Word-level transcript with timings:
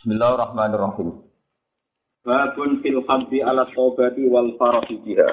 Bismillahirrahmanirrahim. 0.00 1.12
Babun 2.24 2.80
fil 2.80 3.04
haddi 3.04 3.44
ala 3.44 3.68
taubati 3.76 4.32
wal 4.32 4.48
farahi 4.56 4.96
biha. 5.04 5.28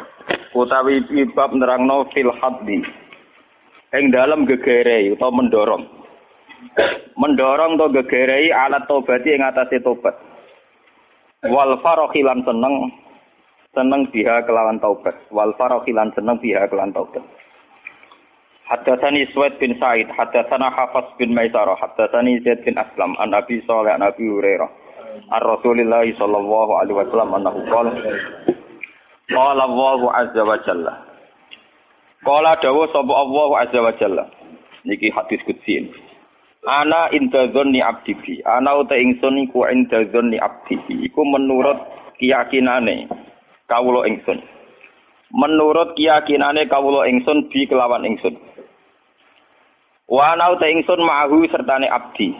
Utawi 0.51 1.07
bab 1.31 1.55
nerangno 1.55 2.03
fil 2.11 2.27
haddi. 2.35 2.83
Ing 3.95 4.11
dalam 4.11 4.43
gegerei 4.43 5.15
atau 5.15 5.31
mendorong. 5.31 5.87
Mendorong 7.15 7.79
to 7.79 7.95
gegerei 7.95 8.51
ala 8.51 8.83
taubati 8.91 9.39
ing 9.39 9.47
atase 9.47 9.79
tobat. 9.79 10.19
Wal 11.47 11.79
farahi 11.79 12.27
lan 12.27 12.43
seneng 12.43 12.91
seneng 13.71 14.11
biha 14.11 14.43
kelawan 14.43 14.83
taubat. 14.83 15.15
Wal 15.31 15.55
farahi 15.55 15.95
lan 15.95 16.11
seneng 16.11 16.43
biha 16.43 16.67
kelawan 16.67 16.91
taubat. 16.91 17.23
Haddatsani 18.67 19.31
Suwaid 19.31 19.55
bin 19.63 19.79
Sa'id, 19.79 20.11
haddatsana 20.11 20.67
Hafs 20.67 21.15
bin 21.15 21.31
Maisarah, 21.31 21.79
haddatsani 21.79 22.43
Zaid 22.43 22.67
bin 22.67 22.75
Aslam, 22.75 23.15
an 23.15 23.31
Nabi 23.31 23.63
Shalih 23.63 23.95
an 23.95 24.03
Nabi 24.03 24.27
Hurairah. 24.27 24.67
Ar 25.31 25.43
Rasulillah 25.43 26.03
sallallahu 26.19 26.71
alaihi 26.83 26.99
wasallam 26.99 27.31
annahu 27.35 27.63
qala 27.71 27.91
Qala 29.27 29.63
Allah 29.67 30.01
azza 30.23 30.39
wa 30.39 30.55
jalla. 30.63 30.93
Qala 32.23 32.55
dawu 32.63 32.87
sapa 32.95 33.11
Allah 33.11 33.49
azza 33.59 33.79
wa 33.83 33.91
jalla. 33.99 34.23
Niki 34.87 35.11
hadis 35.11 35.43
qudsi. 35.43 35.91
Ana 36.63 37.11
inda 37.11 37.51
dzanni 37.51 37.83
abdi. 37.83 38.15
Ana 38.47 38.79
uta 38.79 38.95
ingsun 38.95 39.35
iku 39.43 39.67
inda 39.67 40.07
dzanni 40.07 40.39
abdi. 40.39 40.79
Iku 41.11 41.21
menurut 41.27 41.75
keyakinane 42.19 43.11
kawula 43.67 44.07
ingsun. 44.07 44.39
Menurut 45.35 45.99
keyakinane 45.99 46.63
kawula 46.71 47.03
ingsun 47.11 47.51
bi 47.51 47.67
kelawan 47.67 48.07
ingsun. 48.07 48.31
Wa 50.07 50.33
ana 50.33 50.55
uta 50.55 50.71
ingsun 50.71 51.03
ma'ahu 51.03 51.47
sertane 51.51 51.91
abdi. 51.91 52.31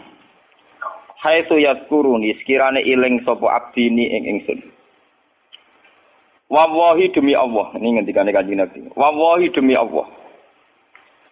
Hai 1.20 1.44
tu 1.46 1.60
yaskuruni 1.60 2.32
sekirane 2.40 2.80
iling 2.80 3.20
sapa 3.28 3.44
abdi 3.44 3.92
ni 3.92 4.08
ing 4.08 4.24
ingsun. 4.24 4.60
Wallahi 6.48 7.12
demi 7.12 7.36
Allah, 7.36 7.76
ini 7.76 8.00
ngendikane 8.00 8.32
kanjeng 8.32 8.56
Nabi. 8.56 8.88
Wallahi 8.96 9.52
demi 9.52 9.76
Allah. 9.76 10.08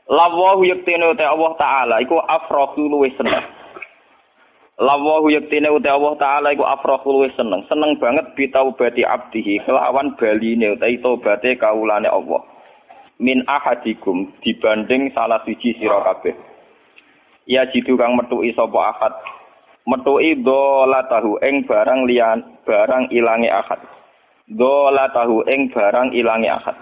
Lawahu 0.07 0.63
yaktine 0.63 1.03
uta 1.11 1.27
Allah 1.35 1.53
taala 1.59 1.95
iku 1.99 2.23
afrahu 2.23 2.79
luwih 2.87 3.11
seneng. 3.19 3.43
Lawahu 4.79 5.35
yaktine 5.35 5.67
uta 5.67 5.99
Allah 5.99 6.15
taala 6.15 6.49
iku 6.55 6.63
afrahu 6.63 7.11
luwih 7.11 7.35
seneng. 7.35 7.67
Seneng 7.67 7.99
banget 7.99 8.31
bitaubati 8.39 9.03
abdihi 9.03 9.67
kelawan 9.67 10.15
baline 10.15 10.79
utawi 10.79 11.03
tobaté 11.03 11.59
kaulane 11.59 12.07
Allah. 12.07 12.39
Min 13.17 13.45
ahadikum 13.49 14.33
dibanding 14.45 15.13
salah 15.17 15.41
siji 15.49 15.77
sira 15.81 16.05
kabeh. 16.13 16.37
Ya 17.47 17.65
jitu 17.71 17.95
kang 17.95 18.19
metuki 18.19 18.53
sapa 18.53 18.79
ahad. 18.93 19.15
Metuki 19.87 20.43
dolatahu 20.43 21.39
ing 21.47 21.65
barang 21.65 22.11
liyan 22.11 22.39
barang 22.67 23.15
ilange 23.15 23.49
ahad. 23.49 23.81
Dolatahu 24.51 25.47
ing 25.47 25.71
barang 25.71 26.11
ilange 26.13 26.51
ahad. 26.51 26.77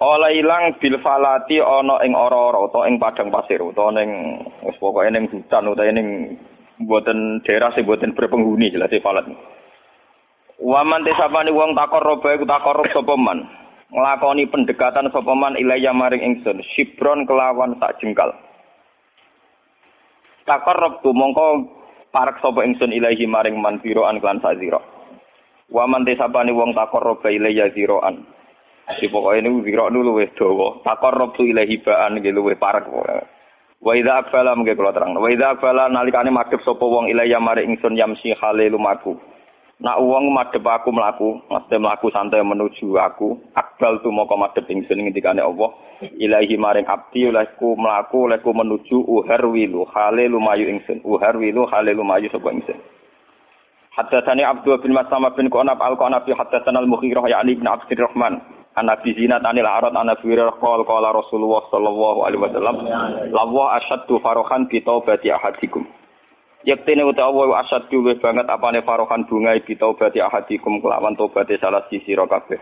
Ola 0.00 0.32
ilang 0.32 0.80
bil 0.80 0.96
falati 1.04 1.60
ana 1.60 2.00
ing 2.00 2.16
ora-ora 2.16 2.64
utawa 2.64 2.88
ing 2.88 2.96
padang 2.96 3.28
pasir 3.28 3.60
utawa 3.60 3.92
ning 4.00 4.40
wis 4.64 4.72
pokoke 4.80 5.12
ning 5.12 5.28
hutan 5.28 5.68
utawa 5.68 5.92
ning 5.92 6.40
mboten 6.80 7.44
daerah 7.44 7.68
sing 7.76 7.84
mboten 7.84 8.16
berpenghuni 8.16 8.72
jelas 8.72 8.88
falat. 9.04 9.28
Waman 10.56 11.04
tesapane 11.04 11.52
wong 11.52 11.76
takor 11.76 12.00
roba 12.00 12.32
iku 12.32 12.48
takor 12.48 12.80
sapa 12.96 13.12
man. 13.20 13.44
Nglakoni 13.90 14.46
pendekatan 14.46 15.10
sapa 15.10 15.34
man 15.34 15.58
ilaya 15.58 15.90
maring 15.90 16.22
ingsun 16.22 16.62
sibron 16.74 17.26
kelawan 17.26 17.74
sak 17.82 17.98
jengkal. 17.98 18.30
Takarrab 20.46 21.02
tu 21.02 21.10
mongko 21.10 21.46
parek 22.14 22.38
sapa 22.38 22.62
ingsun 22.62 22.94
ilahi 22.94 23.26
maring 23.26 23.58
man 23.58 23.82
biroan 23.82 24.22
klan 24.22 24.38
sak 24.38 24.58
zira. 24.62 24.78
Wa 25.70 25.86
man 25.86 26.06
desapane 26.06 26.54
wong 26.54 26.74
takarrab 26.74 27.22
ilaya 27.26 27.70
ziroan 27.74 28.22
di 28.98 29.06
pokoke 29.06 29.38
niku 29.38 29.62
zira 29.62 29.86
nu 29.86 30.02
luwih 30.02 30.30
dawa. 30.34 30.82
Takarrab 30.82 31.34
tu 31.38 31.46
ilahi 31.46 31.78
baan 31.82 32.18
nggih 32.18 32.34
luwih 32.34 32.58
parek 32.58 32.90
wa 33.80 33.96
idza 33.96 34.20
akfala 34.20 34.52
mengke 34.52 34.76
kula 34.76 34.92
terang 34.92 35.16
wa 35.16 35.24
idza 35.32 35.56
akfala 35.56 35.88
nalikane 35.88 36.28
madhep 36.28 36.60
sapa 36.60 36.84
wong 36.84 37.08
ilaya 37.08 37.40
maring 37.40 37.72
ingsun 37.72 37.96
yamsi 37.96 38.36
khale 38.36 38.68
lumaku 38.68 39.16
Nak 39.80 39.96
uang 39.96 40.28
madhep 40.36 40.60
aku 40.60 40.92
mlaku, 40.92 41.40
mesti 41.48 41.80
mlaku 41.80 42.12
santai 42.12 42.44
menuju 42.44 43.00
aku. 43.00 43.40
Akbal 43.56 44.04
tu 44.04 44.12
moko 44.12 44.36
madhep 44.36 44.68
ingsun 44.68 45.00
ngendikane 45.00 45.40
Allah. 45.40 45.72
Ilahi 46.20 46.60
maring 46.60 46.84
abdi 46.84 47.32
olehku 47.32 47.80
mlaku 47.80 48.28
olehku 48.28 48.52
menuju 48.52 49.00
uhar 49.08 49.40
wilu 49.48 49.88
hale 49.88 50.28
lumayu 50.28 50.68
ingsun. 50.68 51.00
Uhar 51.00 51.32
wilu 51.40 51.64
hale 51.64 51.96
lumayu 51.96 52.28
sapa 52.28 52.52
ingsun. 52.52 52.76
Haddatsani 53.96 54.44
Abdul 54.44 54.84
bin 54.84 54.92
Maslamah 54.92 55.32
bin 55.32 55.48
Qanab 55.48 55.80
al-Qanab 55.80 56.28
haddatsana 56.28 56.84
al-Mughirah 56.84 57.24
ya'ni 57.32 57.56
bin 57.56 57.64
Abdurrahman. 57.64 58.36
An 58.76 58.84
Nabi 58.84 59.16
Zinat 59.16 59.40
anil 59.48 59.66
Arad 59.66 59.96
an 59.96 60.12
Nabi 60.12 60.30
qala 60.36 60.84
qala 60.84 61.08
Rasulullah 61.10 61.64
sallallahu 61.72 62.22
alaihi 62.22 62.38
wasallam 62.38 62.76
lawa 63.32 63.80
asyaddu 63.80 64.20
farohan 64.20 64.68
bi 64.68 64.84
taubati 64.84 65.32
ahadikum. 65.32 65.88
Yaktine 66.60 67.00
uta 67.08 67.24
Allah 67.24 67.64
asad 67.64 67.88
luwih 67.88 68.20
banget 68.20 68.44
apane 68.44 68.84
farohan 68.84 69.24
bunga 69.24 69.56
bi 69.64 69.80
taubati 69.80 70.20
ahadikum 70.20 70.84
kelawan 70.84 71.16
tobaté 71.16 71.56
salah 71.56 71.88
sisi 71.88 72.12
sira 72.12 72.28
kabeh. 72.28 72.60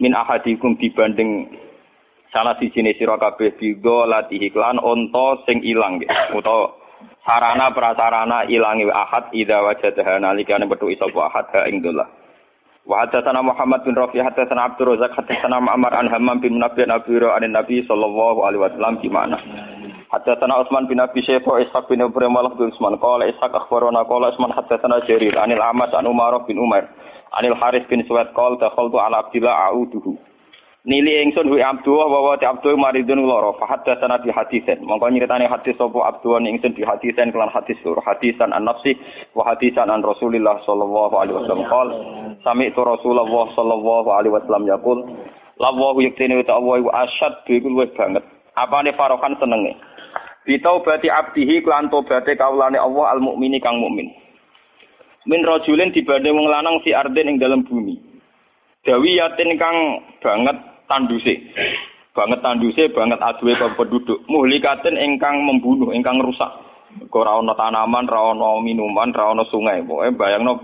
Min 0.00 0.16
ahadikum 0.16 0.80
dibanding 0.80 1.44
salah 2.32 2.56
siji 2.56 2.80
ne 2.80 2.96
sira 2.96 3.20
kabeh 3.20 3.52
bigo 3.60 4.08
latihi 4.08 4.48
klan 4.48 4.80
onto 4.80 5.44
sing 5.44 5.60
ilang 5.68 6.00
utawa 6.32 6.80
sarana 7.28 7.76
prasarana 7.76 8.48
ilangi 8.48 8.88
ahad 8.88 9.28
ida 9.36 9.60
wajadaha 9.60 10.16
nalikane 10.16 10.64
metu 10.64 10.88
sapa 10.96 11.28
ahad 11.28 11.46
ha 11.52 11.68
ing 11.68 11.84
dolah. 11.84 12.08
Wa 12.88 13.04
hadatsana 13.04 13.42
Muhammad 13.42 13.82
bin 13.82 13.98
Rafi 13.98 14.22
hadatsana 14.22 14.72
Abdul 14.72 14.94
Razak 14.94 15.12
hadatsana 15.12 15.58
Ma'mar 15.58 15.92
an 15.92 16.06
Hammam 16.06 16.38
bin 16.38 16.56
Nabi 16.62 16.86
Nabi 16.86 17.18
an 17.18 17.44
Nabi 17.50 17.82
sallallahu 17.84 18.46
alaihi 18.46 18.62
wasallam 18.62 18.96
gimana? 19.02 19.36
Haddatsana 20.06 20.62
Utsman 20.62 20.86
bin 20.86 21.02
Abi 21.02 21.18
Syaibah 21.26 21.58
Ishaq 21.66 21.90
bin 21.90 21.98
Ibrahim 21.98 22.36
al 22.38 22.54
bin 22.54 22.70
Utsman. 22.70 22.94
Qala 23.02 23.26
Ishaq 23.26 23.50
akhbarana 23.50 24.06
qala 24.06 24.30
Utsman 24.30 24.54
haddatsana 24.54 25.02
Jarir 25.06 25.34
anil 25.34 25.58
Amas 25.58 25.90
an 25.90 26.06
Umar 26.06 26.34
bin 26.46 26.58
Umar 26.62 26.86
anil 27.34 27.58
Haris 27.58 27.82
bin 27.90 28.06
Suwaid 28.06 28.30
qala 28.30 28.54
dakhaltu 28.62 29.02
ala 29.02 29.26
Abdillah 29.26 29.70
a'uduhu. 29.70 30.14
Nili 30.86 31.18
ingsun 31.26 31.50
hu 31.50 31.58
Abdullah 31.58 32.06
wa 32.06 32.20
wa 32.30 32.38
Abdul 32.38 32.78
maridun 32.78 33.18
lara 33.26 33.50
fa 33.58 33.66
haddatsana 33.66 34.22
bi 34.22 34.30
haditsen 34.30 34.86
mongko 34.86 35.10
nyritani 35.10 35.50
hadis 35.50 35.74
sapa 35.74 35.98
Abdullah 35.98 36.46
ingsun 36.46 36.78
bi 36.78 36.86
haditsen 36.86 37.34
kelan 37.34 37.50
hadis 37.50 37.74
sur 37.82 37.98
hadisan 38.06 38.54
an 38.54 38.62
nafsi 38.62 38.94
wa 39.34 39.42
hadisan 39.42 39.90
an 39.90 40.06
Rasulillah 40.06 40.62
sallallahu 40.62 41.18
alaihi 41.18 41.42
wasallam. 41.42 41.66
Qala 41.66 41.94
sami'tu 42.46 42.78
Rasulullah 42.78 43.50
sallallahu 43.58 44.08
alaihi 44.14 44.38
wasallam 44.38 44.70
yaqul 44.70 45.02
Lawahu 45.56 46.04
yaktini 46.04 46.36
wa 46.36 46.44
ta'awa 46.44 46.84
asyad 47.08 47.48
luwih 47.48 47.88
banget. 47.96 48.22
Apane 48.54 48.92
farokan 48.92 49.40
senenge 49.40 49.74
Bitaubati 50.46 51.10
abdihi 51.10 51.58
klan 51.66 51.90
tobaté 51.90 52.38
kaulane 52.38 52.78
Allah 52.78 53.18
al 53.18 53.20
mukmini 53.20 53.58
kang 53.58 53.82
mukmin. 53.82 54.06
Min 55.26 55.42
rajulin 55.42 55.90
dibanding 55.90 56.38
wong 56.38 56.46
fi 56.86 56.94
ardin 56.94 57.34
ing 57.34 57.42
dalam 57.42 57.66
bumi. 57.66 57.98
Dawiyatin 58.86 59.58
kang 59.58 60.06
banget 60.22 60.54
tanduse. 60.86 61.34
Banget 62.14 62.40
tanduse, 62.40 62.94
banget 62.94 63.18
aduwe 63.18 63.58
ke 63.58 63.66
penduduk. 63.74 64.22
Muhlikatin 64.30 64.96
ingkang 64.96 65.42
membunuh, 65.42 65.90
ingkang 65.92 66.16
rusak. 66.22 66.48
Ora 67.12 67.36
ana 67.36 67.52
tanaman, 67.52 68.08
ora 68.08 68.56
minuman, 68.62 69.12
ora 69.12 69.34
ana 69.34 69.44
sungai. 69.50 69.84
Pokoke 69.84 70.16
bayangno 70.16 70.62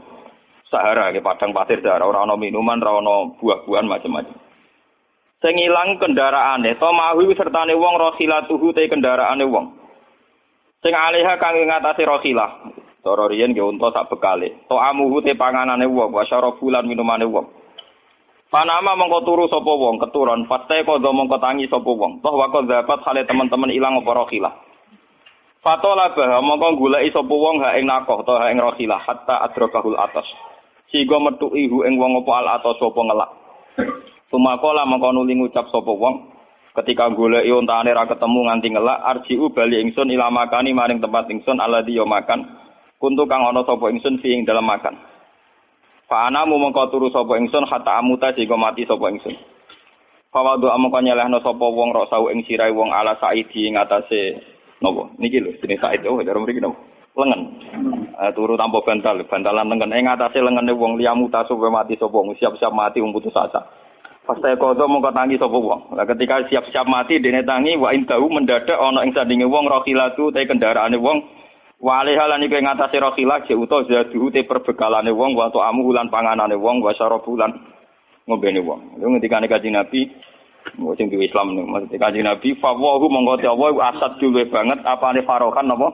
Sahara 0.70 1.12
padang 1.20 1.52
pasir 1.52 1.84
Sahara, 1.84 2.08
ora 2.08 2.24
minuman, 2.38 2.80
ora 2.80 3.28
buah-buahan 3.36 3.84
macam-macam. 3.84 4.41
Sing 5.42 5.58
ilang 5.58 5.98
kendaraane. 5.98 6.78
To 6.78 6.88
mahu 6.94 7.34
sertane 7.34 7.74
wong 7.74 7.98
rohilatuhu 7.98 8.70
te 8.72 8.86
kendaraane 8.86 9.44
wong. 9.44 9.74
Sing 10.80 10.94
aleha 10.94 11.36
kang 11.36 11.58
ngatasi 11.58 12.06
rohilah 12.06 12.50
cara 13.02 13.26
riyen 13.26 13.50
nggih 13.50 13.66
unta 13.66 13.90
sak 13.90 14.08
bekale. 14.08 14.62
To 14.70 14.78
amuhu 14.78 15.20
te 15.26 15.34
panganane 15.34 15.84
wong 15.90 16.14
wa 16.14 16.22
syarabulan 16.22 16.86
minumane 16.86 17.26
wong. 17.26 17.50
Panama 18.52 18.94
mongko 18.94 19.18
turu 19.26 19.44
sapa 19.50 19.72
wong 19.72 19.96
keturun 19.98 20.46
faste 20.46 20.86
kodho 20.86 21.10
mongko 21.10 21.42
tangi 21.42 21.66
sapa 21.66 21.90
wong. 21.90 22.22
Toh 22.22 22.34
wako 22.38 22.62
dapat 22.70 23.02
hale 23.02 23.26
teman-teman 23.26 23.74
ilang 23.74 23.98
apa 23.98 24.12
rohilah 24.12 24.54
Fatola 25.62 26.10
bah 26.14 26.38
mongko 26.38 26.78
goleki 26.78 27.10
sapa 27.10 27.34
wong 27.34 27.64
ha 27.66 27.74
ing 27.80 27.90
nakoh 27.90 28.22
to 28.22 28.34
ha 28.38 28.52
ing 28.54 28.62
rohilah 28.62 29.02
hatta 29.02 29.42
adrakahul 29.50 29.98
atas. 29.98 30.28
Sigo 30.92 31.18
metuki 31.18 31.66
hu 31.66 31.82
ing 31.82 31.98
wong 31.98 32.22
apa 32.22 32.32
al 32.38 32.46
atas 32.60 32.78
apa 32.78 33.00
ngelak 33.02 33.30
Sumakola 34.32 34.88
mongko 34.88 35.12
nuli 35.12 35.36
ngucap 35.36 35.68
sapa 35.68 35.92
wong 35.92 36.32
ketika 36.72 37.12
goleki 37.12 37.52
ontane 37.52 37.92
ra 37.92 38.08
ketemu 38.08 38.48
nganti 38.48 38.72
ngelak 38.72 39.04
arjiu 39.04 39.52
bali 39.52 39.84
ingsun 39.84 40.08
ila 40.08 40.32
makani 40.32 40.72
maring 40.72 41.04
tempat 41.04 41.28
ingsun 41.28 41.60
alladhi 41.60 42.00
yo 42.00 42.08
makan 42.08 42.48
kuntu 42.96 43.28
kang 43.28 43.44
ana 43.44 43.60
sapa 43.68 43.92
ingsun 43.92 44.24
fi 44.24 44.32
ing 44.32 44.48
dalam 44.48 44.64
makan 44.64 44.96
fa 46.08 46.32
ana 46.32 46.48
mongko 46.48 46.88
turu 46.88 47.12
sapa 47.12 47.36
ingsun 47.36 47.68
hatta 47.68 48.00
amuta 48.00 48.32
sehingga 48.32 48.56
mati 48.56 48.88
sapa 48.88 49.04
ingsun 49.12 49.36
Fawadu 50.32 50.72
amangka 50.72 51.04
nyelehno 51.04 51.44
sapa 51.44 51.66
wong 51.68 51.92
rok 51.92 52.08
sau 52.08 52.32
ing 52.32 52.40
sirai 52.48 52.72
wong 52.72 52.88
ala 52.88 53.20
saidi 53.20 53.68
ing 53.68 53.76
atase 53.76 54.40
napa 54.80 55.12
niki 55.20 55.44
lho 55.44 55.52
jenenge 55.60 55.84
said 55.84 56.08
oh 56.08 56.24
jare 56.24 56.40
mriki 56.40 56.64
lengan. 57.12 57.40
Eh, 58.16 58.32
turu 58.32 58.56
tanpa 58.56 58.80
bantal, 58.80 59.20
bantalan 59.28 59.68
lengan. 59.68 59.92
Ing 59.92 60.08
atase 60.08 60.40
lengene 60.40 60.72
wong 60.72 60.96
liyamu 60.96 61.28
tasuk 61.28 61.60
mati 61.68 62.00
sapa 62.00 62.16
siap-siap 62.16 62.72
mati 62.72 63.04
wong 63.04 63.12
putus 63.12 63.36
asa. 63.36 63.81
Pasti 64.22 64.54
kodo 64.54 64.86
mongko 64.86 65.10
tangi 65.10 65.34
sapa 65.34 65.58
wong. 65.58 65.98
Lah 65.98 66.06
ketika 66.06 66.46
siap-siap 66.46 66.86
mati 66.86 67.18
dene 67.18 67.42
tangi 67.42 67.74
wa 67.74 67.90
indahu 67.90 68.30
mendadak 68.30 68.78
ana 68.78 69.02
ing 69.02 69.10
sandinge 69.10 69.50
wong 69.50 69.66
rohilatu 69.66 70.30
te 70.30 70.46
kendaraane 70.46 70.98
wong 70.98 71.42
Wali 71.82 72.14
halan 72.14 72.46
iku 72.46 72.62
ing 72.62 72.70
atase 72.70 73.02
rohila 73.02 73.42
je 73.42 73.58
uta 73.58 73.82
zadu 73.90 74.30
te 74.30 74.46
perbekalane 74.46 75.10
wong 75.10 75.34
wa 75.34 75.50
amu 75.66 75.90
lan 75.90 76.06
panganane 76.14 76.54
wong 76.54 76.78
wa 76.78 76.94
sarabulan 76.94 77.50
ngombene 78.30 78.62
wong. 78.62 79.02
Iku 79.02 79.10
ngendikane 79.10 79.50
Kanjeng 79.50 79.74
Nabi 79.74 80.06
Mau 80.78 80.94
sing 80.96 81.10
Islam 81.12 81.58
nih, 81.58 81.66
maksudnya 81.68 81.98
kanji 82.00 82.20
Nabi, 82.24 82.48
fawahu 82.62 83.10
mongkoti 83.10 83.44
Allah, 83.44 83.92
asad 83.92 84.16
dulu 84.22 84.40
banget, 84.48 84.80
apa 84.86 85.12
nih 85.12 85.26
farokan 85.26 85.68
apa? 85.74 85.88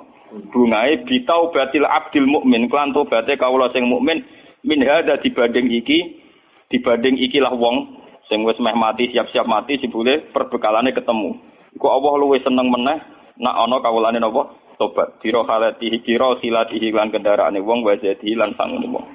Bungai 0.52 1.02
bitau 1.08 1.50
batil 1.50 1.88
abdil 1.88 2.28
mukmin, 2.28 2.68
klan 2.68 2.92
tobaté 2.92 3.34
kawula 3.40 3.72
sing 3.72 3.88
mukmin, 3.88 4.22
min 4.62 4.84
hada 4.84 5.18
dibanding 5.24 5.72
iki, 5.72 6.20
dibanding 6.68 7.16
ikilah 7.16 7.56
wong 7.56 7.97
sing 8.28 8.44
wis 8.44 8.60
meh 8.60 8.76
mati 8.76 9.08
siap-siap 9.10 9.48
mati 9.48 9.80
jebule 9.80 10.28
perbekalane 10.30 10.92
ketemu. 10.92 11.36
Iku 11.74 11.86
Allah 11.88 12.12
luwih 12.20 12.40
seneng 12.44 12.68
meneh 12.68 13.00
nak 13.40 13.56
ana 13.56 13.76
kawulane 13.80 14.20
napa? 14.20 14.52
Tobat. 14.78 15.18
Dira 15.18 15.42
halatihi 15.42 16.06
kira 16.06 16.38
silatihi 16.38 16.94
lan 16.94 17.10
kendaraane 17.10 17.58
wong 17.58 17.82
wa 17.82 17.98
jadi 17.98 18.38
lan 18.38 18.54
wong. 18.54 19.06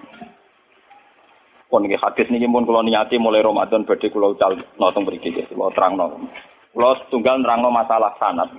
Pun 1.72 1.90
nggih 1.90 1.98
hadis 1.98 2.30
niki 2.30 2.46
pun 2.46 2.70
kula 2.70 2.86
niati 2.86 3.18
mulai 3.18 3.42
Ramadan 3.42 3.88
badhe 3.88 4.14
kula 4.14 4.38
ucal 4.38 4.54
notong 4.78 5.10
mriki 5.10 5.34
nggih 5.34 5.50
kula 5.50 5.74
terangno. 5.74 6.30
Kula 6.70 7.00
setunggal 7.02 7.42
nerangno 7.42 7.74
masalah 7.74 8.14
sanad. 8.22 8.54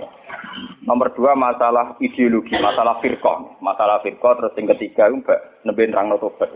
Nomor 0.83 1.15
dua 1.15 1.39
masalah 1.39 1.95
ideologi, 2.03 2.59
masalah 2.59 2.99
firqa. 2.99 3.61
Masalah 3.63 4.03
firqa 4.03 4.35
terus 4.35 4.57
yang 4.59 4.67
ketiga 4.75 5.13
mbak 5.15 5.63
nembe 5.63 5.87
nerangno 5.87 6.19
tobat. 6.19 6.51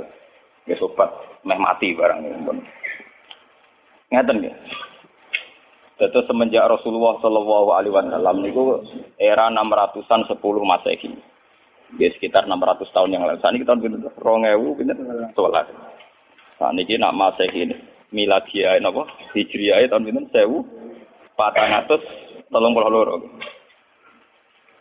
Ya 0.67 0.75
sobat 0.81 1.13
meh 1.47 1.61
mati 1.61 1.95
barang 1.95 2.25
pun. 2.43 2.59
Ngeten 4.09 4.41
nggih. 4.41 4.57
Dados 5.99 6.31
semenjak 6.31 6.63
Rasulullah 6.71 7.19
Shallallahu 7.19 7.75
Alaihi 7.75 7.91
Wasallam 7.91 8.39
niku 8.41 8.87
era 9.19 9.51
600-an 9.51 10.31
10 10.31 10.39
Masehi. 10.41 11.11
Ya 11.99 12.07
sekitar 12.15 12.47
600 12.47 12.95
tahun 12.95 13.13
yang 13.13 13.27
lalu. 13.27 13.43
Saat 13.43 13.59
ini 13.59 13.67
tahun 13.67 13.83
pinten? 13.83 14.07
2000 14.07 14.79
pinten? 14.79 14.95
11. 15.35 15.67
Nah 16.59 16.75
niki 16.75 16.97
nak 16.97 17.15
masih 17.19 17.51
ini 17.51 17.75
miladiah 18.15 18.81
napa 18.81 19.05
hijriah 19.35 19.91
tahun 19.91 20.07
pinten 20.07 20.31
1432. 20.31 20.47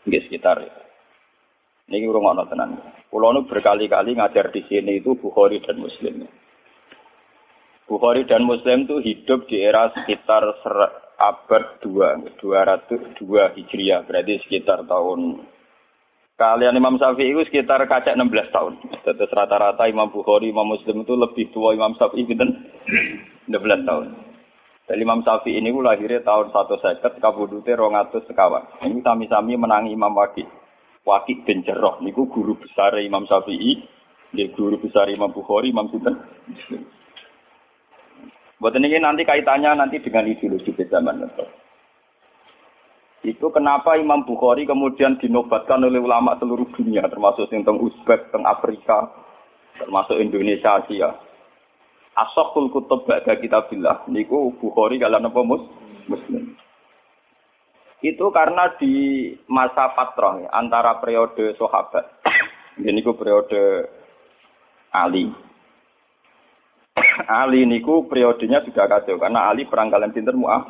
Nggih 0.07 0.21
sekitar. 0.30 0.62
Niki 1.89 2.07
urung 2.07 2.30
ana 2.30 2.45
tenan. 2.45 2.77
Kula 3.07 3.31
nu 3.31 3.47
berkali-kali 3.47 4.19
ngajar 4.19 4.51
di 4.51 4.68
sini 4.68 5.00
itu 5.00 5.15
Bukhari 5.15 5.63
dan 5.63 5.80
Muslim. 5.80 6.27
Bukhari 7.88 8.28
dan 8.28 8.44
Muslim 8.44 8.84
itu 8.84 9.00
hidup 9.00 9.48
di 9.48 9.63
era 9.63 9.88
sekitar 9.95 10.44
abad 11.18 11.63
2, 11.81 12.36
202 12.44 13.56
Hijriah, 13.56 14.04
berarti 14.06 14.44
sekitar 14.44 14.84
tahun 14.86 15.48
Kalian 16.38 16.78
Imam 16.78 17.01
Syafi'i 17.01 17.34
itu 17.34 17.50
sekitar 17.50 17.81
kacak 17.89 18.13
16 18.13 18.54
tahun. 18.54 18.78
Terus 19.01 19.34
rata-rata 19.34 19.89
Imam 19.89 20.13
Bukhari, 20.13 20.54
Imam 20.54 20.69
Muslim 20.69 21.01
itu 21.01 21.18
lebih 21.18 21.50
tua 21.50 21.74
Imam 21.74 21.98
Syafi'i 21.98 22.30
gitu 22.30 22.45
16 23.50 23.90
tahun. 23.90 24.06
Dan 24.86 24.98
Imam 25.01 25.25
Syafi'i 25.25 25.57
ini 25.57 25.74
lahirnya 25.74 26.22
tahun 26.22 26.54
1 26.54 26.78
seket, 26.78 27.18
kabudute 27.18 27.74
200 27.74 28.22
sekawan. 28.30 28.69
Ini 28.86 29.01
sami-sami 29.01 29.57
menangi 29.57 29.98
Imam 29.98 30.13
Waki. 30.13 30.45
Waki 31.10 31.42
bin 31.42 31.66
Jarrah. 31.66 31.98
Ini 32.06 32.13
guru 32.13 32.54
besar 32.54 32.94
Imam 33.01 33.25
Syafi'i. 33.25 33.81
Dia 34.30 34.54
guru 34.54 34.78
besar 34.78 35.10
Imam 35.10 35.33
Bukhari, 35.33 35.74
Imam 35.74 35.90
Sinten. 35.90 36.22
Buat 38.57 38.74
ini 38.74 38.98
nanti 38.98 39.21
kaitannya 39.21 39.77
nanti 39.77 40.01
dengan 40.01 40.25
ideologi 40.25 40.74
zaman. 40.89 41.30
Itu 43.21 43.54
kenapa 43.54 43.98
Imam 43.98 44.25
Bukhari 44.25 44.65
kemudian 44.65 45.21
dinobatkan 45.21 45.83
oleh 45.86 46.01
ulama 46.01 46.38
seluruh 46.42 46.65
dunia, 46.74 47.06
termasuk 47.06 47.50
yang 47.54 47.65
teng 47.68 47.77
Uzbek, 47.77 48.33
teng 48.33 48.48
Afrika, 48.50 49.13
termasuk 49.77 50.18
Indonesia, 50.18 50.81
Asia. 50.81 51.09
Asokul 52.18 52.74
kutub 52.74 53.06
ba'da 53.06 53.38
kitabillah. 53.38 54.09
Niku 54.09 54.57
Bukhari 54.57 54.98
kalau 54.98 55.21
mus 55.45 55.62
muslim. 56.09 56.57
Itu 58.01 58.30
karena 58.30 58.77
di 58.77 59.33
masa 59.50 59.94
fatrah 59.94 60.45
antara 60.54 60.98
periode 61.01 61.57
sahabat. 61.57 62.06
Ini 62.77 63.01
ku 63.01 63.18
periode 63.18 63.89
Ali. 64.94 65.46
Ali 67.25 67.66
niku 67.66 68.06
periodenya 68.06 68.62
sudah 68.62 68.86
kacau 68.86 69.18
karena 69.18 69.50
Ali 69.50 69.66
perang 69.66 69.90
kalian 69.90 70.14
pinter 70.14 70.38
muah. 70.38 70.62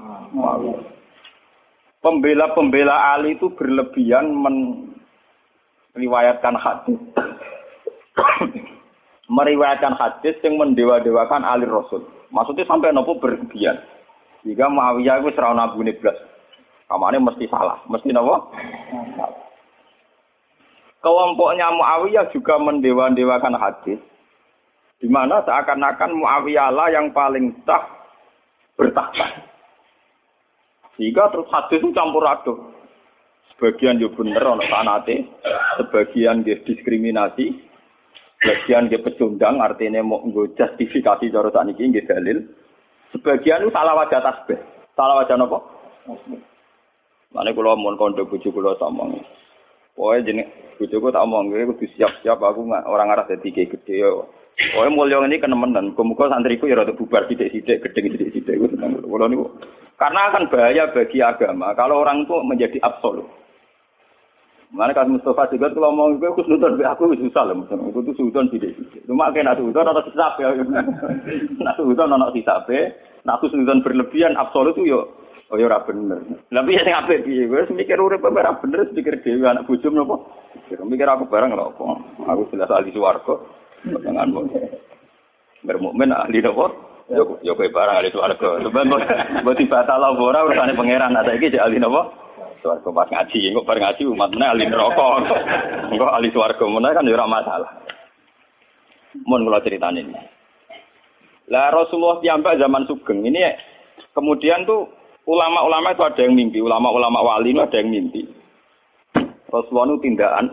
Pembela-pembela 2.00 3.18
Ali 3.18 3.36
itu 3.36 3.52
berlebihan 3.52 4.32
meriwayatkan 5.92 6.56
hadis. 6.56 7.00
meriwayatkan 9.38 9.94
hadis 10.00 10.40
yang 10.40 10.56
mendewa-dewakan 10.56 11.44
Ali 11.44 11.68
Rasul. 11.68 12.08
Maksudnya 12.32 12.64
sampai 12.68 12.96
nopo 12.96 13.20
berlebihan. 13.20 13.76
Jika 14.48 14.72
Muawiyah 14.72 15.20
itu 15.20 15.36
serau 15.36 15.52
nabu 15.52 15.84
blas. 15.84 16.16
Kamane 16.88 17.20
mesti 17.20 17.52
salah, 17.52 17.84
mesti 17.92 18.16
nopo? 18.16 18.56
Kelompoknya 21.04 21.68
Muawiyah 21.76 22.32
juga 22.32 22.56
mendewa-dewakan 22.60 23.56
hadis. 23.60 24.00
Di 24.98 25.08
mana 25.10 25.46
seakan-akan 25.46 26.18
Muawiyah 26.18 26.74
lah 26.74 26.90
yang 26.90 27.14
paling 27.14 27.54
sah 27.66 27.86
bertakhta. 28.74 29.46
Sehingga 30.98 31.30
terus 31.30 31.46
hadis 31.54 31.78
itu 31.78 31.94
campur 31.94 32.26
aduk. 32.26 32.58
Sebagian 33.54 34.02
yo 34.02 34.14
bener 34.14 34.42
ana 34.42 34.66
sanate, 34.70 35.26
sebagian 35.82 36.46
dia 36.46 36.62
diskriminasi, 36.62 37.58
sebagian 38.38 38.90
dia 38.90 39.02
pecundang 39.02 39.58
artinya 39.62 40.02
mau 40.06 40.22
nggo 40.22 40.54
justifikasi 40.54 41.34
cara 41.34 41.50
sakniki 41.50 41.90
nggih 41.90 42.06
dalil. 42.06 42.38
Sebagian 43.14 43.66
itu 43.66 43.74
salah 43.74 43.98
wajah 43.98 44.22
tasbih. 44.22 44.62
Salah 44.94 45.22
wajah 45.22 45.38
napa? 45.38 45.58
Mane 47.34 47.50
kula 47.54 47.78
mun 47.78 47.98
kondo 47.98 48.26
bojo 48.30 48.50
kula 48.50 48.78
omong. 48.78 49.22
Pokoke 49.98 50.26
jeneng 50.30 50.46
bojoku 50.78 51.10
tak 51.10 51.26
omong 51.26 51.50
kowe 51.50 51.74
kudu 51.74 51.86
siap-siap 51.98 52.38
aku 52.38 52.62
orang 52.70 53.10
arah 53.10 53.26
dadi 53.26 53.50
gede 53.50 53.94
yo. 53.98 54.30
Pokoke 54.58 54.90
mulya 54.90 55.22
ini 55.22 55.38
kenemenan. 55.38 55.94
Muga-muga 55.94 56.34
santriku 56.34 56.66
ya 56.66 56.82
rada 56.82 56.98
bubar 56.98 57.30
sithik-sithik, 57.30 57.78
gedhe 57.78 58.10
sithik-sithik. 58.10 58.58
Kula 59.06 59.30
niku 59.30 59.54
karena 59.98 60.30
akan 60.30 60.50
bahaya 60.54 60.94
bagi 60.94 61.20
agama 61.26 61.74
kalau 61.74 62.06
orang 62.06 62.26
itu 62.26 62.38
menjadi 62.46 62.78
absolut. 62.86 63.26
Mana 64.68 64.92
kan 64.92 65.08
Mustafa 65.10 65.48
juga 65.50 65.72
kalau 65.72 65.96
mau 65.96 66.12
gue 66.12 66.28
aku 66.28 66.44
nonton 66.44 66.76
aku 66.84 67.16
susah 67.16 67.48
lah 67.48 67.56
misalnya 67.56 67.88
itu 67.88 68.04
tuh 68.04 68.16
sudon 68.20 68.52
tidak 68.52 68.76
Cuma 69.08 69.32
kayak 69.32 69.48
nasi 69.48 69.64
udon 69.64 69.88
atau 69.88 70.04
sisap 70.12 70.36
ya, 70.44 70.52
nasi 71.66 71.82
udon 71.82 72.14
atau 72.14 72.36
sisap 72.36 72.68
ya. 72.68 72.92
Nah 73.24 73.40
aku 73.40 73.48
sudon 73.48 73.80
berlebihan 73.80 74.36
absolut 74.36 74.76
tuh 74.76 74.86
yo 74.86 75.02
Oh 75.48 75.56
ya 75.56 75.72
ora 75.72 75.80
bener. 75.88 76.20
Lah 76.52 76.60
piye 76.68 76.84
sing 76.84 76.92
apik 76.92 77.24
piye? 77.24 77.48
Wis 77.48 77.72
mikir 77.72 77.96
urip 77.96 78.20
ora 78.20 78.60
bener, 78.60 78.84
mikir 78.92 79.24
dhewe 79.24 79.48
anak 79.48 79.64
bojo 79.64 79.88
napa? 79.88 80.16
Mikir 80.84 81.08
aku 81.08 81.32
bareng 81.32 81.56
apa. 81.56 81.72
Aku 82.28 82.52
jelas 82.52 82.68
ahli 82.68 82.92
swarga. 82.92 83.40
Jangan 83.96 84.28
mau. 84.32 84.44
Bermukmin 85.64 86.12
ahli 86.14 86.40
napa? 86.44 86.66
Yo 87.08 87.40
yo 87.40 87.56
kowe 87.56 87.68
barang 87.72 87.98
ahli 88.04 88.10
swarga. 88.12 88.50
Sebab 88.68 88.84
mbok 89.44 89.58
dibatal 89.58 90.04
apa 90.04 90.22
ora 90.22 90.44
urusane 90.44 90.76
pangeran. 90.76 91.16
Nah 91.16 91.24
saiki 91.24 91.52
jek 91.52 91.64
ahli 91.64 91.80
napa? 91.80 92.08
Swarga 92.60 92.90
pas 92.92 93.10
ngaji, 93.10 93.52
engko 93.52 93.64
bar 93.64 93.80
ngaji 93.80 94.04
umat 94.12 94.30
meneh 94.32 94.48
ahli 94.48 94.66
neraka. 94.68 95.08
Engko 95.92 96.06
ahli 96.08 96.30
swarga 96.32 96.66
meneh 96.68 96.92
kan 96.92 97.08
yo 97.08 97.16
ora 97.16 97.28
masalah. 97.28 97.72
Mun 99.24 99.48
kula 99.48 99.64
critane 99.64 100.04
ini. 100.04 100.22
Lah 101.48 101.72
Rasulullah 101.72 102.20
piyambak 102.20 102.60
zaman 102.60 102.84
Sugeng 102.92 103.24
ini 103.24 103.40
kemudian 104.12 104.68
tuh 104.68 104.92
ulama-ulama 105.24 105.96
itu 105.96 106.04
ada 106.04 106.22
yang 106.28 106.36
mimpi, 106.36 106.60
ulama-ulama 106.60 107.24
wali 107.24 107.56
itu 107.56 107.64
ada 107.64 107.78
yang 107.80 107.88
mimpi. 107.88 108.28
Rasulullah 109.48 109.96
itu 109.96 110.12
tindakan 110.12 110.46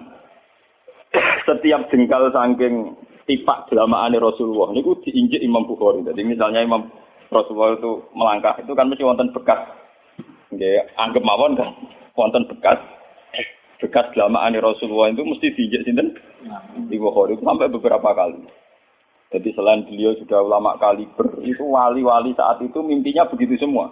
setiap 1.50 1.90
jengkal 1.90 2.30
saking 2.30 2.94
tipak 3.24 3.68
jelamaane 3.72 4.16
Rasulullah 4.20 4.72
niku 4.72 5.00
diinjek 5.04 5.40
Imam 5.40 5.64
Bukhari. 5.64 6.04
Jadi 6.04 6.22
misalnya 6.24 6.64
Imam 6.64 6.88
Rasulullah 7.32 7.76
itu 7.76 8.04
melangkah 8.12 8.56
itu 8.60 8.72
kan 8.76 8.88
mesti 8.88 9.04
wonten 9.04 9.32
bekas. 9.32 9.60
Nggih, 10.54 10.86
anggap 10.96 11.22
mawon 11.24 11.58
kan 11.58 11.72
wonten 12.14 12.46
bekas 12.46 12.78
bekas 13.82 14.06
jelamaane 14.14 14.60
Rasulullah 14.60 15.10
itu 15.12 15.24
mesti 15.24 15.52
diinjek 15.52 15.82
sinten? 15.84 16.08
Di 16.88 16.96
Bukhari 17.00 17.36
sampai 17.40 17.72
beberapa 17.72 18.12
kali. 18.12 18.44
Jadi 19.34 19.50
selain 19.50 19.82
beliau 19.82 20.14
sudah 20.14 20.46
ulama 20.46 20.78
kaliber, 20.78 21.42
itu 21.42 21.66
wali-wali 21.66 22.38
saat 22.38 22.62
itu 22.62 22.78
mimpinya 22.86 23.26
begitu 23.26 23.58
semua. 23.58 23.90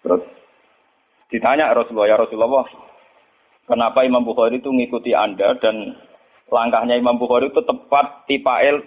Terus 0.00 0.24
ditanya 1.28 1.76
Rasulullah, 1.76 2.08
ya 2.08 2.16
Rasulullah, 2.16 2.64
Kenapa 3.68 4.00
Imam 4.00 4.24
Bukhari 4.24 4.64
itu 4.64 4.72
ngikuti 4.72 5.12
Anda 5.12 5.52
dan 5.60 5.92
langkahnya 6.48 6.96
Imam 6.96 7.20
Bukhari 7.20 7.48
itu 7.48 7.60
tepat 7.64 8.24
tipael 8.28 8.84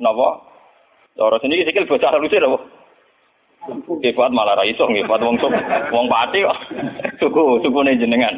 napa? 0.00 0.52
Cara 1.12 1.36
sini 1.44 1.64
sikil 1.64 1.84
bocah 1.84 2.16
lucu 2.16 2.40
lho. 2.40 2.58
Hebat 4.02 4.34
malah 4.34 4.58
ra 4.58 4.66
iso 4.66 4.90
hebat 4.90 5.22
wong 5.22 5.38
sok 5.38 5.54
wong 5.94 6.06
pati 6.10 6.42
kok. 6.42 6.58
Suku 7.22 7.62
sukune 7.62 7.94
jenengan. 7.94 8.34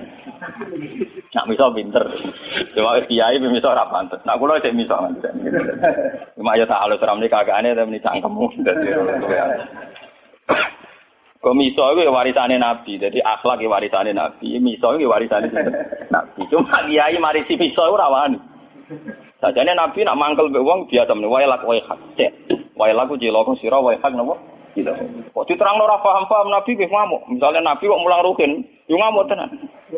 Nak 1.33 1.49
miso 1.49 1.73
pinter. 1.73 2.04
Cuma 2.76 3.00
kiai 3.09 3.40
miso 3.40 3.73
ora 3.73 3.88
pantes. 3.88 4.21
Nak 4.28 4.37
kula 4.37 4.61
sik 4.61 4.76
miso. 4.76 4.93
Cuma 6.37 6.59
ya 6.61 6.69
tak 6.69 6.83
halus 6.85 7.00
ramne 7.00 7.25
kagakane 7.31 7.73
tapi 7.73 8.02
cangkemmu 8.04 8.47
dadi. 8.61 8.87
Kok 11.40 11.57
miso 11.57 11.85
itu 11.93 12.09
warisane 12.09 12.57
Nabi, 12.57 12.97
jadi 12.97 13.21
akhlak 13.21 13.61
itu 13.61 13.69
warisane 13.69 14.16
Nabi, 14.16 14.57
miso 14.64 14.97
itu 14.97 15.04
warisane 15.09 15.52
Nabi. 16.09 16.40
Cuma 16.49 16.85
kiai 16.88 17.21
marisi 17.21 17.57
miso 17.57 17.85
itu 17.85 17.97
rawan. 17.97 18.54
Sajane 19.41 19.73
Nabi 19.77 20.05
nak 20.05 20.17
mangkel 20.17 20.49
mbek 20.49 20.65
wong 20.65 20.81
biasa 20.89 21.13
meneh 21.15 21.31
wae 21.31 21.47
lak 21.47 21.63
wae 21.69 21.81
hak. 21.85 22.01
Cek. 22.17 22.33
Wae 22.77 22.93
laku 22.97 23.21
cilaka 23.21 23.53
sira 23.61 23.79
wae 23.81 23.99
hak 24.01 24.13
napa? 24.17 24.35
Gitu. 24.75 24.91
Kok 25.31 25.47
diterang 25.47 25.79
ora 25.79 26.03
paham-paham 26.03 26.51
Nabi 26.51 26.75
wis 26.75 26.91
ngamuk. 26.91 27.23
Misalnya 27.31 27.63
Nabi 27.63 27.87
kok 27.87 28.03
mulang 28.03 28.27
rukin, 28.27 28.67
yo 28.91 28.99
ngamuk 28.99 29.31
tenan. 29.31 29.51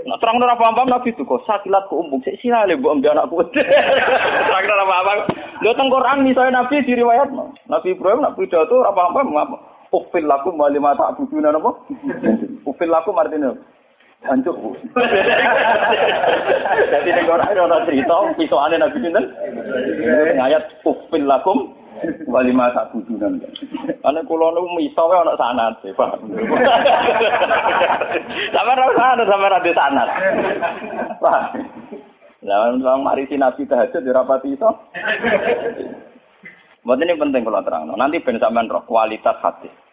Nak 0.04 0.20
terang 0.20 0.36
ora 0.36 0.52
paham-paham 0.52 0.92
Nabi 0.92 1.16
kok 1.16 1.44
sakilat 1.48 1.88
ku 1.88 2.04
umbuk 2.04 2.20
sik 2.28 2.36
sirale 2.44 2.76
mbok 2.76 3.00
mbek 3.00 3.16
anakku. 3.16 3.40
Terang 4.46 4.64
ora 4.68 4.84
paham. 4.84 5.18
Lho 5.64 5.72
teng 5.72 5.88
Quran 5.88 6.18
misalnya 6.28 6.60
Nabi 6.60 6.84
diriwayatno. 6.84 7.44
Nabi 7.72 7.88
Ibrahim 7.96 8.20
nak 8.20 8.36
pidato 8.36 8.76
ora 8.76 8.92
paham-paham 8.92 9.32
ngamuk. 9.32 9.60
Ufil 9.96 10.28
laku 10.28 10.52
mali 10.52 10.76
mata 10.76 11.08
abuduna 11.08 11.54
napa? 11.54 11.72
Ufil 12.68 12.90
laku 12.92 13.16
artinya 13.16 13.56
hancur 14.28 14.54
bu. 14.58 14.70
Jadi 16.92 17.08
ning 17.14 17.26
ora 17.30 17.46
ana 17.48 17.86
cerita 17.86 18.14
pisokane 18.36 18.76
Nabi 18.78 18.98
sinten? 19.00 19.24
Ayat 20.38 20.66
ufil 20.84 21.24
lakum 21.24 21.72
wali 22.28 22.52
mata 22.52 22.90
abuduna. 22.90 23.30
Ana 24.04 24.20
kula 24.26 24.52
niku 24.52 24.68
miso 24.76 25.02
wae 25.08 25.18
ana 25.22 25.34
sanad, 25.40 25.74
paham. 25.96 26.20
Sampe 28.54 28.70
ora 28.74 28.86
sanad, 28.98 29.26
sampe 29.26 29.46
ora 29.46 29.58
sanad. 29.64 30.08
Paham. 31.22 31.44
Lawan 32.46 32.84
wong 32.84 33.00
mari 33.02 33.26
Nabi 33.34 33.66
tahajud 33.66 34.06
ya 34.06 34.12
rapati 34.14 34.54
iso. 34.54 34.70
Buat 36.86 37.02
ini 37.02 37.18
penting 37.18 37.42
kalau 37.42 37.66
terang. 37.66 37.90
Nanti 37.90 38.22
ben 38.22 38.38
sampean 38.38 38.70
kualitas 38.86 39.42
hati. 39.42 39.85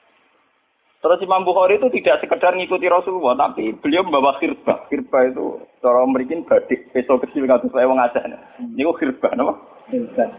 Terus 1.03 1.19
Imam 1.19 1.43
Bukhari 1.43 1.75
itu 1.75 1.91
tidak 1.99 2.23
sekedar 2.23 2.55
ngikuti 2.55 2.87
Rasulullah, 2.87 3.35
tapi 3.35 3.75
beliau 3.75 4.07
membawa 4.07 4.39
khirbah. 4.39 4.87
Khirbah 4.87 5.35
itu 5.35 5.59
cara 5.83 5.99
memberikan 6.07 6.47
badik, 6.47 6.95
peso 6.95 7.19
kecil 7.19 7.43
kata 7.43 7.67
saya 7.75 7.91
wong 7.91 7.99
aja. 7.99 8.23
Ini 8.63 8.87
kok 8.87 9.03
khirbah, 9.03 9.35
nama? 9.35 9.51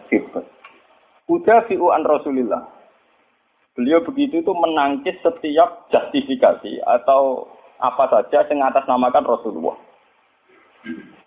Khirbah. 0.08 0.40
Udah 1.28 1.68
fi'u 1.68 1.92
an 1.92 2.08
Rasulillah. 2.08 2.64
Beliau 3.76 4.00
begitu 4.08 4.40
itu 4.40 4.52
menangkis 4.56 5.20
setiap 5.20 5.84
justifikasi 5.92 6.80
atau 6.88 7.44
apa 7.76 8.08
saja 8.08 8.48
yang 8.48 8.64
atas 8.64 8.88
namakan 8.88 9.28
Rasulullah. 9.28 9.76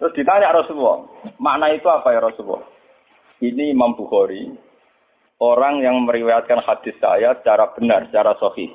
Terus 0.01 0.17
ditanya 0.17 0.49
Rasulullah, 0.49 1.05
makna 1.37 1.77
itu 1.77 1.85
apa 1.85 2.09
ya 2.09 2.25
Rasulullah? 2.25 2.65
Ini 3.37 3.69
Imam 3.69 3.93
Bukhari, 3.93 4.49
orang 5.37 5.85
yang 5.85 6.01
meriwayatkan 6.09 6.65
hadis 6.65 6.97
saya 6.97 7.37
secara 7.37 7.69
benar, 7.77 8.09
secara 8.09 8.33
sahih. 8.41 8.73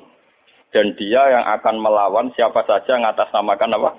Dan 0.73 0.97
dia 0.97 1.21
yang 1.29 1.45
akan 1.61 1.77
melawan 1.77 2.33
siapa 2.33 2.65
saja 2.65 2.97
yang 2.97 3.05
atas 3.05 3.29
namakan 3.29 3.77
apa? 3.77 3.93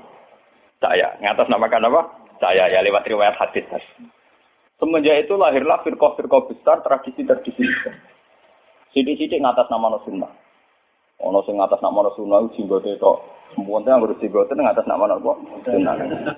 Saya. 0.83 1.15
Yang 1.23 1.39
atas 1.39 1.49
namakan 1.55 1.87
apa? 1.87 2.01
Saya. 2.43 2.67
Ya 2.67 2.83
lewat 2.83 3.07
riwayat 3.07 3.39
hadis. 3.39 3.63
Semenjak 4.83 5.23
itu 5.23 5.39
lahirlah 5.39 5.87
firqah-firqah 5.87 6.51
besar, 6.51 6.83
tradisi-tradisi. 6.83 7.63
Sidik-sidik 8.91 9.39
ngatas 9.39 9.71
nama 9.71 10.03
sunnah. 10.03 10.35
Ono 11.23 11.47
sing 11.47 11.55
ngatas 11.63 11.79
nama 11.79 12.11
sunnah 12.19 12.43
itu 12.43 12.59
jinggote 12.59 12.99
tok. 12.99 13.23
Mumpun 13.55 13.87
yang 13.87 14.03
ngurus 14.03 14.19
jinggote 14.19 14.51
ngatas 14.59 14.83
nama 14.91 15.07
apa? 15.07 15.33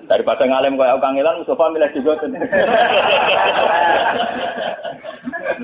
Daripada 0.05 0.45
ngalem 0.45 0.77
kaya 0.77 1.01
kangelan, 1.01 1.41
Mustafa 1.41 1.73
milih 1.73 1.89
jinggote. 1.97 2.29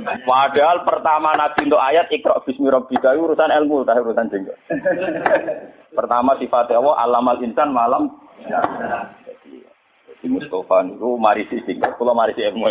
Padahal 0.02 0.82
pertama 0.82 1.38
Nabi 1.38 1.70
untuk 1.70 1.82
ayat 1.82 2.10
ikra 2.10 2.42
bismi 2.42 2.68
rabbika 2.70 3.14
urusan 3.14 3.54
ilmu 3.64 3.86
tak 3.86 4.02
urusan 4.02 4.30
jenggot. 4.34 4.58
Pertama 5.94 6.34
sifat 6.42 6.74
Allah 6.74 6.98
alamal 6.98 7.38
insan 7.46 7.70
malam. 7.70 8.10
Jadi 10.10 10.26
Mustafa 10.32 10.88
itu 10.90 11.10
mari 11.22 11.46
si 11.52 11.62
jenggot, 11.70 11.94
kalau 12.02 12.18
mari 12.18 12.34
si 12.34 12.42
ilmu. 12.42 12.66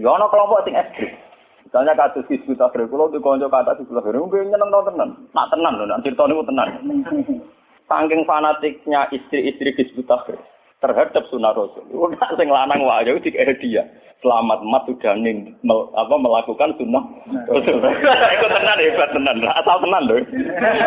Ya 0.00 0.08
ono 0.08 0.30
kelompok 0.30 0.64
sing 0.64 0.78
ekstrim. 0.78 1.12
Misalnya 1.66 1.98
kasus 1.98 2.28
disebut 2.30 2.60
akhir 2.60 2.86
kulo 2.86 3.10
di 3.10 3.18
konco 3.18 3.50
kata 3.50 3.74
sebelah 3.74 4.04
kiri, 4.06 4.20
mungkin 4.22 4.46
nyeneng 4.46 4.70
tau 4.70 4.86
tenan, 4.86 5.10
nak 5.34 5.50
tenan 5.50 5.74
loh, 5.74 5.90
nanti 5.90 6.06
cerita 6.12 6.30
ini 6.30 6.46
tenan. 6.46 6.68
Saking 7.90 8.22
fanatiknya 8.24 9.10
istri-istri 9.10 9.74
disebut 9.74 10.06
akhir 10.06 10.38
terhadap 10.84 11.24
sunnah 11.32 11.56
Rasul. 11.56 11.80
Udah 11.96 12.28
sing 12.36 12.52
lanang 12.52 12.84
wae 12.84 13.08
itu 13.08 13.32
dia 13.32 13.88
selamat 14.20 14.60
mat 14.68 14.84
sudah 14.84 15.16
ning 15.16 15.56
mel, 15.64 15.88
apa 15.96 16.12
melakukan 16.20 16.76
sunnah 16.76 17.00
Rasul. 17.48 17.80
Iku 18.36 18.46
tenan 18.52 18.78
hebat 18.84 19.08
tenan, 19.16 19.36
asal 19.48 19.76
tenan 19.80 20.02
lho. 20.04 20.16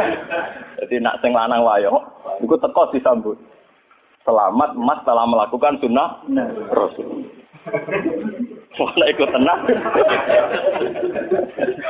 Jadi 0.85 0.95
nak 1.01 1.17
sing 1.25 1.33
lanang 1.33 1.65
wae 1.65 1.89
iku 2.45 2.55
teko 2.61 2.93
disambut. 2.93 3.37
Selamat 4.21 4.77
mat 4.77 5.01
telah 5.01 5.25
melakukan 5.25 5.81
sunnah 5.81 6.21
Rasul. 6.77 7.25
Wala 8.77 9.05
ikut 9.09 9.29
tenang. 9.33 9.59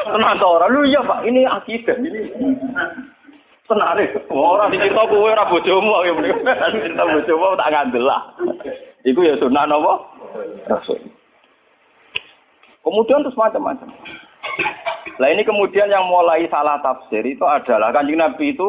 tenang 0.07 0.35
to 0.39 0.47
ora. 0.47 0.71
Lu 0.71 0.87
iya 0.87 1.03
Pak, 1.03 1.27
ini 1.27 1.43
akidah 1.43 1.99
ini. 1.99 2.31
Tenang 3.67 3.99
deh. 3.99 4.07
Ora 4.31 4.71
dicerita 4.71 5.03
kowe 5.11 5.27
ora 5.27 5.43
bojomu 5.51 5.99
ya 6.07 6.15
mrene. 6.15 6.53
Cerita 6.71 7.03
bojomu 7.03 7.59
tak 7.59 7.71
ngandel 7.75 8.03
lah. 8.07 8.21
Iku 9.03 9.19
ya 9.27 9.35
sunah 9.43 9.67
napa? 9.67 9.93
Rasul. 10.71 11.03
Kemudian 12.79 13.27
terus 13.27 13.35
macam-macam. 13.35 13.91
Nah 15.19 15.27
ini 15.27 15.43
kemudian 15.43 15.91
yang 15.91 16.07
mulai 16.07 16.47
salah 16.47 16.79
tafsir 16.79 17.19
itu 17.27 17.43
adalah 17.43 17.91
kanjeng 17.91 18.15
Nabi 18.15 18.55
itu 18.55 18.67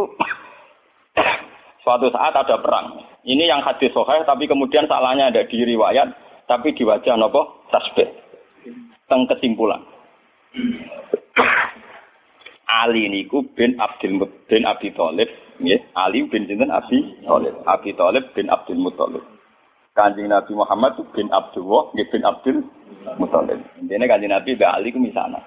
suatu 1.86 2.10
saat 2.10 2.34
ada 2.34 2.58
perang. 2.58 2.98
Ini 3.22 3.46
yang 3.46 3.62
hadis 3.62 3.94
sohail 3.94 4.26
tapi 4.26 4.50
kemudian 4.50 4.90
salahnya 4.90 5.30
ada 5.30 5.46
di 5.46 5.62
riwayat 5.62 6.10
tapi 6.50 6.74
di 6.74 6.82
wajah 6.82 7.14
nopo 7.14 7.62
tasbih. 7.70 8.10
Teng 9.06 9.30
kesimpulan. 9.30 9.78
Ali 12.68 13.08
niku 13.08 13.48
bin 13.56 13.80
Abdul 13.80 14.20
bin 14.44 14.62
Abi 14.68 14.92
Thalib, 14.92 15.28
nggih. 15.56 15.80
Ali 15.96 16.20
bin 16.28 16.44
sinten 16.44 16.68
Abi 16.68 17.16
Thalib. 17.24 17.64
Abi 17.64 17.96
Thalib 17.96 18.24
bin 18.36 18.52
Abdul 18.52 18.76
Muthalib. 18.76 19.24
Kanjeng 19.96 20.28
Nabi 20.28 20.52
Muhammad 20.52 21.00
bin 21.16 21.32
Abdullah, 21.32 21.88
nggih 21.96 22.08
bin 22.12 22.22
Abdul 22.28 22.58
Muthalib. 23.16 23.64
Intinya 23.80 24.04
kanjeng 24.04 24.30
Nabi 24.36 24.52
Mbak 24.52 24.74
Ali 24.76 24.92
ku 24.92 25.00
misana. 25.00 25.40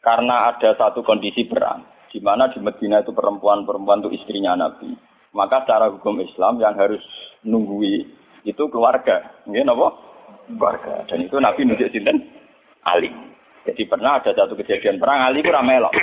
Karena 0.00 0.52
ada 0.52 0.72
satu 0.76 1.04
kondisi 1.04 1.44
perang, 1.44 1.84
di 2.08 2.20
mana 2.24 2.48
di 2.48 2.60
Medina 2.64 3.04
itu 3.04 3.12
perempuan-perempuan 3.12 4.04
itu 4.04 4.16
istrinya 4.16 4.56
Nabi. 4.56 4.92
Maka 5.36 5.68
secara 5.68 5.92
hukum 5.92 6.16
Islam 6.24 6.64
yang 6.64 6.80
harus 6.80 7.04
nunggui 7.44 8.08
itu 8.48 8.62
keluarga. 8.72 9.44
Nggih 9.44 9.68
napa? 9.68 9.92
Keluarga. 10.48 11.04
Dan 11.12 11.28
itu 11.28 11.36
Nabi 11.36 11.60
nunjuk 11.68 11.92
sinten? 11.92 12.24
Ali. 12.88 13.33
Jadi 13.64 13.82
pernah 13.88 14.20
ada 14.20 14.30
satu 14.36 14.52
kejadian 14.60 15.00
perang 15.00 15.24
Ali 15.24 15.40
ku 15.40 15.48
melok. 15.48 15.94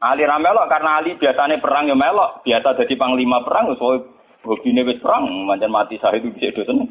Ali 0.00 0.24
ramelok 0.24 0.66
karena 0.72 0.96
Ali 0.96 1.14
biasanya 1.20 1.60
perang 1.60 1.84
ya 1.86 1.94
melok, 1.94 2.40
biasa 2.40 2.72
jadi 2.82 2.94
panglima 2.96 3.44
perang 3.44 3.76
so 3.76 4.00
hobine 4.48 4.80
wis 4.88 4.96
perang, 5.04 5.28
mancan 5.44 5.68
mati 5.68 6.00
saya 6.00 6.16
itu 6.16 6.32
bisa 6.32 6.56
dosen. 6.56 6.88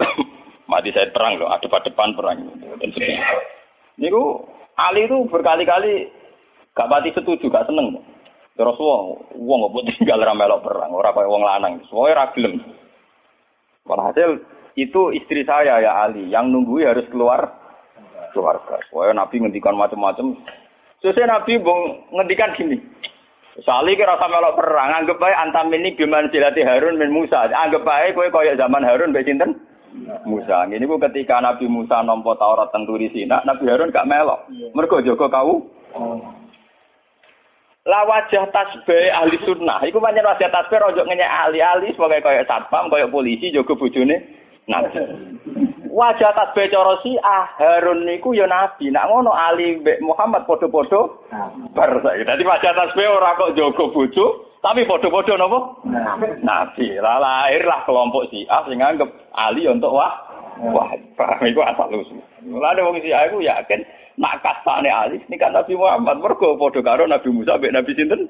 mati 0.72 0.88
saya 0.90 1.12
perang 1.12 1.36
loh, 1.36 1.52
ada 1.52 1.68
depan 1.68 2.16
perang 2.16 2.48
dan 2.80 2.88
sebagainya. 2.96 3.28
Ali 4.78 5.04
itu 5.04 5.26
berkali-kali 5.28 6.08
gak 6.72 6.88
pati 6.88 7.10
setuju, 7.12 7.50
gak 7.52 7.66
seneng. 7.68 8.00
Terus 8.54 8.74
wong, 8.78 9.22
wong 9.38 9.58
nggak 9.70 10.02
tinggal 10.02 10.18
ramelok 10.18 10.64
perang, 10.66 10.90
orang 10.90 11.14
kayak 11.14 11.30
wong 11.30 11.42
lanang, 11.46 11.72
semuanya 11.86 12.26
ragilem. 12.26 12.58
Walhasil 13.86 14.42
itu 14.74 15.14
istri 15.14 15.42
saya 15.44 15.78
ya 15.82 15.92
Ali, 16.06 16.26
yang 16.30 16.50
nunggu 16.50 16.82
harus 16.82 17.06
keluar 17.10 17.57
keluarga. 18.38 18.78
Soalnya 18.94 19.26
Nabi 19.26 19.42
ngendikan 19.42 19.74
macam-macam. 19.74 20.38
Sesuai 21.02 21.26
Nabi 21.26 21.58
bong 21.58 22.06
ngendikan 22.14 22.54
gini. 22.54 22.78
Sali 23.66 23.98
kira 23.98 24.14
sama 24.22 24.38
melok 24.38 24.54
perang, 24.62 25.02
anggap 25.02 25.18
baik 25.18 25.34
antam 25.34 25.74
ini 25.74 25.90
biman 25.98 26.30
silati 26.30 26.62
Harun 26.62 26.94
bin 26.94 27.10
Musa. 27.10 27.50
Anggap 27.50 27.82
baik 27.82 28.14
kowe 28.14 28.30
koyok 28.30 28.54
zaman 28.54 28.86
Harun 28.86 29.10
baik 29.10 29.26
sinten? 29.26 29.58
Musa. 30.22 30.62
Ini 30.70 30.86
bu 30.86 30.94
ketika 31.02 31.42
Nabi 31.42 31.66
Musa 31.66 31.98
nompo 32.06 32.38
Taurat 32.38 32.70
tenturi 32.70 33.10
Sina, 33.10 33.42
Nabi 33.42 33.66
Harun 33.66 33.90
gak 33.90 34.06
melok. 34.06 34.46
Mereka 34.78 35.02
jogo 35.02 35.26
kau. 35.26 35.66
La 37.88 38.04
wajah 38.04 38.46
tasbih 38.52 39.10
ahli 39.16 39.42
sunnah. 39.42 39.80
Iku 39.82 39.98
pancen 39.98 40.22
wajah 40.22 40.52
tasbih 40.52 40.78
rojo 40.78 41.02
ngenyek 41.08 41.26
ahli-ahli 41.26 41.96
sebagai 41.96 42.20
kaya 42.20 42.44
satpam, 42.44 42.92
kaya 42.92 43.08
polisi, 43.08 43.48
jaga 43.48 43.74
bojone 43.74 44.22
nabi. 44.68 45.02
Wajah 45.98 46.30
tasbih 46.30 46.70
si 47.02 47.18
ah 47.26 47.50
Harun 47.58 48.06
niku 48.06 48.30
ya 48.30 48.46
nabi. 48.46 48.86
Nak 48.94 49.10
ngono 49.10 49.34
Ali 49.34 49.82
mbek 49.82 49.98
Muhammad 49.98 50.46
padha-padha 50.46 51.10
bar 51.74 51.90
saiki. 52.06 52.22
Dadi 52.22 52.46
wajah 52.46 52.70
tasbih 52.70 53.10
ora 53.10 53.34
kok 53.34 53.58
jaga 53.58 53.84
bojo, 53.90 54.26
tapi 54.62 54.86
padha-padha 54.86 55.34
napa? 55.34 55.58
Nabi. 56.38 57.02
Lah 57.02 57.18
lahirlah 57.18 57.82
kelompok 57.82 58.30
si 58.30 58.46
ah 58.46 58.62
sing 58.70 58.78
nganggep 58.78 59.10
Ali 59.34 59.66
untuk 59.66 59.90
wah 59.90 60.28
Wah, 60.58 60.90
paham 61.14 61.46
iku 61.46 61.62
asal 61.62 61.86
usul. 61.94 62.18
Mulane 62.42 62.82
wong 62.82 62.98
si 62.98 63.14
aku 63.14 63.38
yakin 63.38 63.78
nak 64.18 64.42
kasane 64.42 64.90
Ali 64.90 65.22
ini 65.30 65.38
kan 65.38 65.54
Nabi 65.54 65.78
Muhammad 65.78 66.18
mergo 66.18 66.58
padha 66.58 66.82
karo 66.82 67.06
Nabi 67.06 67.30
Musa 67.30 67.54
mbek 67.54 67.70
Nabi 67.70 67.94
sinten? 67.94 68.26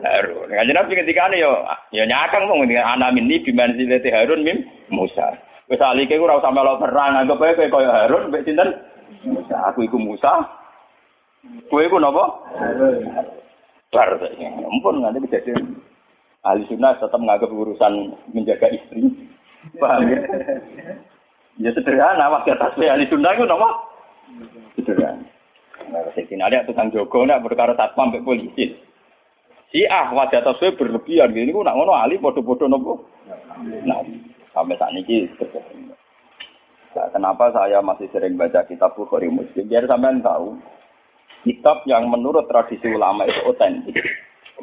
Harun. 0.00 0.48
Kanjeng 0.48 0.72
Nabi 0.72 0.96
ketikane 0.96 1.36
yo 1.36 1.52
yo 1.92 2.08
nyakang 2.08 2.48
mung 2.48 2.64
dengan 2.64 2.96
ana 2.96 3.12
minni 3.12 3.44
biman 3.44 3.76
silate 3.76 4.08
Harun 4.08 4.40
mim 4.40 4.64
Musa. 4.88 5.36
Wis 5.66 5.82
Ali 5.82 6.06
ke 6.06 6.14
ora 6.14 6.38
usah 6.38 6.54
melo 6.54 6.78
perang, 6.78 7.18
anggap 7.18 7.42
ae 7.42 7.58
kaya 7.58 7.90
Harun 7.90 8.30
mbek 8.30 8.46
sinten? 8.46 8.70
Musa. 9.26 9.56
Aku 9.70 9.82
iku 9.82 9.98
Musa. 9.98 10.46
Kowe 11.66 11.82
iku 11.82 11.98
napa? 11.98 12.24
Bar 13.90 14.10
saiki. 14.22 14.46
Ampun 14.46 15.02
nganti 15.02 15.26
kejadian. 15.26 15.78
Ahli 16.46 16.62
sunnah 16.70 16.94
tetap 16.94 17.18
menganggap 17.18 17.50
urusan 17.50 18.14
menjaga 18.30 18.70
istri. 18.70 19.10
Paham 19.82 20.06
ya? 20.06 20.22
Ya 21.58 21.70
sederhana, 21.74 22.30
waktu 22.30 22.54
tasbih 22.54 22.86
ahli 22.86 23.10
sunnah 23.10 23.34
itu 23.34 23.42
nama 23.50 23.68
sederhana. 24.78 25.26
Nah, 25.90 26.02
Sayyidina 26.14 26.50
Ali 26.50 26.58
tukang 26.66 26.90
jogo 26.90 27.22
nak 27.26 27.42
perkara 27.46 27.74
satpam 27.78 28.10
mbek 28.10 28.26
polisi. 28.26 28.74
Si 29.70 29.82
ah 29.90 30.10
wajah 30.14 30.42
tasbih 30.42 30.78
berlebihan 30.78 31.34
gini 31.34 31.54
ku 31.54 31.62
nak 31.62 31.74
ngono 31.74 31.94
Ali 31.94 32.18
bodoh-bodoh 32.18 32.70
nopo. 32.70 33.06
Nah, 33.86 34.02
sampai 34.56 34.80
saat 34.80 34.96
ini 34.96 35.28
Nah, 36.96 37.12
kenapa 37.12 37.52
saya 37.52 37.84
masih 37.84 38.08
sering 38.08 38.40
baca 38.40 38.64
kitab 38.64 38.96
Bukhari 38.96 39.28
Muslim? 39.28 39.68
Biar 39.68 39.84
sampean 39.84 40.24
tahu, 40.24 40.56
kitab 41.44 41.84
yang 41.84 42.08
menurut 42.08 42.48
tradisi 42.48 42.88
ulama 42.88 43.28
itu 43.28 43.36
otentik. 43.44 44.00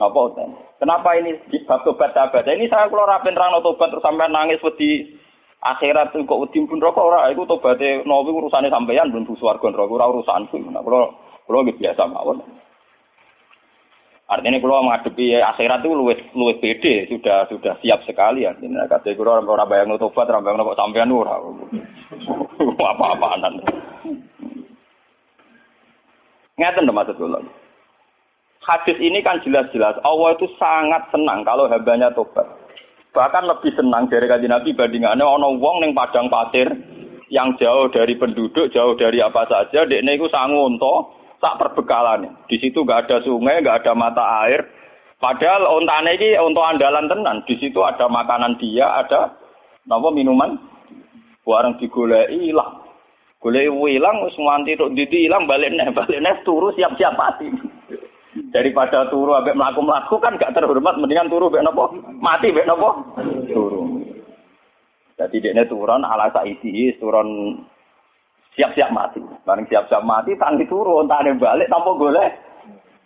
Apa 0.02 0.18
otentik? 0.34 0.66
Kenapa 0.82 1.14
ini 1.14 1.38
di 1.54 1.62
bab 1.70 1.86
tobat 1.86 2.10
sahabat? 2.18 2.50
Ini 2.50 2.66
saya 2.74 2.90
kalau 2.90 3.06
rapin 3.06 3.38
rano 3.38 3.62
tobat 3.62 3.94
terus 3.94 4.02
sampai 4.02 4.34
nangis 4.34 4.58
wedi 4.66 5.14
akhirat 5.64 6.12
itu 6.12 6.28
kok 6.28 6.44
pun 6.52 6.80
rokok 6.84 7.08
ora 7.08 7.32
iku 7.32 7.48
tobaté 7.48 8.04
nawi 8.04 8.36
urusane 8.36 8.68
sampeyan 8.68 9.08
belum 9.16 9.24
bu 9.24 9.40
swarga 9.40 9.72
neraka 9.72 9.96
ora 9.96 10.12
urusanku 10.12 10.60
nah 10.60 10.84
kula 10.84 11.08
kula 11.48 11.72
biasa 11.72 12.04
mawon 12.12 12.44
Artinya 14.34 14.58
kalau 14.58 14.82
menghadapi 14.90 15.38
akhirat 15.38 15.86
itu 15.86 15.94
luwes 15.94 16.20
luwes 16.34 16.58
pede 16.58 17.06
sudah 17.06 17.46
sudah 17.54 17.78
siap 17.86 18.02
sekali 18.10 18.50
ya. 18.50 18.58
Ini 18.58 18.90
kata 18.90 19.14
kalau 19.14 19.46
orang 19.46 19.70
bayang 19.70 19.94
tobat, 20.02 20.26
orang 20.34 20.42
bayang 20.42 20.66
kok 20.66 20.80
sampean 20.82 21.14
ora. 21.14 21.38
Apa-apaan. 22.94 23.62
Ngeten 26.58 26.86
lho 26.86 26.94
maksud 26.94 27.18
kula. 27.18 27.42
Hadis 28.64 28.98
ini 29.04 29.20
kan 29.20 29.44
jelas-jelas 29.44 30.00
Allah 30.08 30.40
itu 30.40 30.48
sangat 30.58 31.06
senang 31.12 31.46
kalau 31.46 31.70
hambanya 31.70 32.10
tobat. 32.16 32.48
Bahkan 33.14 33.46
lebih 33.46 33.78
senang 33.78 34.10
dari 34.10 34.26
kaji 34.26 34.50
Nabi 34.50 34.74
bandingannya 34.74 35.22
ono 35.22 35.62
wong 35.62 35.86
ning 35.86 35.94
padang 35.94 36.34
pasir 36.34 36.66
yang 37.30 37.54
jauh 37.62 37.90
dari 37.90 38.18
penduduk, 38.18 38.74
jauh 38.74 38.94
dari 38.98 39.22
apa 39.22 39.46
saja, 39.50 39.86
dekne 39.86 40.18
sangu 40.30 40.70
unta, 40.70 40.94
tak 41.44 41.60
perbekalan. 41.60 42.32
Di 42.48 42.56
situ 42.64 42.88
nggak 42.88 43.12
ada 43.12 43.20
sungai, 43.28 43.60
nggak 43.60 43.84
ada 43.84 43.92
mata 43.92 44.24
air. 44.48 44.64
Padahal 45.20 45.68
ontane 45.68 46.16
iki 46.16 46.40
untuk 46.40 46.64
andalan 46.64 47.12
tenan. 47.12 47.44
Di 47.44 47.60
situ 47.60 47.84
ada 47.84 48.08
makanan 48.08 48.56
dia, 48.64 48.88
ada 49.04 49.36
napa 49.84 50.08
minuman. 50.16 50.56
Barang 51.44 51.76
digoleki 51.76 52.56
ilang. 52.56 52.88
Goleki 53.44 54.00
ilang 54.00 54.24
wis 54.24 54.40
nganti 54.40 54.80
tok 54.80 54.96
didi 54.96 55.28
ilang 55.28 55.44
balik 55.44 55.76
neh, 55.76 55.92
balik 56.00 56.24
neh 56.24 56.40
turu 56.48 56.72
siap-siap 56.72 57.20
mati. 57.20 57.52
daripada 58.54 59.10
turu 59.14 59.38
ambek 59.38 59.58
mlaku-mlaku 59.58 60.18
kan 60.18 60.38
gak 60.42 60.54
terhormat 60.58 60.98
mendingan 60.98 61.30
turu 61.30 61.50
mbek 61.50 61.66
napa 61.66 61.90
mati 62.18 62.50
mbek 62.50 62.66
napa 62.66 62.90
turu 63.50 64.02
jadi 65.18 65.38
dia 65.54 65.64
turun 65.70 66.02
ala 66.02 66.34
saidi 66.34 66.94
turun 66.98 67.62
siap-siap 68.56 68.90
mati 68.94 69.20
bareng 69.46 69.66
siap-siap 69.68 70.04
mati 70.06 70.38
tangi 70.38 70.66
turu 70.70 71.02
entane 71.02 71.34
balik 71.38 71.70
tanpa 71.70 71.92
golek 71.98 72.32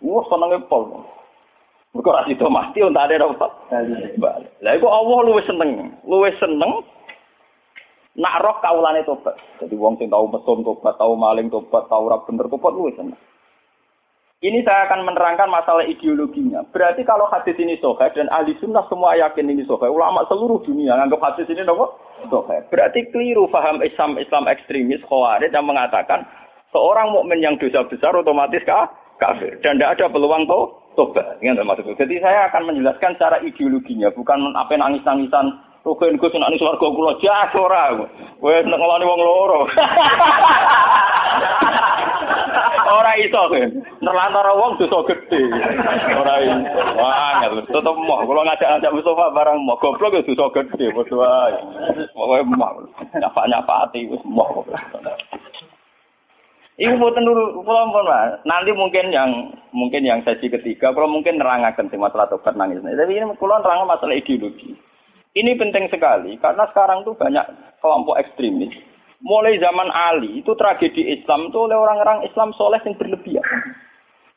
wah 0.04 0.24
senenge 0.28 0.60
pol 0.68 0.84
Mergo 1.96 2.12
ra 2.12 2.20
sida 2.28 2.52
mati 2.52 2.84
ontane 2.84 3.16
apa? 3.16 3.48
Balik. 4.20 4.60
Lah 4.60 4.72
iku 4.76 4.86
Allah 4.92 5.18
luwih 5.24 5.44
seneng, 5.48 5.88
luwih 6.04 6.36
seneng 6.36 6.84
nak 8.18 8.38
roh 8.44 8.60
kaulane 8.60 9.06
tobat. 9.08 9.34
Jadi 9.56 9.72
wong 9.78 9.96
sing 9.96 10.12
tau 10.12 10.28
mesum 10.28 10.60
tobat, 10.66 11.00
tau 11.00 11.16
maling 11.16 11.48
tobat, 11.48 11.88
tau 11.88 12.04
ora 12.04 12.20
bener 12.28 12.50
tobat 12.52 12.76
luwih 12.76 12.92
seneng. 12.92 13.16
Ini 14.38 14.62
saya 14.62 14.86
akan 14.86 15.02
menerangkan 15.02 15.50
masalah 15.50 15.82
ideologinya. 15.82 16.62
Berarti 16.70 17.02
kalau 17.02 17.26
hadis 17.26 17.58
ini 17.58 17.74
sohe 17.82 18.06
dan 18.14 18.30
ahli 18.30 18.54
sunnah 18.62 18.86
semua 18.86 19.18
yakin 19.18 19.50
ini 19.50 19.66
sohe, 19.66 19.90
ulama 19.90 20.22
seluruh 20.30 20.62
dunia 20.62 20.94
nganggap 20.94 21.34
hadis 21.34 21.50
ini 21.50 21.66
nopo 21.66 21.98
sohe. 22.30 22.62
Berarti 22.70 23.10
keliru 23.10 23.50
paham 23.50 23.82
Islam 23.82 24.14
Islam 24.14 24.46
ekstremis 24.46 25.02
khawarij 25.10 25.50
yang 25.50 25.66
mengatakan 25.66 26.22
seorang 26.70 27.10
mukmin 27.10 27.42
yang 27.42 27.58
dosa 27.58 27.82
besar 27.90 28.14
otomatis 28.14 28.62
kah? 28.62 28.86
kafir 29.18 29.58
dan 29.66 29.74
tidak 29.76 29.98
ada 29.98 30.06
peluang 30.14 30.46
to 30.46 30.70
tobat. 30.94 31.26
Ini 31.42 31.58
maksudku. 31.58 31.98
Jadi 31.98 32.22
saya 32.22 32.46
akan 32.46 32.70
menjelaskan 32.70 33.18
secara 33.18 33.42
ideologinya, 33.42 34.14
bukan 34.14 34.54
apa 34.54 34.78
nangis-nangisan 34.78 35.58
Rugen 35.82 36.18
Gus 36.18 36.34
nek 36.34 36.50
ning 36.54 36.60
swarga 36.62 36.86
kula 36.90 37.18
jas 37.18 37.54
ora. 37.58 37.94
Wis 38.38 38.66
nek 38.66 38.78
ngelani 38.78 39.04
wong 39.06 39.20
loro. 39.22 39.66
iso. 43.26 43.42
Nerlantara 43.98 44.52
wong 44.54 44.78
dosa 44.78 45.02
gedhe. 45.10 45.42
Ora 46.14 46.34
iso. 46.42 46.80
Wah, 46.94 47.42
tetep 47.48 47.94
moh 47.98 48.18
kula 48.22 48.46
ngajak-ngajak 48.46 48.94
Mustafa 48.94 49.34
barang 49.34 49.58
moh 49.62 49.76
goblok 49.82 50.14
ya 50.14 50.22
dosa 50.22 50.46
gedhe 50.54 50.94
padha 50.94 51.14
wae. 51.18 51.58
Pokoke 52.14 52.44
moh. 52.54 52.70
Nyapa-nyapati 53.18 54.00
wis 54.10 54.22
moh. 54.24 54.62
Iku 56.78 56.94
boten 56.94 57.26
nuru 57.26 57.58
kula 57.66 57.90
pun 57.90 58.06
Nanti 58.46 58.70
mungkin 58.70 59.10
yang 59.10 59.30
mungkin 59.74 60.06
yang 60.06 60.22
sesi 60.22 60.46
ketiga 60.46 60.94
kalau 60.94 61.10
mungkin 61.10 61.42
nerangaken 61.42 61.90
sing 61.90 61.98
masalah 61.98 62.30
tobat 62.30 62.54
nangis. 62.54 62.78
Tapi 62.80 63.18
ini 63.18 63.34
kula 63.36 63.58
nerang 63.58 63.90
masalah 63.90 64.14
ideologi. 64.14 64.78
Ini 65.34 65.58
penting 65.58 65.90
sekali 65.90 66.38
karena 66.38 66.64
sekarang 66.70 67.02
tuh 67.02 67.14
banyak 67.18 67.44
kelompok 67.82 68.18
ekstremis 68.18 68.87
mulai 69.22 69.58
zaman 69.58 69.90
Ali 69.90 70.38
itu 70.38 70.54
tragedi 70.54 71.10
Islam 71.10 71.50
itu 71.50 71.58
oleh 71.58 71.74
orang-orang 71.74 72.26
Islam 72.26 72.54
soleh 72.54 72.78
yang 72.86 72.94
berlebihan. 72.94 73.44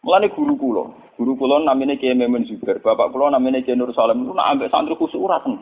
Mulai 0.02 0.34
guru 0.34 0.58
kulo, 0.58 0.84
guru 1.14 1.38
kulo 1.38 1.62
namanya 1.62 1.94
Kiai 1.94 2.18
Memun 2.18 2.50
Zubair, 2.50 2.82
bapak 2.82 3.14
kulo 3.14 3.30
namanya 3.30 3.62
Kiai 3.62 3.78
Nur 3.78 3.94
Salam 3.94 4.26
itu 4.26 4.34
nak 4.34 4.58
ambil 4.58 4.68
santri 4.74 4.98
khusus 4.98 5.22
urasen. 5.22 5.62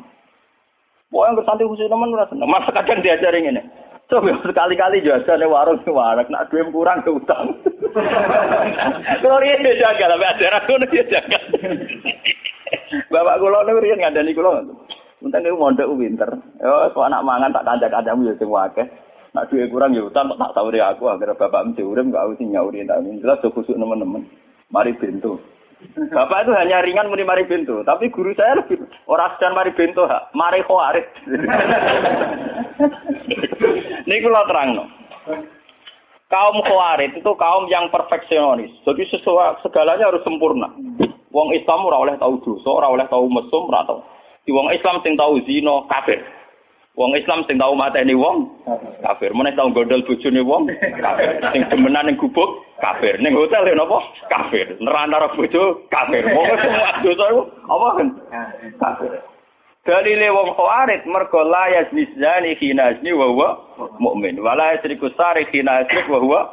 Pokoknya 1.12 1.36
yang 1.36 1.44
santri 1.44 1.68
khusus 1.68 1.92
teman 1.92 2.16
urasen. 2.16 2.40
Masa 2.48 2.72
kadang 2.72 3.04
diajarin 3.04 3.52
ini. 3.52 3.62
Coba 4.10 4.32
sekali-kali 4.42 5.06
jasa 5.06 5.38
nih 5.38 5.46
warung 5.46 5.84
nih 5.86 5.94
warak, 5.94 6.32
nak 6.32 6.48
duit 6.50 6.66
kurang 6.74 7.04
ke 7.06 7.14
utang. 7.14 7.54
Kalau 9.22 9.38
dia 9.38 9.76
jaga, 9.76 10.06
tapi 10.08 10.26
ajaran 10.26 10.64
kulo 10.66 10.86
dia 10.88 11.04
jaga. 11.12 11.40
Bapak 13.12 13.38
kulo 13.44 13.60
nih 13.68 13.74
rian 13.84 14.00
ngandani 14.00 14.32
kulo. 14.32 14.50
Mungkin 15.20 15.44
itu 15.44 15.60
mondok 15.60 15.92
winter. 16.00 16.32
Yo, 16.64 16.96
so 16.96 17.04
anak 17.04 17.28
mangan 17.28 17.52
tak 17.52 17.68
kanjak-kanjakmu 17.68 18.32
ya 18.32 18.34
sing 18.40 18.48
wakeh. 18.48 18.88
Nak 19.30 19.54
duwe 19.54 19.70
kurang 19.70 19.94
ya 19.94 20.06
utang 20.06 20.34
tak 20.34 20.54
sahuri 20.58 20.82
aku 20.82 21.06
agar 21.06 21.38
bapak 21.38 21.70
mesti 21.70 21.86
urip 21.86 22.10
gak 22.10 22.34
usah 22.34 22.46
nyauri 22.50 22.82
tak 22.90 23.06
jelas 23.06 23.38
do 23.46 23.54
kusuk 23.54 23.78
teman-teman. 23.78 24.26
Mari 24.74 24.98
bentu. 24.98 25.38
Bapak 25.96 26.44
itu 26.44 26.52
hanya 26.52 26.84
ringan 26.84 27.08
muni 27.08 27.24
mari 27.24 27.48
bentu, 27.48 27.80
tapi 27.88 28.12
guru 28.12 28.36
saya 28.36 28.60
lebih 28.60 28.84
ora 29.08 29.32
sedang 29.40 29.56
mari 29.56 29.72
bentu, 29.72 30.04
mari 30.36 30.60
khawarit. 30.68 31.08
Niku 34.10 34.28
lo 34.28 34.44
terang 34.44 34.70
no. 34.76 34.84
Kaum 36.28 36.60
khawarit 36.68 37.16
itu 37.16 37.32
kaum 37.40 37.72
yang 37.72 37.88
perfeksionis. 37.88 38.76
Jadi 38.84 39.08
sesuatu 39.08 39.64
segalanya 39.64 40.12
harus 40.12 40.22
sempurna. 40.28 40.68
Wong 41.32 41.56
Islam 41.56 41.88
ora 41.88 42.04
oleh 42.04 42.16
tahu 42.20 42.44
dosa, 42.44 42.70
ora 42.70 42.92
oleh 42.92 43.08
tahu 43.08 43.32
mesum, 43.32 43.72
ora 43.72 43.88
tahu. 43.88 44.04
Di 44.44 44.52
wong 44.52 44.76
Islam 44.76 45.00
sing 45.00 45.16
tahu 45.16 45.40
zina 45.48 45.88
kafir. 45.88 46.20
Wong 47.00 47.16
Islam 47.16 47.48
sing 47.48 47.56
tau 47.56 47.72
mateni 47.80 48.12
wong 48.12 48.60
kafir. 49.00 49.32
Meneh 49.32 49.56
tau 49.56 49.72
gondol 49.72 50.04
bojone 50.04 50.44
wong 50.44 50.68
kafir. 51.00 51.40
Sing 51.56 51.64
demenan 51.72 52.12
ning 52.12 52.20
gubuk 52.20 52.60
kafir. 52.84 53.16
Ning 53.24 53.32
hotel 53.40 53.72
ya 53.72 53.80
napa? 53.80 54.04
Kafir. 54.28 54.76
Nerantara 54.84 55.32
bojo 55.32 55.88
kafir. 55.88 56.28
Wong 56.28 56.48
semua 56.60 57.00
dosa 57.00 57.26
iku 57.32 57.42
apa 57.72 57.88
kan? 57.96 58.08
Kafir. 58.84 59.12
Dalile 59.88 60.28
wong 60.28 60.52
khawarit 60.60 61.08
mergo 61.08 61.40
la 61.48 61.72
yazni 61.72 62.04
hina 62.60 62.92
yazni 62.92 63.16
wa 63.16 63.32
huwa 63.32 63.50
mukmin. 63.96 64.36
Wala 64.44 64.76
yasriku 64.76 65.08
sari 65.16 65.48
hina 65.56 65.88
yasrik 65.88 66.04
wa 66.12 66.52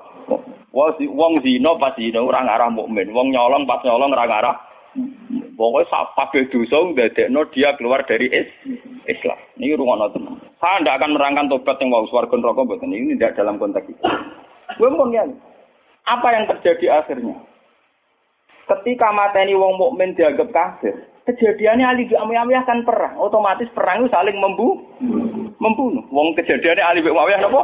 wong 0.71 1.33
zina 1.43 1.75
pas 1.75 1.99
zina 1.99 2.23
ora 2.23 2.47
ngarah 2.47 2.71
mukmin. 2.71 3.11
Wong 3.11 3.35
nyolong 3.35 3.67
pas 3.67 3.83
nyolong 3.83 4.15
ora 4.15 4.31
ngarah 4.31 4.57
Pokoknya 5.57 5.89
sak 5.89 6.13
kabeh 6.17 6.49
dosa 6.53 6.79
ndadekno 6.93 7.49
dia 7.53 7.77
keluar 7.77 8.05
dari 8.05 8.29
is 8.33 8.49
Islam. 9.07 9.39
Ini 9.59 9.79
rungono 9.79 10.11
teman. 10.11 10.39
Saya 10.59 10.83
tidak 10.83 10.97
akan 11.03 11.11
merangkan 11.15 11.47
tobat 11.51 11.79
yang 11.79 11.95
mau 11.95 12.07
neraka 12.07 12.61
mboten. 12.63 12.93
Ini 12.93 13.15
tidak 13.17 13.39
dalam 13.39 13.57
konteks 13.57 13.89
itu. 13.89 14.03
Gue 14.77 14.91
mau 14.93 15.09
Apa 16.07 16.29
yang 16.35 16.47
terjadi 16.47 17.03
akhirnya? 17.03 17.35
Ketika 18.67 19.15
mateni 19.15 19.55
wong 19.55 19.79
mukmin 19.79 20.15
dianggap 20.19 20.51
kafir, 20.51 20.95
kejadiannya 21.27 21.87
Ali 21.87 22.11
bin 22.11 22.19
Muawiyah 22.19 22.67
kan 22.67 22.83
perang, 22.83 23.15
otomatis 23.19 23.71
perang 23.75 24.03
itu 24.03 24.11
saling 24.11 24.39
membu 24.39 24.83
membunuh. 25.59 26.03
Wong 26.11 26.35
kejadiannya 26.35 26.83
Ali 26.83 27.03
bin 27.03 27.15
Muawiyah 27.15 27.43
napa? 27.43 27.63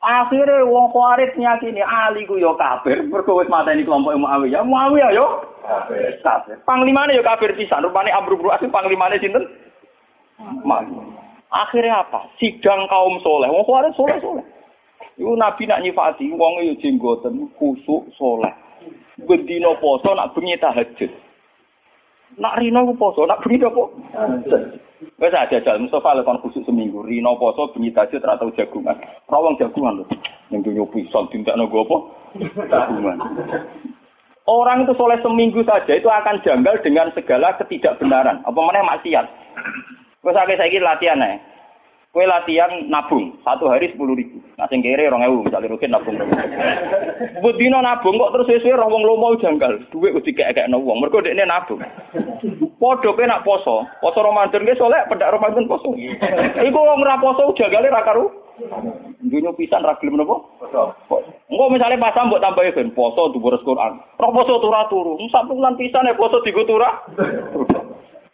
Akhirnya 0.00 0.64
wong 0.64 0.92
Khawarij 0.92 1.36
nyakini 1.40 1.80
Ali 1.84 2.28
ku 2.28 2.40
yo 2.40 2.56
kafir, 2.56 3.04
mergo 3.04 3.40
wis 3.40 3.52
mateni 3.52 3.84
kelompok 3.84 4.16
Muawiyah. 4.16 4.64
Muawiyah 4.64 5.10
yo 5.12 5.26
kafir. 5.64 6.20
Kafir. 6.24 6.56
Panglimane 6.64 7.16
yo 7.16 7.24
kafir 7.24 7.52
pisan. 7.56 7.84
Rupane 7.84 8.12
Amr 8.12 8.36
bin 8.36 8.48
As 8.48 8.64
panglimane 8.68 9.20
sinten? 9.20 9.44
Akhirnya 11.50 12.04
apa? 12.04 12.28
Sidang 12.36 12.84
kaum 12.90 13.16
soleh. 13.24 13.48
Wong 13.48 13.64
Khawarij 13.64 13.96
soleh 13.96 14.18
soleh. 14.20 14.44
Iku 15.16 15.32
Nabi 15.32 15.64
nak 15.64 15.80
nyifati 15.80 16.28
wong 16.36 16.60
yo 16.60 16.76
jenggoten 16.76 17.48
kusuk 17.56 18.12
soleh. 18.20 18.52
Bendino 19.24 19.80
poso 19.80 20.12
nak 20.12 20.36
bengi 20.36 20.60
tahajud. 20.60 21.08
Nak 22.36 22.60
rino 22.60 22.84
poso, 23.00 23.24
nak 23.24 23.40
bengi 23.40 23.64
apa? 23.64 23.82
Wes 25.16 25.32
aja 25.32 25.48
jajal 25.56 25.80
Mustafa 25.80 26.20
lekon 26.20 26.36
khusus 26.44 26.60
seminggu. 26.68 27.00
Rino 27.00 27.40
poso 27.40 27.72
bengi 27.72 27.96
tahajud 27.96 28.20
tau 28.20 28.52
jagungan. 28.52 28.96
Rawang 29.32 29.56
jagungan 29.56 30.04
lho. 30.04 30.04
Ning 30.52 30.60
dunya 30.60 30.84
pisang 30.92 31.32
tindak 31.32 31.56
nopo 31.56 31.88
apa? 31.88 31.96
Jagungan. 32.68 33.16
Orang 34.46 34.84
itu 34.84 34.92
soleh 35.00 35.18
seminggu 35.24 35.64
saja 35.64 35.96
itu 35.96 36.06
akan 36.06 36.44
janggal 36.44 36.76
dengan 36.84 37.08
segala 37.16 37.56
ketidakbenaran. 37.56 38.44
Apa 38.44 38.60
mana 38.60 38.84
maksiat. 38.84 39.26
Wes 40.26 40.34
akeh 40.34 40.58
saiki 40.58 40.82
latihan 40.82 41.22
ae. 41.22 41.38
Kue 42.10 42.24
latihan 42.24 42.72
nabung 42.88 43.36
satu 43.44 43.68
hari 43.70 43.92
sepuluh 43.92 44.16
ribu. 44.16 44.42
Nah 44.56 44.66
sing 44.72 44.80
kere 44.80 45.06
orang 45.06 45.28
ewu 45.28 45.44
misalnya 45.46 45.70
rukin 45.70 45.92
nabung. 45.92 46.16
Budino 47.44 47.78
nabung 47.78 48.16
kok 48.18 48.32
terus 48.34 48.48
sesuai 48.50 48.74
orang 48.74 49.04
lo 49.06 49.20
mau 49.20 49.36
janggal. 49.36 49.84
Duit 49.92 50.16
udah 50.16 50.32
kayak 50.32 50.56
kayak 50.56 50.72
uang. 50.72 50.98
Mereka 50.98 51.28
ini 51.28 51.44
nabung. 51.44 51.78
Podo 52.80 53.14
kue 53.14 53.28
nak 53.28 53.44
poso. 53.46 53.86
Poso 54.02 54.18
Ramadan 54.24 54.66
ke 54.66 54.74
soleh 54.74 55.04
pedak 55.12 55.30
Ramadan 55.30 55.68
poso. 55.70 55.92
Iku 55.94 56.74
wong 56.74 57.04
ora 57.06 57.22
poso 57.22 57.54
janggalnya 57.54 57.94
rakaru. 57.94 58.32
Dunia 59.20 59.52
pisan 59.52 59.84
ragil 59.84 60.08
menopo. 60.08 60.56
Engko 61.52 61.64
misalnya 61.68 62.00
pasang 62.00 62.32
buat 62.32 62.40
tambahin 62.40 62.72
ben 62.72 62.96
poso 62.96 63.28
boros 63.36 63.60
Quran. 63.60 64.00
Roh 64.16 64.30
poso 64.32 64.58
turah 64.64 64.88
turu. 64.88 65.20
Satu 65.28 65.52
bulan 65.52 65.76
pisan 65.76 66.08
ya 66.08 66.16
poso 66.16 66.40
tiga 66.40 66.64
turah. 66.64 67.04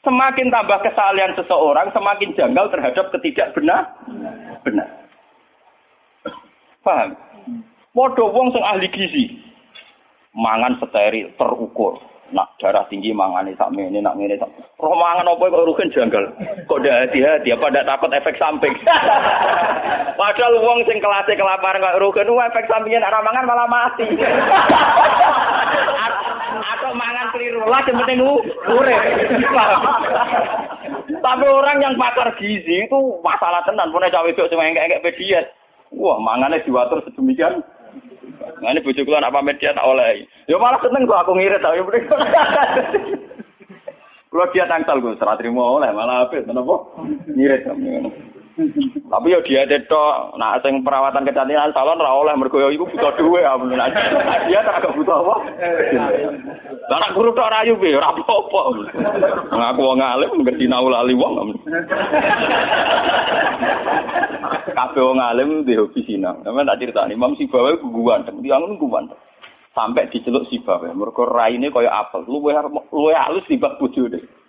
Semakin 0.02 0.50
tambah 0.50 0.82
kesalahan 0.82 1.38
seseorang, 1.38 1.94
semakin 1.94 2.34
janggal 2.34 2.66
terhadap 2.74 3.14
ketidakbenar. 3.14 3.86
Benar. 4.66 4.88
Paham? 6.82 7.14
Podo 7.94 8.34
wong 8.34 8.50
sing 8.50 8.66
ahli 8.66 8.90
gizi. 8.90 9.38
Mangan 10.34 10.82
steril, 10.82 11.30
terukur. 11.38 12.02
Nak 12.32 12.56
darah 12.58 12.88
tinggi 12.88 13.12
mangane 13.12 13.52
sak 13.54 13.70
mene 13.76 14.00
nak 14.00 14.16
ngene 14.16 14.40
sak. 14.40 14.48
Roh 14.80 14.96
mangan 14.96 15.28
apa 15.28 15.52
kok 15.52 15.66
rugen 15.68 15.92
janggal. 15.92 16.24
Kok 16.64 16.80
ndak 16.80 16.98
hati-hati 17.06 17.52
apa 17.52 17.66
ndak 17.68 17.86
takut 17.86 18.10
efek 18.16 18.40
samping. 18.40 18.72
Padahal 20.18 20.56
wong 20.64 20.80
sing 20.88 20.96
kelasé 20.98 21.36
kelaparan 21.36 21.84
kok 21.84 22.00
rugen 22.00 22.32
efek 22.32 22.64
sampingnya 22.72 23.04
nak 23.04 23.20
mangan 23.20 23.44
malah 23.44 23.68
mati. 23.68 24.08
Atau 26.62 26.94
mangan 26.94 27.34
keliru 27.34 27.66
lah 27.66 27.82
yang 27.82 27.98
penting 28.06 28.22
urip. 28.22 29.02
Tapi 31.26 31.46
orang 31.46 31.78
yang 31.82 31.94
pakar 31.98 32.30
gizi 32.38 32.86
itu 32.86 32.98
masalah 33.26 33.66
tenan 33.66 33.90
punya 33.90 34.10
cawe 34.14 34.26
itu 34.30 34.46
cuma 34.46 34.70
engke-engke 34.70 35.18
diet. 35.18 35.50
Wah, 35.92 36.16
mangannya 36.22 36.62
diwatur 36.64 37.02
sedemikian 37.04 37.60
Nah 38.62 38.70
ini 38.72 38.80
bujuk 38.82 39.10
apa 39.10 39.38
media 39.42 39.74
tak 39.74 39.84
oleh. 39.86 40.24
Ya 40.46 40.56
malah 40.56 40.80
seneng 40.80 41.06
kok 41.06 41.20
aku 41.26 41.34
ngirit 41.36 41.62
tau. 41.62 41.74
Kulo 44.32 44.48
dia 44.56 44.64
tangsal 44.64 44.96
gue 45.04 45.12
serat 45.20 45.36
terima 45.36 45.60
oleh 45.60 45.92
malah 45.92 46.24
apa 46.24 46.40
kenapa? 46.40 46.80
Ngirit 47.28 47.68
Tapi 48.52 49.32
yo 49.32 49.40
dia 49.44 49.64
itu, 49.64 50.04
nah 50.36 50.60
sing 50.60 50.84
perawatan 50.84 51.24
kecantikan 51.24 51.72
salon 51.72 52.00
ra 52.00 52.12
oleh 52.12 52.36
mergo 52.36 52.60
yo 52.60 52.68
iku 52.68 52.84
butuh 52.84 53.12
duwe 53.16 53.40
amun. 53.44 53.72
Dia 53.72 54.60
tak 54.60 54.92
butuh 54.92 55.24
apa? 55.24 55.34
Lah 56.92 56.98
nak 57.00 57.14
guru 57.16 57.32
tok 57.32 57.48
rayu 57.48 57.80
piye 57.80 57.96
ora 57.96 58.12
apa-apa. 58.12 58.60
Ngaku 59.52 59.80
wong 59.80 60.00
alim 60.04 60.30
ngerti 60.44 60.68
naulali 60.68 61.16
wong. 61.16 61.56
Kabeh 64.72 65.02
wong 65.04 65.20
alim 65.20 65.64
di 65.64 65.78
hobi 65.78 66.04
sinau. 66.04 66.40
Sampe 66.44 66.68
tak 66.68 66.78
critani 66.80 67.16
Imam 67.16 67.36
Sibawa 67.40 67.78
guguan, 67.80 68.28
dia 68.44 68.60
ngono 68.60 68.76
guguan. 68.76 69.08
Sampai 69.72 70.12
diceluk 70.12 70.44
Sibawa, 70.52 70.92
mergo 70.92 71.24
raine 71.24 71.72
kaya 71.72 71.88
apel. 71.88 72.28
Luwih 72.28 72.52
luwih 72.92 73.16
halus 73.16 73.48
timbang 73.48 73.80
bojone. 73.80 74.41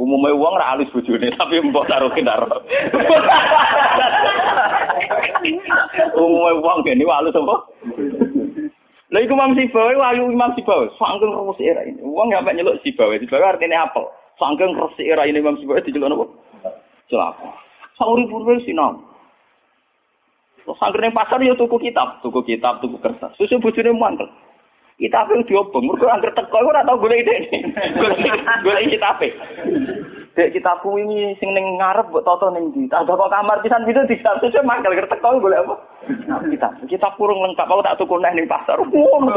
Umumnya 0.00 0.32
uang 0.32 0.54
ra 0.56 0.72
alus 0.72 0.88
bojone 0.88 1.28
tapi 1.40 1.60
mbok 1.60 1.84
taruh 1.84 2.08
kendaro. 2.16 2.48
Umumnya 6.16 6.52
uang 6.60 6.78
gini 6.84 7.04
alus 7.04 7.36
apa? 7.36 7.56
Lah 9.12 9.20
iku 9.20 9.36
Imam 9.36 9.52
Sibawa 9.52 9.92
wayu 9.92 10.32
Imam 10.32 10.56
Sibawa, 10.56 10.88
sangking 10.96 11.36
resik 11.36 11.68
era 11.68 11.84
ini. 11.84 12.00
Uang 12.00 12.32
sampe 12.32 12.56
nyeluk 12.56 12.80
Sibawa, 12.80 13.20
Sibawa 13.20 13.52
artinya 13.52 13.84
apel. 13.84 14.08
Sangking 14.40 14.72
resik 14.72 15.04
era 15.04 15.28
ini 15.28 15.44
Imam 15.44 15.60
Sibawa 15.60 15.84
diceluk 15.84 16.08
napa? 16.08 16.24
Celaka. 17.12 17.52
Sauri-uri 18.00 18.64
sinau. 18.64 19.04
Terus 20.64 20.78
sangkring 20.80 21.12
pasar 21.12 21.42
ya 21.44 21.52
tuku 21.58 21.76
kitab, 21.76 22.24
tuku 22.24 22.40
kitab, 22.46 22.80
tuku 22.80 22.96
kertas. 23.04 23.36
Susu 23.36 23.60
bojone 23.60 23.92
mantel. 23.92 24.32
Kita 25.02 25.26
apa 25.26 25.34
yang 25.34 25.42
diobong, 25.50 25.90
mereka 25.90 26.14
angker 26.14 26.30
teko, 26.30 26.62
aku 26.62 26.70
tau 26.70 26.94
gue 26.94 27.10
ide 27.18 27.34
ide 27.42 28.90
kita 28.94 29.08
apa? 29.10 29.26
Dek 30.32 30.56
kitabku 30.56 30.96
ini 30.96 31.36
sing 31.36 31.52
ning 31.52 31.76
ngarep 31.76 32.08
buat 32.08 32.24
toto 32.24 32.48
ning 32.48 32.72
di. 32.72 32.88
Tak 32.88 33.04
kok 33.04 33.20
kamar 33.20 33.60
pisan 33.60 33.84
gitu 33.84 34.00
di 34.08 34.16
satu 34.24 34.48
saya 34.48 34.64
mangkel 34.64 34.96
kertek 34.96 35.20
kau 35.20 35.36
boleh 35.36 35.60
apa? 35.60 35.76
Kita 36.48 36.72
kita 36.88 37.08
kurung 37.20 37.44
lengkap 37.44 37.68
aku 37.68 37.84
tak 37.84 38.00
tuku 38.00 38.16
neh 38.16 38.32
ning 38.32 38.48
pasar. 38.48 38.80
Ngono. 38.80 39.36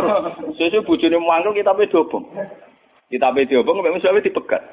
Sesuk 0.56 0.88
bojone 0.88 1.19
mangkel 1.19 1.51
kita 1.51 1.75
pe 1.75 1.91
diobong. 1.91 2.23
Kita 3.12 3.36
pe 3.36 3.43
diobong 3.43 3.84
memang 3.84 3.99
suwe 3.99 4.23
dipegat. 4.23 4.63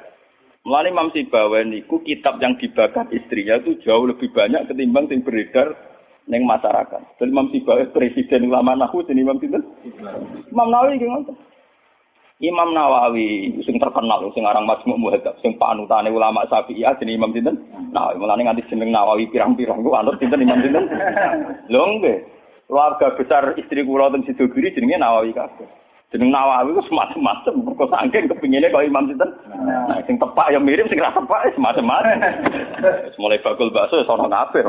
Mulane 0.63 0.95
Imam 0.95 1.11
Sibawa 1.11 1.67
niku 1.67 1.99
kitab 2.07 2.39
yang 2.39 2.55
dibakar 2.55 3.11
istrinya 3.11 3.59
itu 3.59 3.83
jauh 3.83 4.07
lebih 4.07 4.31
banyak 4.31 4.71
ketimbang 4.71 5.11
yang 5.11 5.27
beredar 5.27 5.75
neng 6.31 6.47
masyarakat. 6.47 7.19
Dan 7.19 7.33
Imam 7.35 7.51
Sibawi 7.51 7.91
presiden 7.91 8.47
ulama 8.51 8.79
nahu 8.79 9.03
dan 9.03 9.19
Imam 9.19 9.39
Sinten. 9.43 9.63
Imam 10.51 10.69
Nawawi 10.71 11.03
gimana? 11.03 11.35
Imam 12.43 12.75
Nawawi 12.75 13.55
sing 13.63 13.79
terkenal 13.79 14.27
sing 14.35 14.43
aran 14.43 14.67
Majmu' 14.67 14.99
Muhadzab 14.99 15.39
sing 15.43 15.55
panutane 15.59 16.11
ulama 16.11 16.43
Syafi'iyah 16.51 16.99
jenenge 16.99 17.19
Imam 17.19 17.35
Sinten. 17.35 17.57
Nah, 17.95 18.15
mulane 18.19 18.47
nganti 18.47 18.67
jeneng 18.71 18.95
Nawawi 18.95 19.31
pirang-pirang 19.31 19.83
ku 19.83 19.95
anut 19.95 20.19
sinten 20.19 20.43
Imam 20.43 20.63
Sinten. 20.63 20.87
Lho 21.73 21.83
nggih. 21.99 22.19
Keluarga 22.71 23.13
besar 23.19 23.53
istri 23.61 23.85
kula 23.85 24.09
teng 24.11 24.25
Sidogiri 24.25 24.73
jenenge 24.73 24.99
Nawawi 25.03 25.35
kabeh. 25.35 25.82
Jeneng 26.13 26.29
Nawawi 26.29 26.77
ku 26.77 26.85
semacam-macam, 26.93 27.73
kok 27.73 27.89
saking 27.89 28.29
kepingine 28.29 28.69
kok 28.69 28.85
Imam 28.85 29.09
sinten. 29.09 29.33
Nah, 29.65 29.97
sing 30.05 30.21
tepak 30.21 30.53
ya 30.53 30.61
mirip, 30.61 30.85
sing 30.93 31.01
ra 31.01 31.09
tepak 31.09 31.49
ya 31.49 31.57
semacam-macam. 31.57 32.21
mulai 33.21 33.41
bakul 33.41 33.73
bakso 33.73 33.97
ya 33.97 34.05
sono 34.05 34.29
kabeh. 34.29 34.61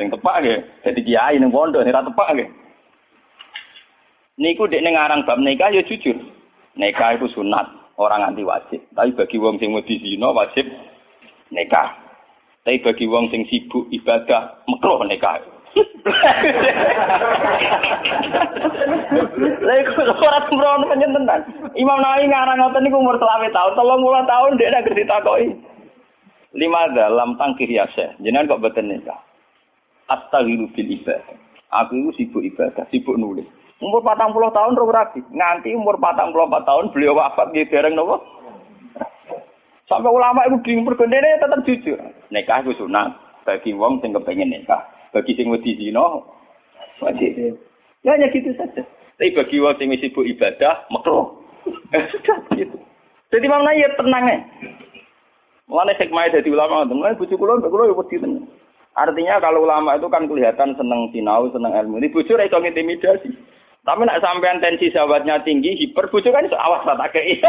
Sing 0.00 0.08
tepak 0.08 0.40
nggih 0.40 0.58
dadi 0.80 1.00
kiai 1.04 1.36
ning 1.36 1.52
pondok, 1.52 1.84
sing 1.84 1.92
ra 1.92 2.00
tepak 2.00 2.32
nggih. 2.32 2.48
Niku 4.40 4.64
dek 4.64 4.80
ning 4.80 4.96
aran 4.96 5.28
bab 5.28 5.36
nikah 5.44 5.68
ya 5.68 5.84
jujur. 5.84 6.16
Nikah 6.80 7.20
itu 7.20 7.28
sunat, 7.36 7.68
orang 8.00 8.32
anti 8.32 8.40
wajib. 8.40 8.80
Tapi 8.96 9.12
bagi 9.12 9.36
wong 9.36 9.60
sing 9.60 9.76
wedi 9.76 10.00
zina 10.00 10.32
wajib 10.32 10.64
nikah. 11.52 12.00
Tapi 12.64 12.80
bagi 12.80 13.04
wong 13.04 13.28
sing 13.28 13.44
sibuk 13.52 13.92
ibadah 13.92 14.64
makruh 14.64 15.04
nikah. 15.04 15.36
Lha 19.36 19.74
iku 19.82 20.00
ora 20.00 20.38
sembrono 20.48 20.88
panjenengan. 20.88 21.40
Imam 21.76 22.00
Nawawi 22.00 22.30
ngarang 22.30 22.58
ngoten 22.62 22.82
niku 22.86 22.96
umur 23.02 23.20
30 23.20 23.52
tahun, 23.52 23.72
30 23.76 24.32
tahun 24.32 24.56
dia 24.56 24.72
nek 24.72 24.88
ditakoki. 24.88 25.48
Lima 26.56 26.88
dalam 26.96 27.36
tangkir 27.36 27.68
ya 27.68 27.84
Jenengan 28.22 28.48
kok 28.48 28.64
boten 28.64 28.88
nikah. 28.88 29.20
Astaghiru 30.08 30.72
bil 30.72 30.88
ibadah. 30.96 31.36
Aku 31.84 31.98
itu 31.98 32.10
sibuk 32.16 32.46
ibadah, 32.46 32.86
sibuk 32.88 33.18
nulis. 33.18 33.44
Umur 33.82 34.00
40 34.00 34.56
tahun 34.56 34.78
ora 34.78 35.04
rapi. 35.04 35.20
Nganti 35.34 35.76
umur 35.76 36.00
44 36.00 36.64
tahun 36.64 36.94
beliau 36.94 37.18
wafat 37.18 37.52
nggih 37.52 37.68
dereng 37.68 37.92
napa? 37.92 38.16
Sampai 39.86 40.10
ulama 40.10 40.42
itu 40.48 40.56
bingung 40.64 40.88
bergendene 40.88 41.38
tetap 41.38 41.60
jujur. 41.62 41.98
Nikah 42.32 42.64
itu 42.64 42.74
sunat 42.80 43.12
bagi 43.44 43.76
wong 43.76 44.00
sing 44.00 44.16
kepengin 44.16 44.50
nikah. 44.50 44.82
Bagi 45.16 45.32
sing 45.32 45.48
wedi 45.48 45.80
zina 45.80 46.20
wajib. 47.00 47.56
Ya 48.04 48.12
hanya 48.12 48.28
gitu 48.28 48.52
saja. 48.52 48.84
Tapi 49.16 49.32
bagi 49.32 49.64
wong 49.64 49.72
sing 49.80 49.88
sibuk 49.96 50.28
ibadah, 50.28 50.84
makruh. 50.92 51.40
Sudah 52.12 52.44
gitu. 52.52 52.76
Jadi 53.32 53.46
mana 53.48 53.72
ya 53.72 53.88
tenang 53.96 54.24
ya. 54.28 54.38
Mulane 55.72 55.96
hikmah 55.96 56.28
jadi 56.28 56.46
ulama, 56.52 56.84
mulane 56.84 57.16
bojo 57.16 57.32
kula 57.34 57.58
mbek 57.58 57.72
kula 57.72 57.88
ya 57.88 57.96
wedi 57.96 58.20
tenan. 58.20 58.44
Artinya 58.92 59.40
kalau 59.40 59.64
ulama 59.64 59.96
itu 59.96 60.08
kan 60.12 60.28
kelihatan 60.28 60.76
seneng 60.76 61.08
sinau, 61.16 61.48
seneng 61.48 61.72
ilmu. 61.72 61.96
Ini 61.96 62.12
bojo 62.12 62.36
ra 62.36 62.44
iso 62.44 62.60
intimidasi. 62.60 63.55
Tapi 63.86 64.02
nak 64.02 64.18
sampean 64.18 64.58
tensi 64.58 64.90
sahabatnya 64.90 65.46
tinggi, 65.46 65.78
hiper 65.78 66.10
bojo 66.10 66.34
kan 66.34 66.42
awas 66.42 66.82
tak 66.82 67.14
kei. 67.14 67.38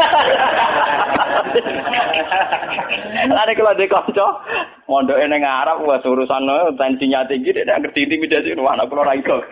Lare 3.34 3.58
kalau 3.58 3.74
di 3.74 3.90
kanca, 3.90 4.38
mondoke 4.86 5.26
ning 5.26 5.42
Arab 5.42 5.82
wis 5.82 6.06
urusan 6.06 6.46
tensinya 6.78 7.26
tinggi, 7.26 7.50
dia 7.50 7.74
ngerti 7.74 8.06
intimidasi 8.06 8.54
wah 8.54 8.78
anak 8.78 8.86
kula 8.86 9.02
ra 9.02 9.18
iso. 9.18 9.42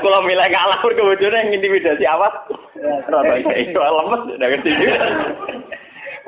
Kula 0.00 0.18
milih 0.26 0.48
kalah 0.48 0.80
pur 0.80 0.96
bojone 0.96 1.52
intimidasi 1.52 2.08
awas. 2.08 2.32
Rada 3.12 3.36
iso 3.68 3.76
lemes, 3.76 4.22
ndak 4.40 4.48
ngerti. 4.56 4.72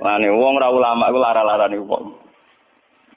Lah 0.05 0.21
nek 0.21 0.37
wong 0.37 0.61
ra 0.61 0.69
ulama 0.69 1.09
iku 1.09 1.17
lara-larane 1.17 1.81
wong. 1.81 2.13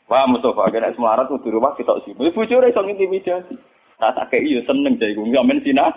Wah 0.07 0.23
Mustafa 0.23 0.71
kena 0.71 0.95
semarat 0.95 1.27
kudu 1.27 1.51
rumah 1.51 1.75
kita 1.75 1.99
sih. 2.07 2.15
Bojone 2.15 2.71
iso 2.71 2.79
intimidasi. 2.79 3.75
Tak 3.97 4.13
tak 4.13 4.29
kei 4.29 4.45
yo 4.45 4.61
seneng 4.69 5.01
jare 5.01 5.17
ku 5.17 5.25
men 5.25 5.57
sina. 5.65 5.89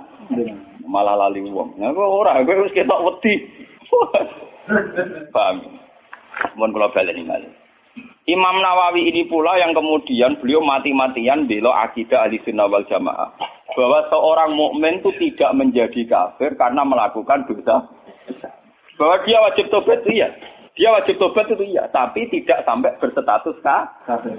Malah 0.88 1.20
lali 1.20 1.44
wong. 1.44 1.76
Nah 1.76 1.92
kok 1.92 2.00
ora 2.00 2.40
kowe 2.40 2.64
wis 2.64 2.72
ketok 2.72 3.04
wedi. 3.04 3.34
Paham. 5.36 5.56
Mohon 6.56 6.72
kula 6.72 6.88
baleni 6.96 7.22
malih. 7.28 7.52
Imam 8.24 8.56
Nawawi 8.62 9.10
ini 9.10 9.26
pula 9.26 9.58
yang 9.58 9.74
kemudian 9.74 10.38
beliau 10.38 10.62
mati-matian 10.62 11.50
bela 11.50 11.84
akidah 11.84 12.24
ahli 12.24 12.40
sunnah 12.46 12.70
wal 12.70 12.86
jamaah. 12.88 13.36
Bahwa 13.76 14.06
seorang 14.08 14.54
mukmin 14.56 15.02
itu 15.02 15.10
tidak 15.18 15.50
menjadi 15.58 16.00
kafir 16.08 16.56
karena 16.56 16.86
melakukan 16.86 17.44
dosa. 17.44 17.84
Bahwa 18.96 19.16
dia 19.26 19.38
wajib 19.44 19.68
tobat 19.68 20.00
iya. 20.08 20.30
Dia 20.78 20.94
wajib 20.94 21.18
tobat 21.18 21.50
itu 21.50 21.64
iya, 21.66 21.90
tapi 21.90 22.30
tidak 22.30 22.62
sampai 22.64 22.94
berstatus 23.02 23.58
kafir. 23.60 24.32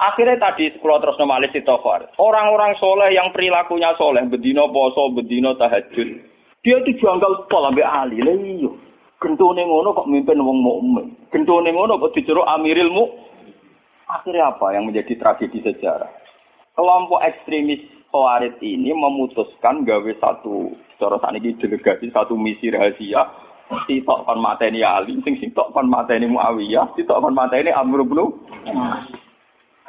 Akhirnya 0.00 0.40
tadi 0.40 0.72
kalau 0.80 0.96
terus 0.96 1.20
normalis 1.20 1.52
itu 1.52 1.68
Orang-orang 2.16 2.72
soleh 2.80 3.12
yang 3.12 3.28
perilakunya 3.36 3.92
soleh, 4.00 4.24
bedino 4.32 4.72
poso, 4.72 5.12
bedino 5.12 5.52
tahajud, 5.60 6.08
dia 6.64 6.76
itu 6.80 6.96
janggal 7.04 7.44
pol 7.52 7.68
sampai 7.68 7.84
ahli. 7.84 8.24
Lah 8.24 8.32
iya. 8.32 8.72
Gentone 9.20 9.60
ngono 9.68 9.92
kok 9.92 10.08
mimpin 10.08 10.40
wong 10.40 10.64
mukmin. 10.64 11.12
Gentone 11.28 11.68
ngono 11.68 12.00
kok 12.00 12.16
dijeruk 12.16 12.48
amirilmu. 12.48 13.04
Akhirnya 14.08 14.56
apa 14.56 14.72
yang 14.72 14.88
menjadi 14.88 15.20
tragedi 15.20 15.60
sejarah? 15.60 16.08
Kelompok 16.72 17.20
ekstremis 17.20 17.84
Khawarij 18.10 18.58
ini 18.64 18.90
memutuskan 18.90 19.86
gawe 19.86 20.12
satu 20.18 20.74
cara 20.98 21.20
saniki 21.22 21.54
delegasi 21.62 22.10
satu 22.10 22.34
misi 22.34 22.72
rahasia 22.72 23.22
sitok 23.86 24.26
kon 24.26 24.42
mateni 24.42 24.82
Ali, 24.82 25.14
sing 25.22 25.38
sitok 25.38 25.70
kon 25.70 25.86
mateni 25.86 26.26
Muawiyah, 26.26 26.90
sitok 26.98 27.22
kon 27.22 27.38
mateni 27.38 27.70
Amr 27.70 28.02
bin 28.02 28.34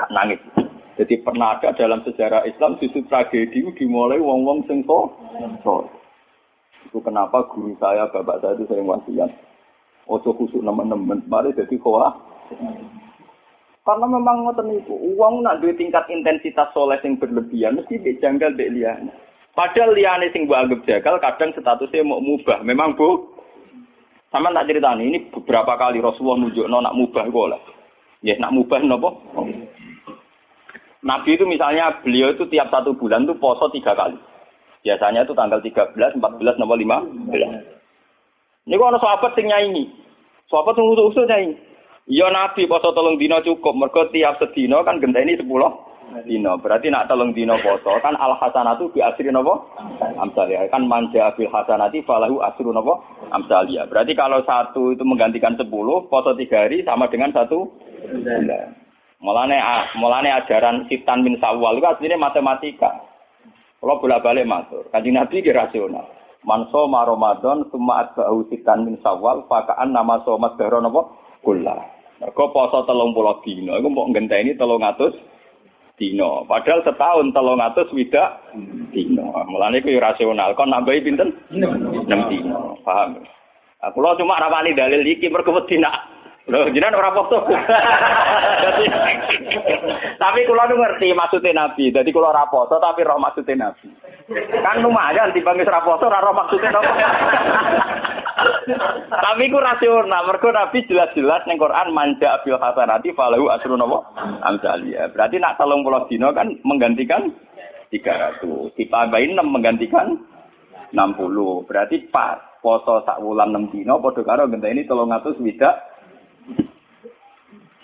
nangis. 0.10 0.42
Jadi 0.98 1.22
pernah 1.22 1.58
ada 1.58 1.74
dalam 1.78 2.02
sejarah 2.06 2.46
Islam 2.50 2.78
justru 2.82 3.06
tragedi 3.08 3.66
dimulai 3.78 4.18
wong-wong 4.18 4.66
sing 4.66 4.82
so. 4.86 5.14
Itu 6.90 7.00
kenapa 7.06 7.46
guru 7.48 7.78
saya, 7.78 8.10
bapak 8.10 8.42
saya 8.42 8.58
itu 8.58 8.66
sering 8.68 8.90
wasiat. 8.90 9.32
Ojo 10.10 10.34
khusuk 10.36 10.66
nemen-nemen, 10.66 11.24
mari 11.30 11.56
jadi 11.56 11.78
koa. 11.80 12.12
Karena 13.82 14.06
memang 14.06 14.46
ngoten 14.46 14.78
itu, 14.78 14.94
uang 14.94 15.42
nak 15.42 15.58
duit 15.64 15.80
tingkat 15.80 16.06
intensitas 16.12 16.70
soleh 16.70 17.02
yang 17.02 17.18
berlebihan, 17.18 17.82
mesti 17.82 17.98
dijanggal 17.98 18.54
dek 18.54 18.74
liane. 18.78 19.10
Padahal 19.58 19.98
liane 19.98 20.30
sing 20.30 20.46
mbok 20.46 20.60
anggap 20.68 20.80
jagal, 20.86 21.16
kadang 21.18 21.50
statusnya 21.56 22.06
mau 22.06 22.22
mubah. 22.22 22.62
Memang 22.62 22.94
bu, 22.94 23.26
sama 24.30 24.54
tak 24.54 24.72
cerita 24.72 24.96
ini 24.96 25.28
beberapa 25.28 25.76
kali 25.76 26.00
Rasulullah 26.00 26.46
nunjuk 26.46 26.70
nak 26.70 26.96
mubah 26.96 27.26
boleh. 27.28 27.62
Ya 28.22 28.38
nak 28.38 28.54
mubah 28.54 28.80
nopo. 28.86 29.18
Nabi 31.02 31.34
itu 31.34 31.46
misalnya 31.50 31.98
beliau 32.06 32.30
itu 32.34 32.46
tiap 32.50 32.70
satu 32.70 32.94
bulan 32.94 33.26
tuh 33.26 33.38
poso 33.42 33.70
tiga 33.74 33.98
kali. 33.98 34.18
Biasanya 34.82 35.26
itu 35.26 35.34
tanggal 35.38 35.62
13, 35.62 36.18
14, 36.18 36.62
nomor 36.62 36.78
5. 36.78 37.06
Ini 38.66 38.78
kok 38.78 38.90
ada 38.94 39.00
sahabat 39.02 39.34
yang 39.38 39.50
nyanyi. 39.50 39.90
Sahabat 40.50 40.78
yang 40.78 40.90
usul-usul 40.94 41.26
nyanyi. 41.26 41.58
Ya 42.10 42.30
Nabi 42.30 42.66
poso 42.70 42.94
tolong 42.94 43.18
dino 43.18 43.42
cukup. 43.42 43.74
Mereka 43.78 44.14
tiap 44.14 44.38
sedino 44.42 44.82
kan 44.86 45.02
genteni 45.02 45.38
10 45.38 45.46
dino. 46.26 46.60
Berarti 46.60 46.92
nak 46.92 47.08
tolong 47.08 47.32
dino 47.32 47.56
poso 47.62 47.98
kan 48.04 48.18
al 48.20 48.36
hasanatu 48.36 48.92
bi 48.92 49.00
asri 49.00 49.32
nopo 49.32 49.72
amsalia. 50.20 50.68
Kan 50.68 50.86
manja 50.90 51.32
bil 51.38 51.48
hasanati 51.48 52.04
falahu 52.04 52.44
asru 52.44 52.74
nopo 52.74 53.00
amsalia. 53.32 53.88
Berarti 53.88 54.14
kalau 54.18 54.44
satu 54.44 54.92
itu 54.92 55.04
menggantikan 55.08 55.56
sepuluh, 55.56 56.06
poso 56.12 56.36
tiga 56.36 56.68
hari 56.68 56.84
sama 56.84 57.08
dengan 57.08 57.32
satu. 57.32 57.70
Mulane 59.22 59.62
mulane 60.02 60.34
ajaran 60.34 60.90
sitan 60.90 61.22
min 61.22 61.38
sawal 61.38 61.78
itu 61.78 61.86
aslinya 61.86 62.18
matematika. 62.18 63.06
Kalau 63.78 63.98
bolak-balik 63.98 64.46
matur, 64.46 64.86
kanjeng 64.94 65.18
Nabi 65.18 65.42
ki 65.42 65.54
rasional. 65.54 66.06
Manso 66.42 66.90
ma 66.90 67.06
Ramadan 67.06 67.70
summa 67.70 68.06
atba'u 68.06 68.50
sitan 68.50 68.86
min 68.86 68.98
sawal 69.06 69.46
fakaan 69.46 69.94
nama 69.94 70.22
somat 70.26 70.58
dahra 70.58 70.82
napa 70.82 71.06
kula. 71.46 71.78
Mergo 72.18 72.54
poso 72.54 72.86
30 72.86 73.46
dina 73.46 73.78
iku 73.78 73.94
mbok 73.94 74.10
ngenteni 74.14 74.58
300 74.58 75.98
dina. 75.98 76.42
Padahal 76.46 76.82
setahun 76.82 77.30
300 77.34 77.94
widak 77.94 78.30
dina. 78.90 79.26
Mulane 79.46 79.86
iku 79.86 80.02
rasional. 80.02 80.58
Kon 80.58 80.74
nambahi 80.74 81.06
pinten? 81.06 81.30
6 81.54 82.10
dina. 82.10 82.58
Paham? 82.82 83.22
Aku 83.82 83.98
lo 83.98 84.14
cuma 84.18 84.38
rapani 84.38 84.78
dalil 84.78 85.02
iki 85.06 85.30
mergo 85.30 85.58
wedi 85.58 85.82
nak 85.82 86.10
Loh, 86.52 86.68
jenengan 86.68 87.00
ora 87.00 87.16
foto. 87.16 87.48
tapi 90.22 90.40
kula 90.44 90.68
nu 90.68 90.84
ngerti 90.84 91.16
maksudnya 91.16 91.56
Nabi. 91.56 91.96
Jadi 91.96 92.12
kula 92.12 92.36
ora 92.36 92.44
foto 92.52 92.76
tapi 92.76 93.08
roh 93.08 93.16
maksudnya 93.16 93.72
Nabi. 93.72 93.88
Kan 94.60 94.84
lumayan 94.84 95.32
dibangis 95.32 95.72
ora 95.72 95.80
foto 95.80 96.12
ora 96.12 96.20
roh 96.20 96.36
maksudnya 96.36 96.76
Nabi. 96.76 96.92
tapi 99.24 99.48
ku 99.48 99.64
rasional. 99.64 100.28
Mergo 100.28 100.52
Nabi 100.52 100.84
jelas-jelas 100.92 101.48
ning 101.48 101.56
Quran 101.56 101.96
manja 101.96 102.44
bil 102.44 102.60
hasanati 102.60 103.16
falahu 103.16 103.48
asru 103.48 103.80
napa? 103.80 104.04
Amsalia. 104.44 105.08
Berarti 105.08 105.40
nak 105.40 105.56
30 105.56 106.12
dino 106.12 106.36
kan 106.36 106.52
menggantikan 106.68 107.32
300. 107.96 108.76
Ditambahin 108.76 109.40
6 109.40 109.48
menggantikan 109.48 110.20
60. 110.92 111.00
Berarti 111.64 112.12
pas 112.12 112.44
poso 112.60 113.08
sak 113.08 113.24
wulan 113.24 113.56
6 113.56 113.72
dino 113.72 114.04
padha 114.04 114.20
karo 114.28 114.52
ngenteni 114.52 114.84
300 114.84 115.40
widak 115.40 115.91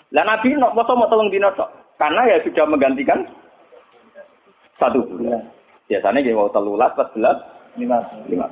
lah 0.08 0.24
Nabi 0.24 0.56
nok 0.56 0.72
poso 0.72 0.96
mau 0.96 1.10
tolong 1.12 1.28
dino 1.28 1.52
tok. 1.52 1.68
Karena 2.00 2.24
ya 2.24 2.38
sudah 2.46 2.64
menggantikan 2.64 3.26
satu 4.78 5.04
bulan. 5.04 5.42
Biasanya 5.90 6.20
dia 6.20 6.36
mau 6.36 6.52
telulas, 6.52 6.94
pas 6.94 7.10
belas, 7.12 7.36
lima, 7.76 7.98
lima. 8.30 8.46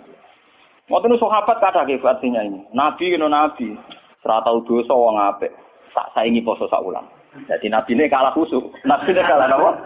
Mau 0.89 1.03
tuh 1.03 1.19
sahabat 1.19 1.59
kata 1.59 1.87
artinya 1.87 2.41
ini. 2.43 2.61
Nabi 2.75 3.15
kena 3.15 3.27
Nabi. 3.31 3.75
Serata 4.21 4.51
dosa 4.67 4.95
wong 4.95 5.17
apik. 5.19 5.53
Tak 5.95 6.13
saingi 6.13 6.45
poso 6.45 6.69
sak 6.69 6.83
ulang. 6.83 7.07
Jadi 7.47 7.69
Nabi 7.69 7.95
ini 7.97 8.11
kalah 8.11 8.33
khusuk. 8.33 8.73
Nabi 8.85 9.13
ini 9.13 9.23
kalah 9.25 9.49
apa? 9.49 9.71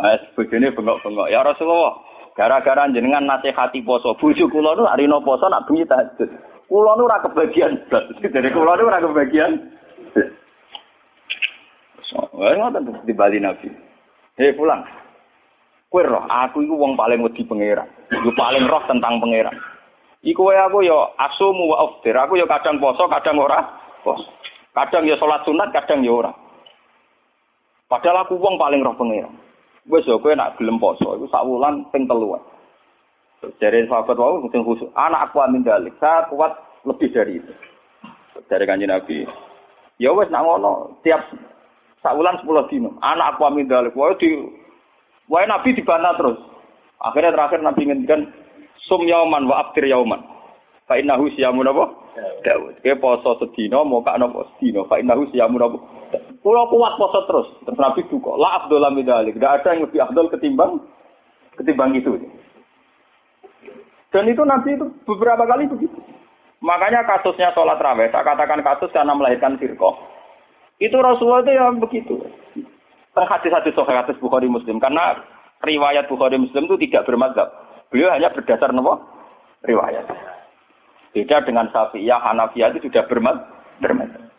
Eh, 0.00 0.16
begini 0.32 0.72
bengok-bengok. 0.72 1.28
Ya 1.28 1.44
Rasulullah, 1.44 2.00
gara-gara 2.32 2.88
jenengan 2.88 3.20
nasihati 3.20 3.84
poso. 3.84 4.16
Bujuk 4.16 4.48
kula 4.48 4.72
nu 4.72 4.88
hari 4.88 5.04
no 5.04 5.20
poso 5.20 5.44
nak 5.52 5.68
bengi 5.68 5.84
tahajud. 5.84 6.24
Kula 6.70 6.94
nu 6.94 7.10
ora 7.10 7.18
kebagian. 7.18 7.82
Jadi 8.22 8.48
kula 8.54 8.78
nu 8.78 8.86
ora 8.86 9.02
kebagian. 9.02 9.58
Wah, 12.30 12.54
ngoten 12.54 13.02
di 13.02 13.12
Bali 13.12 13.42
Nabi. 13.42 13.66
Hei 14.38 14.54
pulang. 14.54 14.86
Kue 15.90 16.06
roh, 16.06 16.22
aku 16.30 16.62
itu 16.62 16.70
wong 16.70 16.94
paling 16.94 17.18
wedi 17.26 17.42
pangeran. 17.42 17.90
Yo 18.14 18.30
paling 18.38 18.70
roh 18.70 18.78
tentang 18.86 19.18
pangeran. 19.18 19.58
Iku 20.22 20.46
wae 20.46 20.62
aku 20.62 20.86
yo 20.86 21.10
asumu 21.18 21.74
wa 21.74 21.90
aftir. 21.90 22.14
Aku 22.14 22.38
yo 22.38 22.46
kadang 22.46 22.78
poso, 22.78 23.10
kadang 23.10 23.42
ora 23.42 23.58
poso. 24.06 24.30
Kadang 24.70 25.10
yo 25.10 25.18
salat 25.18 25.42
sunat, 25.42 25.74
kadang 25.74 26.06
yo 26.06 26.22
ora. 26.22 26.30
Padahal 27.90 28.22
aku 28.22 28.38
wong 28.38 28.54
paling 28.54 28.86
roh 28.86 28.94
pangeran. 28.94 29.34
Wes 29.90 30.06
yo 30.06 30.22
kowe 30.22 30.30
nak 30.38 30.54
gelem 30.54 30.78
poso 30.78 31.18
iku 31.18 31.26
sak 31.26 31.42
wulan 31.42 31.82
ping. 31.90 32.06
Dari 33.40 33.88
sahabat 33.88 34.20
wau 34.20 34.44
mungkin 34.44 34.64
khusus. 34.68 34.88
Anak 34.92 35.32
aku 35.32 35.40
amin 35.40 35.64
dalik. 35.64 35.96
Saya 35.96 36.28
kuat 36.28 36.52
lebih 36.84 37.08
dari 37.08 37.40
itu. 37.40 37.52
Dari 38.52 38.68
kanji 38.68 38.84
Nabi. 38.84 39.24
Ya 39.96 40.12
wes 40.12 40.28
nak 40.28 40.44
ngono 40.44 41.00
tiap 41.04 41.24
Saulan 42.00 42.40
sepuluh 42.40 42.64
dino. 42.68 42.96
Anak 43.00 43.36
aku 43.36 43.48
amin 43.48 43.68
dalik. 43.68 43.96
Wah 43.96 44.12
di, 44.16 44.28
wah 45.28 45.44
Nabi 45.44 45.76
dibantah 45.76 46.16
terus. 46.16 46.40
Akhirnya 47.00 47.32
terakhir 47.32 47.60
Nabi 47.64 47.88
ngendikan 47.88 48.28
sum 48.88 49.04
yauman 49.08 49.48
wa 49.48 49.60
abtir 49.60 49.88
yauman. 49.88 50.20
Fa 50.84 51.00
innahu 51.00 51.32
siyamun 51.32 51.68
apa? 51.70 51.84
Daud. 52.44 52.76
Ke 52.82 52.98
poso 52.98 53.38
sedino 53.40 53.86
mau 53.86 54.04
kak 54.04 54.20
nopo 54.20 54.48
sedino. 54.52 54.84
Fa 54.84 55.00
innahu 55.00 55.28
siyamun 55.32 55.64
apa? 55.64 55.78
Pulau 56.44 56.68
kuat 56.72 56.96
poso 57.00 57.20
terus. 57.24 57.48
Terus 57.64 57.80
Nabi 57.80 58.04
duka. 58.08 58.36
La 58.36 58.64
abdul 58.64 58.84
amin 58.84 59.08
dalik. 59.08 59.36
Tidak 59.36 59.52
ada 59.60 59.68
yang 59.72 59.88
lebih 59.88 60.00
abdul 60.00 60.28
ketimbang 60.28 60.80
ketimbang 61.56 61.96
itu. 61.96 62.16
Dan 64.10 64.26
itu 64.26 64.42
nanti 64.42 64.74
itu 64.74 64.86
beberapa 65.06 65.46
kali 65.46 65.70
begitu. 65.70 65.98
Makanya 66.60 67.08
kasusnya 67.08 67.54
sholat 67.56 67.80
raweh, 67.80 68.12
saya 68.12 68.26
katakan 68.26 68.60
kasus 68.60 68.92
karena 68.92 69.16
melahirkan 69.16 69.56
firqoh. 69.56 69.96
Itu 70.76 70.98
Rasulullah 71.00 71.40
itu 71.46 71.52
yang 71.56 71.80
begitu. 71.80 72.20
Hadis-hadis 73.16 73.76
sahih 73.76 74.00
hadis 74.00 74.16
Bukhari 74.16 74.48
Muslim 74.48 74.80
karena 74.80 75.18
riwayat 75.60 76.08
Bukhari 76.08 76.40
Muslim 76.40 76.68
itu 76.68 76.76
tidak 76.88 77.04
bermadzhab. 77.08 77.48
Beliau 77.92 78.12
hanya 78.12 78.32
berdasar 78.32 78.72
nopo 78.72 78.96
riwayat. 79.64 80.08
Beda 81.10 81.42
dengan 81.42 81.68
Syafi'iyah, 81.74 82.22
Hanafiyah 82.22 82.72
itu 82.76 82.88
sudah 82.88 83.04
bermad 83.08 83.36
bermadzhab. 83.80 84.30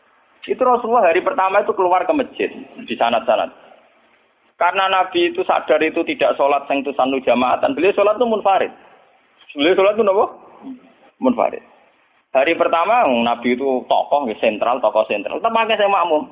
Itu 0.50 0.62
Rasulullah 0.66 1.14
hari 1.14 1.22
pertama 1.22 1.62
itu 1.62 1.74
keluar 1.78 2.06
ke 2.10 2.14
masjid 2.18 2.50
di 2.86 2.96
sanad-sanad. 2.98 3.54
Karena 4.58 4.90
Nabi 4.90 5.34
itu 5.34 5.42
sadar 5.46 5.82
itu 5.82 6.02
tidak 6.06 6.38
sholat 6.38 6.66
yang 6.70 6.86
itu 6.86 6.94
sanu 6.94 7.18
jamaatan. 7.22 7.74
Beliau 7.78 7.98
sholat 7.98 8.18
itu 8.18 8.26
munfarid. 8.30 8.74
Beliau 9.56 9.76
sholat 9.76 9.96
itu 10.00 10.04
nopo 10.08 10.26
munfarid. 11.20 11.64
Hari 12.32 12.56
pertama 12.56 13.04
Nabi 13.04 13.60
itu 13.60 13.84
tokoh 13.92 14.24
sentral, 14.40 14.80
tokoh 14.80 15.04
sentral. 15.12 15.44
Tetap 15.44 15.52
pakai 15.52 15.76
saya 15.76 15.92
makmum. 15.92 16.32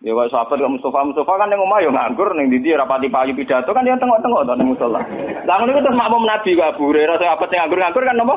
Ya 0.00 0.16
kok 0.16 0.32
sahabat 0.32 0.56
kok 0.56 0.72
Mustafa 0.72 1.04
Mustafa 1.04 1.32
kan 1.36 1.52
yang 1.52 1.60
omah 1.60 1.84
yo 1.84 1.92
nganggur 1.92 2.32
ning 2.32 2.48
ndi 2.48 2.72
rapati 2.72 3.12
payu 3.12 3.36
pidato 3.36 3.68
kan 3.76 3.84
dia 3.84 4.00
tengok-tengok 4.00 4.48
to 4.48 4.54
ning 4.56 4.72
musala. 4.72 5.04
Lah 5.44 5.60
iku 5.60 5.80
terus 5.84 5.98
makmum 5.98 6.24
Nabi 6.24 6.56
kok 6.56 6.70
Abu 6.72 6.88
Hurairah 6.88 7.20
sahabat 7.20 7.46
sing 7.52 7.58
nganggur-nganggur 7.60 8.04
kan 8.08 8.16
napa? 8.16 8.36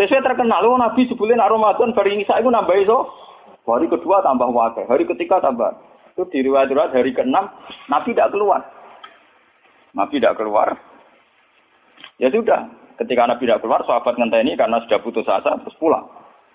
Sesuai 0.00 0.24
terkenal 0.24 0.64
lu 0.64 0.80
Nabi 0.80 1.04
sebelum 1.04 1.36
nak 1.36 1.52
Ramadan 1.52 1.92
bar 1.92 2.06
ngisa 2.08 2.40
iku 2.40 2.48
nambah 2.48 2.76
iso. 2.80 2.98
Hari 3.62 3.86
kedua 3.86 4.24
tambah 4.26 4.50
wakil, 4.50 4.90
hari 4.90 5.06
ketiga 5.06 5.38
tambah. 5.38 5.70
Itu 6.16 6.26
di 6.32 6.42
riwayat-riwayat 6.42 6.90
hari 6.90 7.14
ke-6 7.14 7.36
Nabi 7.86 8.10
tidak 8.10 8.34
keluar. 8.34 8.60
Nabi 9.94 10.18
tidak 10.18 10.34
keluar. 10.40 10.74
Ya 12.18 12.32
sudah, 12.34 12.66
Ketika 12.98 13.24
Nabi 13.24 13.48
tidak 13.48 13.62
keluar, 13.64 13.80
sahabat 13.84 14.14
ngenteni 14.16 14.56
karena 14.56 14.80
sudah 14.84 14.98
putus 15.00 15.28
asa, 15.28 15.56
terus 15.60 15.76
pulang. 15.80 16.04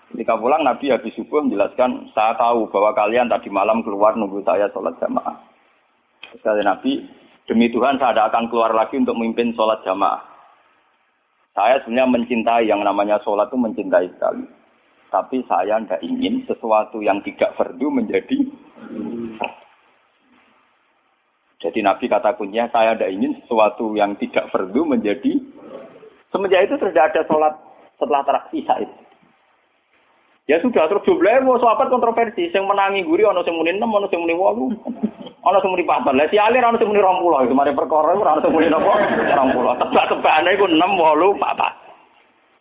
Ketika 0.08 0.40
pulang, 0.40 0.64
Nabi 0.64 0.88
habis 0.88 1.12
subuh 1.18 1.44
menjelaskan, 1.44 2.14
saya 2.16 2.32
tahu 2.38 2.70
bahwa 2.72 2.96
kalian 2.96 3.28
tadi 3.28 3.52
malam 3.52 3.84
keluar 3.84 4.16
nunggu 4.16 4.40
saya 4.46 4.70
sholat 4.72 4.96
jamaah. 5.02 5.36
Sekali 6.32 6.64
Nabi, 6.64 7.04
demi 7.44 7.68
Tuhan 7.68 8.00
saya 8.00 8.16
tidak 8.16 8.28
akan 8.32 8.44
keluar 8.48 8.72
lagi 8.72 8.96
untuk 8.96 9.16
memimpin 9.18 9.52
sholat 9.52 9.84
jamaah. 9.84 10.24
Saya 11.52 11.82
sebenarnya 11.82 12.14
mencintai 12.14 12.64
yang 12.70 12.80
namanya 12.86 13.18
sholat 13.26 13.50
itu 13.50 13.58
mencintai 13.58 14.08
sekali. 14.14 14.46
Tapi 15.08 15.42
saya 15.48 15.80
tidak 15.82 16.04
ingin 16.04 16.44
sesuatu 16.44 17.00
yang 17.00 17.24
tidak 17.24 17.56
fardu 17.56 17.88
menjadi 17.88 18.38
jadi 21.58 21.82
Nabi 21.82 22.06
kata 22.06 22.38
kuncinya, 22.38 22.70
saya 22.70 22.94
tidak 22.94 23.10
ingin 23.18 23.34
sesuatu 23.42 23.90
yang 23.98 24.14
tidak 24.14 24.46
fardu 24.54 24.78
menjadi 24.86 25.42
Semenjak 26.28 26.68
itu 26.68 26.74
tidak 26.76 27.12
ada 27.12 27.22
sholat 27.24 27.54
setelah 27.96 28.22
terakhir 28.24 28.50
sisa 28.52 28.74
itu. 28.84 28.94
Ya 30.48 30.56
sudah 30.64 30.88
terus 30.88 31.04
jumlahnya 31.04 31.44
mau 31.44 31.60
sahabat 31.60 31.92
kontroversi, 31.92 32.48
yang 32.48 32.64
menangi 32.64 33.04
guri 33.04 33.20
ono 33.20 33.44
sing 33.44 33.52
muni 33.52 33.76
6, 33.76 33.84
ono 33.84 34.08
sing 34.08 34.24
muni 34.24 34.32
8. 34.32 35.44
Ono 35.44 35.58
sing 35.60 35.70
muni 35.76 35.84
4. 35.84 36.08
Lah 36.08 36.26
si 36.32 36.40
alir 36.40 36.64
ono 36.64 36.80
sing 36.80 36.88
muni 36.88 37.04
20. 37.04 37.44
Itu 37.44 37.52
mari 37.52 37.76
perkara 37.76 38.16
iku 38.16 38.24
ono 38.24 38.40
sing 38.40 38.52
muni 38.56 38.72
napa? 38.72 38.96
20. 38.96 39.80
Tebak-tebakane 39.84 40.56
iku 40.56 40.64
6, 40.64 40.80
8, 40.80 41.36
4. 41.36 41.88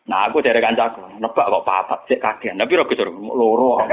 Nah 0.08 0.20
aku 0.28 0.40
dari 0.40 0.64
kancaku, 0.64 1.20
nebak 1.20 1.48
kok 1.48 1.66
papat, 1.68 2.00
cek 2.08 2.24
kagian. 2.24 2.60
Tapi 2.60 2.80
roh 2.80 2.88
gitu, 2.88 3.04
loro. 3.08 3.84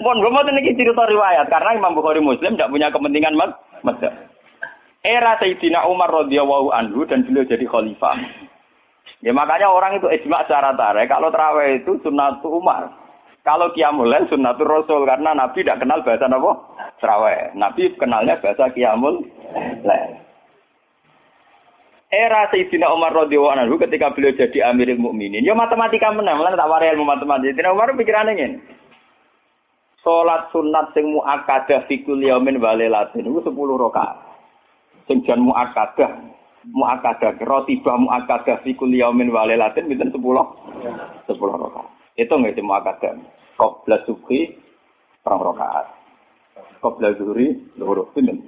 Mohon 0.00 0.20
belum 0.20 0.56
ini 0.60 0.76
cerita 0.76 1.04
riwayat 1.04 1.48
karena 1.48 1.76
Imam 1.76 1.96
Bukhari 1.96 2.20
Muslim 2.20 2.56
tidak 2.56 2.72
punya 2.72 2.92
kepentingan 2.92 3.36
mas, 3.36 3.52
era 5.06 5.38
Sayyidina 5.38 5.86
Umar 5.86 6.10
radhiyallahu 6.10 6.74
anhu 6.74 7.06
dan 7.06 7.22
beliau 7.22 7.46
jadi 7.46 7.62
khalifah. 7.62 8.18
Ya 9.22 9.30
makanya 9.30 9.70
orang 9.70 10.02
itu 10.02 10.10
ijma 10.10 10.44
secara 10.44 10.74
tarik 10.74 11.06
kalau 11.06 11.30
terawih 11.30 11.78
itu 11.80 12.02
sunnatul 12.02 12.58
Umar. 12.58 12.90
Kalau 13.46 13.70
qiyamul 13.70 14.10
lail 14.10 14.26
sunnatul 14.26 14.66
Rasul 14.66 15.06
karena 15.06 15.30
Nabi 15.30 15.62
tidak 15.62 15.78
kenal 15.78 16.02
bahasa 16.02 16.26
apa? 16.26 16.52
Terawih. 16.98 17.54
Nabi 17.54 17.94
kenalnya 17.94 18.42
bahasa 18.42 18.66
qiyamul 18.74 19.22
lail. 19.86 20.10
Era 22.10 22.50
Sayyidina 22.50 22.90
Umar 22.90 23.14
radhiyallahu 23.14 23.54
anhu 23.54 23.78
ketika 23.78 24.10
beliau 24.10 24.34
jadi 24.34 24.70
Amirul 24.70 24.98
Mukminin, 24.98 25.42
ya 25.42 25.58
matematika 25.58 26.14
menang, 26.14 26.38
lan 26.38 26.54
tak 26.54 26.70
warai 26.70 26.94
ilmu 26.94 27.06
matematika. 27.06 27.54
Sayyidina 27.54 27.74
Umar 27.74 27.94
pikirannya 27.94 28.34
ngene. 28.34 28.58
Salat 30.06 30.50
sunat 30.54 30.94
sing 30.94 31.10
muakkadah 31.10 31.86
fi 31.90 32.02
kulli 32.06 32.30
yaumin 32.30 32.62
wa 32.62 32.78
itu 32.78 33.26
10 33.26 33.42
rakaat 33.58 34.25
sing 35.06 35.22
jan 35.22 35.38
muakkadah 35.42 36.10
muakkadah 36.66 37.38
rotibah 37.46 37.94
muakkadah 37.94 38.62
fi 38.66 38.74
kulli 38.74 38.98
yaumin 38.98 39.30
wa 39.30 39.46
lailatin 39.46 39.86
pinten 39.86 40.10
10 40.10 40.18
10 40.18 41.30
rakaat 41.30 41.86
itu 42.18 42.34
nggih 42.34 42.58
muakkadah 42.62 43.14
qabla 43.54 43.96
subhi 44.06 44.50
rong 45.22 45.42
rakaat 45.42 45.86
qabla 46.82 47.14
zuhri 47.18 47.54
loro 47.78 48.10
pinten 48.12 48.42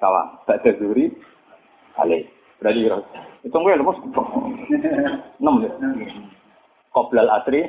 kawa 0.00 0.40
ba'da 0.48 0.72
zuhri 0.80 1.12
kali 1.96 2.24
berarti 2.56 2.80
itu 3.44 3.56
nggih 3.56 3.76
lemes 3.76 3.98
6 4.08 5.44
ya 5.44 5.72
qabla 6.96 7.20
al-asri 7.28 7.68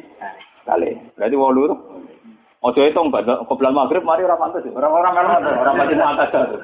kali 0.64 0.90
berarti 1.20 1.36
8 1.36 2.08
Ojo 2.58 2.82
itu 2.82 2.98
enggak, 2.98 3.30
qabla 3.46 3.70
maghrib 3.70 4.02
mari 4.02 4.26
ora 4.26 4.34
pantes, 4.34 4.66
ora 4.74 4.90
ora 4.90 5.14
melu, 5.14 5.62
ora 5.62 5.78
pantes 5.78 6.02
atas. 6.02 6.58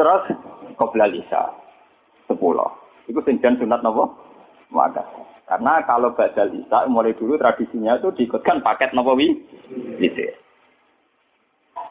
Terus 0.00 0.32
qoblal 0.80 1.12
isya. 1.12 1.52
Sepuluh. 2.24 2.72
Itu 3.04 3.20
senjan 3.20 3.60
sunat 3.60 3.84
nopo? 3.84 4.16
Maka. 4.72 5.04
Karena 5.44 5.84
kalau 5.84 6.16
badal 6.16 6.48
isya 6.56 6.88
mulai 6.88 7.12
dulu 7.12 7.36
tradisinya 7.36 8.00
itu 8.00 8.08
diikutkan 8.16 8.64
paket 8.64 8.96
nopo 8.96 9.12
wi? 9.12 9.28
Gitu. 10.00 10.24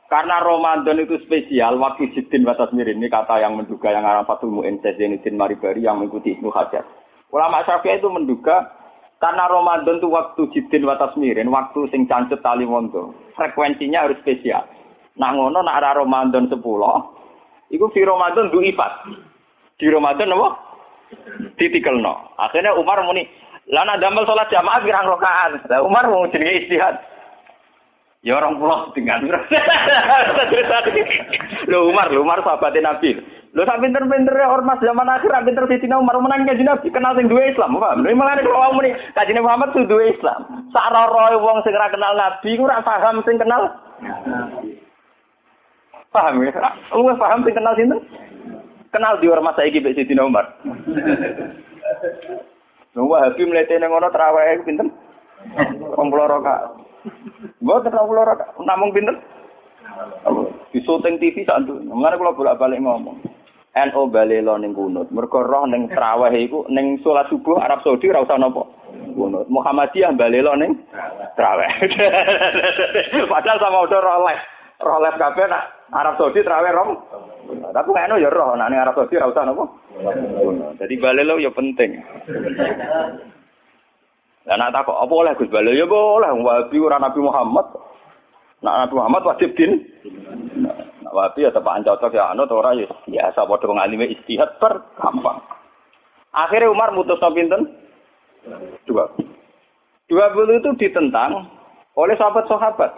Karena 0.09 0.41
Ramadan 0.41 1.05
itu 1.05 1.21
spesial, 1.21 1.77
waktu 1.77 2.09
jidin 2.17 2.41
batas 2.41 2.73
mirin 2.73 2.97
ini 2.97 3.13
kata 3.13 3.45
yang 3.45 3.53
menduga 3.53 3.93
yang 3.93 4.01
arah 4.01 4.25
Fatul 4.25 4.49
Mu'in 4.49 4.81
Zainuddin 4.81 5.37
Maribari 5.37 5.85
yang 5.85 6.01
mengikuti 6.01 6.33
Ibnu 6.33 6.49
Hajar. 6.49 6.81
Ulama 7.29 7.61
Syafi'i 7.61 8.01
itu 8.01 8.09
menduga 8.09 8.73
karena 9.21 9.45
Ramadan 9.45 10.01
itu 10.01 10.09
waktu 10.09 10.49
jidin 10.49 10.89
batas 10.89 11.13
mirin, 11.13 11.53
waktu 11.53 11.85
sing 11.93 12.09
cancet 12.09 12.41
tali 12.41 12.65
mondo, 12.65 13.13
frekuensinya 13.37 14.09
harus 14.09 14.17
spesial. 14.25 14.65
Nah 15.13 15.29
ngono 15.29 15.61
nak 15.61 15.77
arah 15.77 16.01
Ramadan 16.01 16.49
10, 16.49 16.57
Iku 17.69 17.85
fi 17.93 18.01
Ramadan 18.01 18.49
ifat. 18.49 18.91
Di 19.79 19.87
Ramadan 19.87 20.33
apa? 20.35 20.49
no. 22.01 22.13
Akhirnya 22.37 22.75
Umar 22.77 23.01
muni, 23.05 23.25
lana 23.69 23.97
damel 23.97 24.25
sholat 24.25 24.49
jamaah 24.49 24.81
pirang 24.81 25.07
rakaat. 25.07 25.63
Lah 25.69 25.81
Umar 25.85 26.09
mau 26.09 26.27
jenenge 26.29 26.65
istihad. 26.65 26.97
Ya 28.19 28.35
orang 28.35 28.59
pulau 28.59 28.91
dengan 28.91 29.23
Lo 31.71 31.87
Umar, 31.87 32.11
lo 32.11 32.19
Umar 32.19 32.43
sahabatnya 32.43 32.91
Nabi. 32.91 33.15
Lo 33.55 33.63
sak 33.63 33.79
pinter-pinter 33.79 34.35
ya 34.35 34.51
ormas 34.51 34.83
zaman 34.83 35.07
akhir 35.07 35.31
pinter 35.47 35.63
Sayyidina 35.63 35.95
Umar 35.95 36.19
menang 36.19 36.43
kaji 36.43 36.67
Nabi 36.67 36.91
kenal 36.91 37.15
sing 37.15 37.31
dua 37.31 37.47
Islam, 37.47 37.79
paham? 37.79 38.03
Lha 38.03 38.11
malah 38.11 38.43
kalau 38.43 38.75
muni 38.75 38.91
kaji 39.15 39.39
Muhammad 39.39 39.71
tuh 39.71 39.87
dua 39.87 40.11
Islam. 40.11 40.67
Sak 40.75 40.91
roy 40.91 41.39
wong 41.39 41.63
sing 41.63 41.71
kenal 41.71 42.13
Nabi 42.13 42.59
ora 42.59 42.83
paham 42.83 43.23
sing 43.23 43.39
kenal 43.39 43.71
Paham 46.09 46.41
ya? 46.41 46.51
Lu 46.97 47.05
paham 47.17 47.45
sing 47.45 47.53
kenal 47.53 47.77
sinten? 47.77 48.01
Kenal 48.89 49.21
di 49.21 49.29
ormas 49.29 49.53
saiki 49.53 49.77
mbek 49.77 49.93
Sidina 49.93 50.25
Umar. 50.25 50.49
Lu 52.97 53.05
Wahabi 53.05 53.45
mlete 53.45 53.77
ning 53.77 53.93
ngono 53.93 54.09
traweh 54.09 54.57
pinten? 54.65 54.89
20 55.93 55.93
rakaat. 56.09 56.73
Mboten 57.61 57.93
20 57.93 58.29
rakaat, 58.33 58.49
namung 58.65 58.89
pinten? 58.89 59.21
Di 60.73 60.81
syuting 60.81 61.21
TV 61.21 61.45
sak 61.45 61.69
itu. 61.69 61.77
Mengenai 61.85 62.17
kalau 62.17 62.33
bolak-balik 62.33 62.81
ngomong. 62.81 63.21
NO 63.69 64.01
balelo 64.09 64.57
ning 64.57 64.73
kunut. 64.73 65.13
Mergo 65.13 65.45
roh 65.45 65.69
ning 65.69 65.85
traweh 65.93 66.33
iku 66.33 66.65
ning 66.73 66.97
salat 67.05 67.29
subuh 67.29 67.61
Arab 67.61 67.85
Saudi 67.85 68.09
ora 68.09 68.25
usah 68.25 68.41
napa. 68.41 68.65
Kunut. 69.13 69.45
Muhammadiyah 69.45 70.17
balelo 70.17 70.57
ning 70.57 70.73
traweh. 71.37 71.69
Padahal 73.31 73.57
sama 73.61 73.85
udah. 73.85 74.01
Roh 74.79 74.97
live 74.97 75.19
kabeh 75.21 75.45
nak 75.45 75.78
Arab 75.89 76.13
Saudi 76.17 76.45
terawih 76.45 76.73
rom. 76.73 76.89
Tapi 77.49 77.89
kan 77.89 78.13
ya 78.21 78.29
roh, 78.29 78.53
nah 78.53 78.69
Arab 78.69 78.93
Saudi 78.93 79.17
ora 79.17 79.33
usah 79.33 79.43
napa. 79.45 79.65
Jadi 80.77 80.93
balelo 81.01 81.41
ya 81.41 81.49
penting. 81.49 81.97
Lah 84.49 84.55
nak 84.57 84.73
takok 84.73 84.97
apa 84.97 85.13
oleh 85.13 85.33
Gus 85.37 85.51
Balelo 85.51 85.77
ya 85.77 85.85
boleh 85.85 86.29
wabi 86.41 86.77
ora 86.81 86.97
Nabi 86.97 87.21
Muhammad. 87.21 87.69
Nak 88.65 88.75
Nabi 88.85 88.93
Muhammad 88.97 89.21
wajib 89.25 89.53
din. 89.53 89.81
Nak 91.05 91.13
wabi 91.13 91.45
ya 91.45 91.53
tepak 91.53 91.85
cocok 91.85 92.13
ya 92.13 92.33
anu 92.33 92.49
ora 92.49 92.73
ya 92.73 92.89
biasa 93.05 93.45
padha 93.45 93.85
istihad 94.09 94.49
per 94.57 94.81
gampang. 94.97 95.37
Akhirnya 96.33 96.69
Umar 96.69 96.93
mutus 96.93 97.21
pinten? 97.33 97.65
Dua. 98.85 99.09
Dua 100.09 100.25
puluh 100.33 100.57
itu 100.57 100.69
ditentang 100.77 101.49
oleh 101.97 102.17
sahabat-sahabat. 102.17 102.91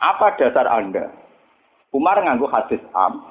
Apa 0.00 0.26
dasar 0.40 0.64
Anda? 0.68 1.12
Umar 1.90 2.22
nganggu 2.22 2.46
hadis 2.46 2.82
am. 2.94 3.26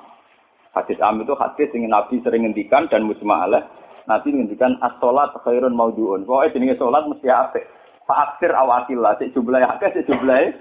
Hadis 0.76 1.00
am 1.00 1.24
itu 1.24 1.34
hadis 1.40 1.72
yang 1.72 1.88
Nabi 1.88 2.20
sering 2.20 2.44
ngendikan 2.44 2.92
dan 2.92 3.08
musma'alah. 3.08 3.64
Nabi 4.06 4.36
ngendikan 4.36 4.76
as-salat 4.84 5.32
khairun 5.48 5.72
maudhu'un. 5.72 6.28
Pokoke 6.28 6.52
jenenge 6.52 6.76
salat 6.76 7.08
mesti 7.08 7.28
apik. 7.32 7.66
Fa'aksir 8.10 8.50
awakilah, 8.52 9.22
cek 9.22 9.38
jumlahe 9.38 9.64
akeh, 9.64 9.90
cek 9.96 10.08
jumlahe 10.10 10.58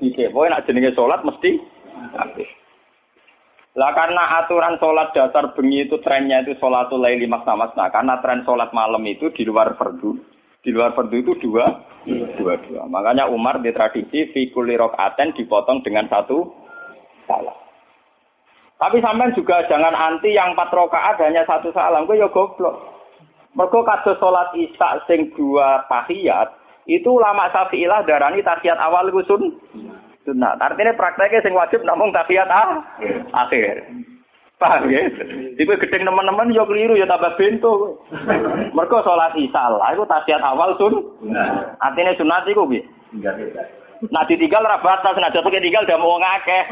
iki. 0.00 0.32
Pokoke 0.32 0.48
nek 0.48 0.64
jenenge 0.64 0.96
salat 0.96 1.20
mesti 1.26 1.60
apik. 2.16 2.48
Lah 3.76 3.92
karena 3.92 4.40
aturan 4.40 4.80
sholat 4.80 5.12
dasar 5.12 5.52
bengi 5.52 5.84
itu 5.84 6.00
trennya 6.00 6.40
itu 6.40 6.56
sholatul 6.56 6.96
laili 6.96 7.28
masna. 7.28 7.92
Karena 7.92 8.16
tren 8.24 8.40
sholat 8.48 8.72
malam 8.72 9.04
itu 9.04 9.28
di 9.36 9.44
luar 9.44 9.76
fardu. 9.76 10.16
Di 10.64 10.72
luar 10.72 10.96
fardu 10.96 11.12
itu 11.20 11.36
dua, 11.44 11.84
dua, 12.40 12.56
dua. 12.64 12.88
Makanya 12.88 13.28
Umar 13.28 13.60
di 13.60 13.70
tradisi 13.76 14.32
fikuli 14.32 14.80
aten 14.80 15.36
dipotong 15.36 15.84
dengan 15.84 16.08
satu 16.08 16.65
salam. 17.28 17.54
Tapi 18.76 19.00
sampean 19.00 19.32
juga 19.32 19.64
jangan 19.68 19.92
anti 19.96 20.36
yang 20.36 20.52
empat 20.52 20.68
rokaat 20.72 21.16
hanya 21.20 21.44
satu 21.48 21.72
salam. 21.72 22.04
Gue 22.04 22.20
ya 22.20 22.28
goblok. 22.28 22.96
Mergo 23.56 23.80
kados 23.88 24.20
sholat 24.20 24.52
isya 24.52 25.00
sing 25.08 25.32
dua 25.32 25.80
tahiyat 25.88 26.52
itu 26.84 27.08
lama 27.08 27.48
syafi'ilah 27.48 28.04
darani 28.04 28.44
tahiyat 28.44 28.76
awal 28.76 29.08
gusun 29.08 29.56
sunat. 30.28 30.60
Artinya 30.60 30.92
prakteknya 30.92 31.40
sing 31.40 31.56
wajib 31.56 31.80
namung 31.88 32.12
tahiyat 32.12 32.52
ah, 32.52 32.84
akhir. 33.32 33.80
Paham 34.60 34.92
ya? 34.92 35.08
Tipe 35.56 35.72
gedeng 35.72 36.04
teman-teman 36.04 36.52
yo 36.52 36.68
keliru 36.68 37.00
ya 37.00 37.08
tambah 37.08 37.32
bento. 37.40 37.96
Mergo 38.76 39.00
salat 39.00 39.32
isya 39.40 39.72
lah 39.72 39.88
iku 39.96 40.04
tahiyat 40.04 40.44
awal 40.44 40.76
sun. 40.76 41.00
Artinya 41.80 42.12
sunat 42.20 42.44
iku 42.52 42.68
piye? 42.68 42.84
Nah 44.12 44.22
ditinggal 44.28 44.62
ra 44.64 44.78
batas, 44.80 45.16
nah 45.16 45.32
jatuh 45.32 45.48
tinggal 45.48 45.86
udah 45.88 45.98
mau 45.98 46.20
ngakeh. 46.20 46.62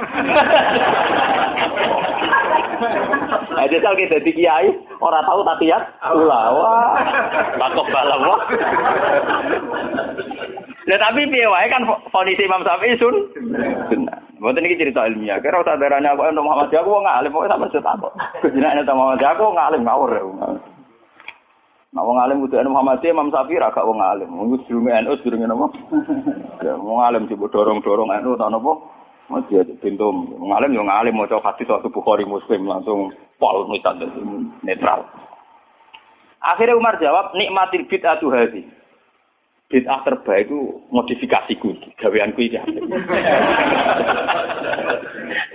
Nah, 3.54 3.64
jajal 3.70 3.94
kita 3.96 4.18
kiai, 4.34 4.68
orang 4.98 5.24
tahu 5.24 5.40
tapi 5.46 5.70
ya, 5.70 5.78
ulah, 6.10 6.44
wah, 6.52 6.98
takut 7.54 7.86
balam 7.88 8.20
wah. 8.26 8.40
Lah 10.84 10.98
tapi 11.00 11.24
piye 11.32 11.48
kan 11.48 11.82
kondisi 12.12 12.44
Imam 12.44 12.60
Syafi'i 12.60 13.00
sun. 13.00 13.16
Benar. 13.88 14.20
Mboten 14.36 14.68
iki 14.68 14.84
cerita 14.84 15.08
ilmiah. 15.08 15.40
Kira 15.40 15.64
usah 15.64 15.80
darane 15.80 16.04
aku 16.04 16.28
Muhammad 16.36 16.68
aku 16.68 16.92
wong 16.92 17.08
alim 17.08 17.32
kok 17.32 17.48
sampe 17.48 17.72
cerita 17.72 17.96
kok. 17.96 18.12
Jenenge 18.52 18.84
Muhammad 18.92 19.24
aku 19.24 19.48
wong 19.48 19.56
alim 19.56 19.80
ngawur. 19.80 20.12
Nah 21.94 22.02
wong 22.02 22.18
alim 22.18 22.42
kudu 22.42 22.58
Muhammad 22.66 23.06
Imam 23.06 23.30
Syafi'i 23.30 23.62
ra 23.62 23.70
gak 23.70 23.86
wong 23.86 24.02
alim. 24.02 24.26
Wong 24.34 24.58
sedurunge 24.66 24.90
NU 24.98 25.14
sedurunge 25.22 25.46
napa? 25.46 25.70
Ya 26.66 26.74
wong 26.74 26.98
alim 27.06 27.30
coba 27.30 27.46
dorong-dorong 27.54 28.10
NU 28.18 28.34
ta 28.34 28.50
napa? 28.50 28.72
Masih 29.30 29.62
ada 29.62 29.72
pintu 29.78 30.10
wong 30.10 30.50
alim 30.50 30.74
yo 30.74 30.82
ngalim 30.82 31.14
maca 31.14 31.38
hadis 31.38 31.70
waktu 31.70 31.94
Bukhari 31.94 32.26
Muslim 32.26 32.66
langsung 32.66 33.14
pol 33.38 33.70
misal 33.70 33.94
netral. 34.66 35.06
Akhirnya 36.42 36.74
Umar 36.74 36.98
jawab 36.98 37.30
nikmatil 37.38 37.86
bid'atu 37.86 38.26
hadhi 38.28 38.66
bid'ah 39.70 40.04
terbaik 40.04 40.50
itu 40.50 40.86
modifikasiku, 40.92 41.72
gaweanku 41.98 42.46
iki. 42.46 42.58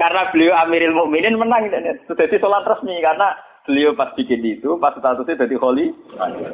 karena 0.02 0.22
beliau 0.32 0.60
Amiril 0.66 0.96
Mukminin 0.96 1.40
menang 1.40 1.70
jadi 1.70 2.36
sholat 2.42 2.64
resmi 2.66 3.00
karena 3.04 3.36
beliau 3.70 3.94
pas 3.94 4.10
bikin 4.18 4.42
itu 4.42 4.82
pas 4.82 4.98
statusnya 4.98 5.46
jadi 5.46 5.56
kholi 5.62 5.94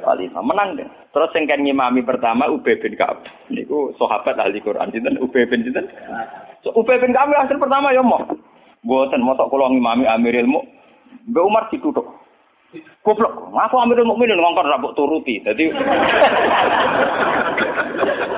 khalifah 0.03 0.43
menang 0.43 0.75
deh. 0.75 0.87
Terus 1.15 1.31
yang 1.31 1.47
kan 1.47 1.63
ngimami 1.63 2.03
pertama 2.03 2.51
Ubay 2.51 2.75
bin 2.83 2.99
Ka'ab. 2.99 3.23
Niku 3.47 3.95
sahabat 3.95 4.35
ahli 4.35 4.59
Quran 4.59 4.91
sinten 4.91 5.15
Ubay 5.23 5.47
bin 5.47 5.63
sinten. 5.63 5.87
So, 6.59 6.75
Ubay 6.75 6.99
bin 6.99 7.15
Ka'ab 7.15 7.31
hasil 7.31 7.55
pertama 7.55 7.95
ya 7.95 8.03
mau. 8.03 8.19
Mboten 8.83 9.23
mosok 9.23 9.47
kula 9.47 9.71
ngimami 9.71 10.03
Amiril 10.11 10.43
Mukminin. 10.43 10.75
Mbak 11.25 11.45
Umar 11.47 11.63
ditutup. 11.73 12.05
Goblok, 13.01 13.55
aku 13.55 13.75
ambil 13.79 14.03
mukminin 14.03 14.35
ngongkon 14.35 14.67
rabuk 14.67 14.93
turuti. 14.99 15.39
Jadi 15.47 15.71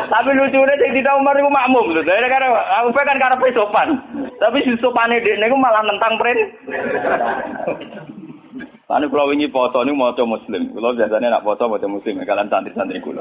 Tapi 0.07 0.30
lucunya 0.34 0.80
sing 0.80 0.91
tidak 0.95 1.17
Umar 1.19 1.36
itu 1.36 1.49
makmum 1.51 1.91
lho. 1.91 2.01
Karena 2.05 2.47
aku 2.80 2.95
kan 2.95 3.17
karena 3.19 3.47
sopan. 3.51 3.89
Tapi 4.39 4.63
si 4.63 4.71
sopane 4.80 5.19
dekne 5.19 5.49
iku 5.49 5.57
malah 5.59 5.84
nentang 5.84 6.15
pren. 6.15 6.38
Anu 8.88 9.11
kula 9.11 9.27
wingi 9.27 9.51
foto 9.51 9.83
niku 9.83 9.99
maca 9.99 10.23
muslim. 10.23 10.71
Kula 10.71 10.95
biasanya 10.95 11.27
nak 11.27 11.43
foto 11.43 11.67
maca 11.67 11.88
muslim 11.91 12.23
kalian 12.23 12.47
santri-santri 12.47 13.03
kula. 13.03 13.19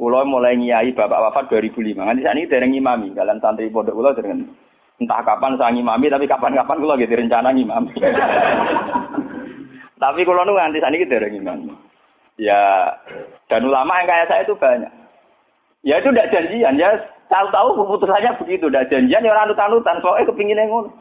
Kula 0.00 0.24
mulai 0.24 0.56
nyai 0.56 0.96
bapak 0.96 1.20
wafat 1.20 1.44
2005. 1.52 2.00
Nanti 2.00 2.24
saat 2.24 2.36
ini 2.40 2.48
dereng 2.48 2.72
imami 2.72 3.12
kalian 3.12 3.44
santri 3.44 3.68
pondok 3.68 3.92
kula 3.92 4.16
dereng 4.16 4.48
entah 5.00 5.20
kapan 5.24 5.56
saya 5.60 5.76
ngimami 5.76 6.08
tapi 6.08 6.24
kapan-kapan 6.24 6.80
kula 6.80 6.96
gitu 6.96 7.12
rencana 7.12 7.52
ngimami. 7.52 7.92
Tapi 10.00 10.24
kalau 10.24 10.48
nu 10.48 10.56
nganti 10.56 10.80
saat 10.80 10.96
ini 10.96 11.04
dereng 11.04 11.36
imami. 11.36 11.76
Ya 12.40 12.88
dan 13.52 13.68
ulama 13.68 14.00
yang 14.00 14.08
kayak 14.08 14.28
saya 14.32 14.48
itu 14.48 14.56
banyak. 14.56 14.88
Ya 15.84 16.00
itu 16.00 16.08
tidak 16.12 16.32
janjian, 16.32 16.76
ya 16.80 16.92
tahu-tahu 17.28 17.72
keputusannya 17.84 18.36
begitu, 18.44 18.68
tidak 18.68 18.88
janjian 18.92 19.24
ya 19.24 19.32
orang 19.32 19.56
anutan 19.56 19.96
soalnya 20.00 20.28
kepingin 20.28 20.60
ngono. 20.68 20.92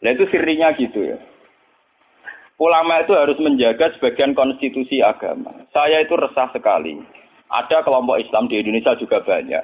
Nah 0.00 0.10
itu 0.12 0.24
sirinya 0.32 0.72
gitu 0.76 1.12
ya. 1.12 1.16
Ulama 2.56 3.04
itu 3.04 3.12
harus 3.12 3.36
menjaga 3.36 3.92
sebagian 3.96 4.32
konstitusi 4.32 5.04
agama. 5.04 5.52
Saya 5.76 6.00
itu 6.00 6.16
resah 6.16 6.48
sekali. 6.56 6.96
Ada 7.52 7.84
kelompok 7.84 8.16
Islam 8.16 8.48
di 8.48 8.56
Indonesia 8.64 8.96
juga 8.96 9.20
banyak. 9.20 9.60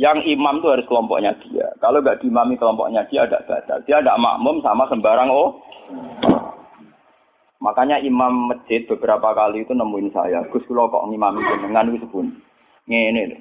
Yang 0.00 0.24
imam 0.32 0.64
itu 0.64 0.68
harus 0.72 0.88
kelompoknya 0.88 1.36
dia. 1.44 1.68
Kalau 1.84 2.00
nggak 2.00 2.24
diimami 2.24 2.56
kelompoknya 2.56 3.04
dia 3.12 3.28
ada 3.28 3.44
batal. 3.44 3.84
Dia 3.84 4.00
ada 4.00 4.16
makmum 4.16 4.64
sama 4.64 4.88
sembarang 4.88 5.28
oh. 5.28 5.60
Makanya 7.60 8.00
imam 8.00 8.48
masjid 8.48 8.88
beberapa 8.88 9.36
kali 9.36 9.68
itu 9.68 9.76
nemuin 9.76 10.08
saya. 10.16 10.40
Gus 10.48 10.64
kok 10.64 11.06
ngimami 11.12 11.44
jenengan 11.44 11.92
itu 11.92 12.08
pun 12.08 12.32
ngene. 12.88 13.36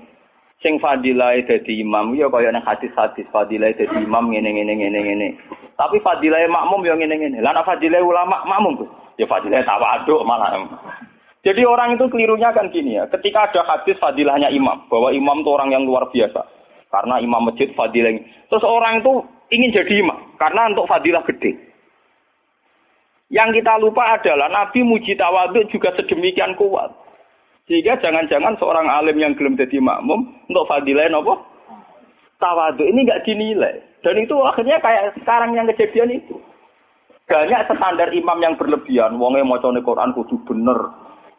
Sing 0.60 0.76
fadilah 0.84 1.39
dadi 1.47 1.80
imam 1.80 2.12
ya 2.20 2.28
kaya 2.28 2.51
nang 2.51 2.68
hadis-hadis 2.68 3.24
fadilah 3.32 3.72
dadi 3.72 3.95
imam 3.95 4.28
ngene 4.28 4.51
ngene 4.51 4.74
ngene 4.76 4.99
ngene. 5.07 5.28
Tapi 5.80 6.03
fadilah 6.03 6.43
makmum 6.51 6.84
ya 6.84 6.99
ngene 6.99 7.16
ngene. 7.16 7.38
Lah 7.39 7.55
nek 7.55 7.64
fadilah 7.64 8.03
ulama 8.03 8.43
makmum 8.43 8.84
ya 9.16 9.24
fadilah 9.24 9.64
tawaduk 9.64 10.20
malah. 10.28 10.60
Jadi 11.39 11.64
orang 11.64 11.95
itu 11.95 12.12
kelirunya 12.12 12.51
kan 12.51 12.68
gini 12.76 12.99
ya. 12.99 13.07
Ketika 13.07 13.47
ada 13.47 13.64
hadis 13.64 13.95
fadilahnya 14.03 14.51
imam, 14.51 14.91
bahwa 14.91 15.16
imam 15.16 15.39
itu 15.39 15.49
orang 15.55 15.72
yang 15.72 15.88
luar 15.88 16.12
biasa. 16.12 16.43
Karena 16.91 17.24
imam 17.24 17.47
masjid 17.47 17.72
fadilah. 17.72 18.12
Terus 18.51 18.66
orang 18.68 18.99
itu 18.99 19.24
ingin 19.55 19.72
jadi 19.72 19.93
imam 20.03 20.36
karena 20.36 20.76
untuk 20.76 20.91
fadilah 20.91 21.24
gede. 21.24 21.55
Yang 23.30 23.62
kita 23.62 23.78
lupa 23.80 24.20
adalah 24.20 24.49
Nabi 24.49 24.82
muji 24.84 25.16
tawaduk 25.16 25.70
juga 25.72 25.93
sedemikian 25.95 26.57
kuat. 26.57 26.91
Sehingga 27.70 28.01
jangan-jangan 28.01 28.57
seorang 28.57 28.89
alim 28.89 29.22
yang 29.22 29.38
belum 29.38 29.53
jadi 29.53 29.78
makmum 29.78 30.26
untuk 30.49 30.65
fadilah 30.65 31.05
apa? 31.13 31.38
Tawadu 32.41 32.82
ini 32.82 33.05
nggak 33.05 33.30
dinilai. 33.30 33.78
Dan 34.01 34.17
itu 34.17 34.34
akhirnya 34.41 34.82
kayak 34.82 35.13
sekarang 35.22 35.53
yang 35.53 35.70
kejadian 35.70 36.17
itu. 36.17 36.41
Banyak 37.30 37.70
standar 37.70 38.09
imam 38.09 38.41
yang 38.41 38.57
berlebihan. 38.57 39.22
Wongnya 39.22 39.45
mau 39.45 39.61
Quran 39.61 40.17
kudu 40.17 40.41
bener. 40.49 40.82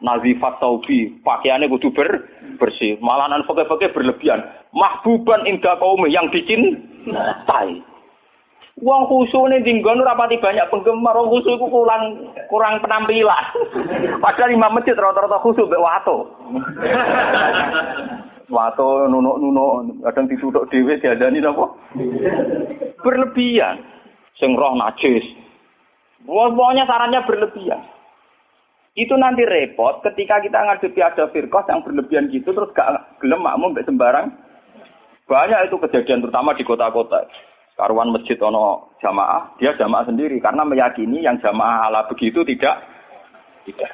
Nazifat 0.01 0.57
taubi, 0.57 1.13
pakaiannya 1.21 1.69
kudu 1.69 1.93
ber, 1.93 2.25
bersih. 2.57 2.97
Malahan 3.03 3.45
pakai-pakai 3.45 3.93
berlebihan. 3.93 4.41
Mahbuban 4.73 5.45
indah 5.45 5.77
kaum 5.77 6.01
yang 6.09 6.31
bikin 6.31 6.79
tai. 7.49 7.90
Wong 8.79 9.03
khusyuk 9.11 9.51
nih 9.51 9.59
dinggon 9.67 9.99
rapati 9.99 10.39
banyak 10.39 10.71
penggemar. 10.71 11.11
Wong 11.19 11.27
khusyuk 11.27 11.59
itu 11.59 11.67
kurang 11.67 12.03
kurang 12.47 12.79
penampilan. 12.79 13.45
Padahal 14.23 14.55
imam 14.55 14.71
masjid 14.71 14.95
rata-rata 14.95 15.43
khusyuk 15.43 15.67
mbek 15.67 15.83
wato. 15.83 16.31
wato 18.55 19.11
nunuk-nunuk 19.11 19.99
kadang 20.07 20.25
ditutuk 20.31 20.71
dhewe 20.71 20.95
diadani 21.03 21.43
napa? 21.43 21.67
Berlebihan. 23.03 23.83
Sing 24.39 24.55
roh 24.55 24.79
najis. 24.79 25.27
Pokoknya 26.23 26.87
sarannya 26.87 27.27
berlebihan. 27.27 27.81
Itu 28.95 29.19
nanti 29.19 29.43
repot 29.43 29.99
ketika 30.03 30.39
kita 30.39 30.63
ngadepi 30.63 30.99
ada 31.03 31.27
firqah 31.31 31.63
yang 31.67 31.83
berlebihan 31.83 32.31
gitu 32.31 32.51
terus 32.55 32.71
gak 32.71 33.19
gelem 33.19 33.43
makmum 33.43 33.75
mbek 33.75 33.83
sembarang. 33.83 34.31
Banyak 35.27 35.67
itu 35.67 35.75
kejadian 35.79 36.23
terutama 36.23 36.55
di 36.55 36.63
kota-kota 36.63 37.23
karuan 37.81 38.13
masjid 38.13 38.37
ono 38.37 38.93
jamaah, 39.01 39.57
dia 39.57 39.73
jamaah 39.73 40.05
sendiri 40.05 40.37
karena 40.37 40.61
meyakini 40.61 41.25
yang 41.25 41.41
jamaah 41.41 41.89
ala 41.89 42.05
begitu 42.05 42.45
tidak 42.45 42.77
tidak. 43.65 43.89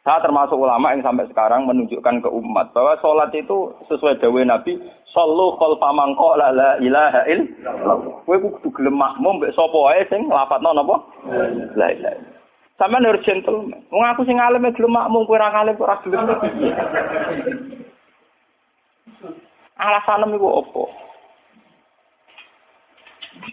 Saya 0.00 0.24
termasuk 0.24 0.56
ulama 0.56 0.96
yang 0.96 1.04
sampai 1.04 1.28
sekarang 1.28 1.68
menunjukkan 1.68 2.24
ke 2.24 2.28
umat 2.32 2.72
bahwa 2.72 2.96
sholat 3.04 3.28
itu 3.36 3.76
sesuai 3.92 4.16
dawe 4.24 4.40
Nabi, 4.40 4.80
sallu 5.12 5.52
khalfa 5.60 5.92
man 5.92 6.16
qala 6.16 6.48
la 6.56 6.70
ilaha 6.80 7.28
illallah. 7.28 8.16
Kowe 8.24 8.36
kudu 8.40 8.72
gelem 8.72 8.96
makmum 8.96 9.36
mbek 9.36 9.52
sapa 9.52 9.76
wae 9.76 10.00
sing 10.08 10.24
lafadzno 10.32 10.72
napa? 10.72 10.96
La 11.76 11.92
ilaha 11.92 12.24
Sampeyan 12.80 13.04
harus 13.04 13.26
gentleman. 13.28 13.84
Wong 13.92 14.06
aku 14.08 14.24
sing 14.24 14.40
alim 14.40 14.64
gelem 14.72 14.96
makmum 14.96 15.28
kowe 15.28 15.36
ora 15.36 15.52
ora 15.76 16.00
gelem. 16.00 16.24
Alasanem 19.76 20.40
iku 20.40 20.48
opo? 20.64 20.88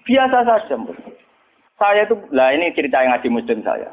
Biasa 0.05 0.37
saja. 0.45 0.75
Saya 1.75 2.07
itu, 2.07 2.15
lah 2.31 2.55
ini 2.55 2.71
cerita 2.71 3.03
yang 3.03 3.17
ngaji 3.17 3.29
muslim 3.33 3.59
saya. 3.65 3.89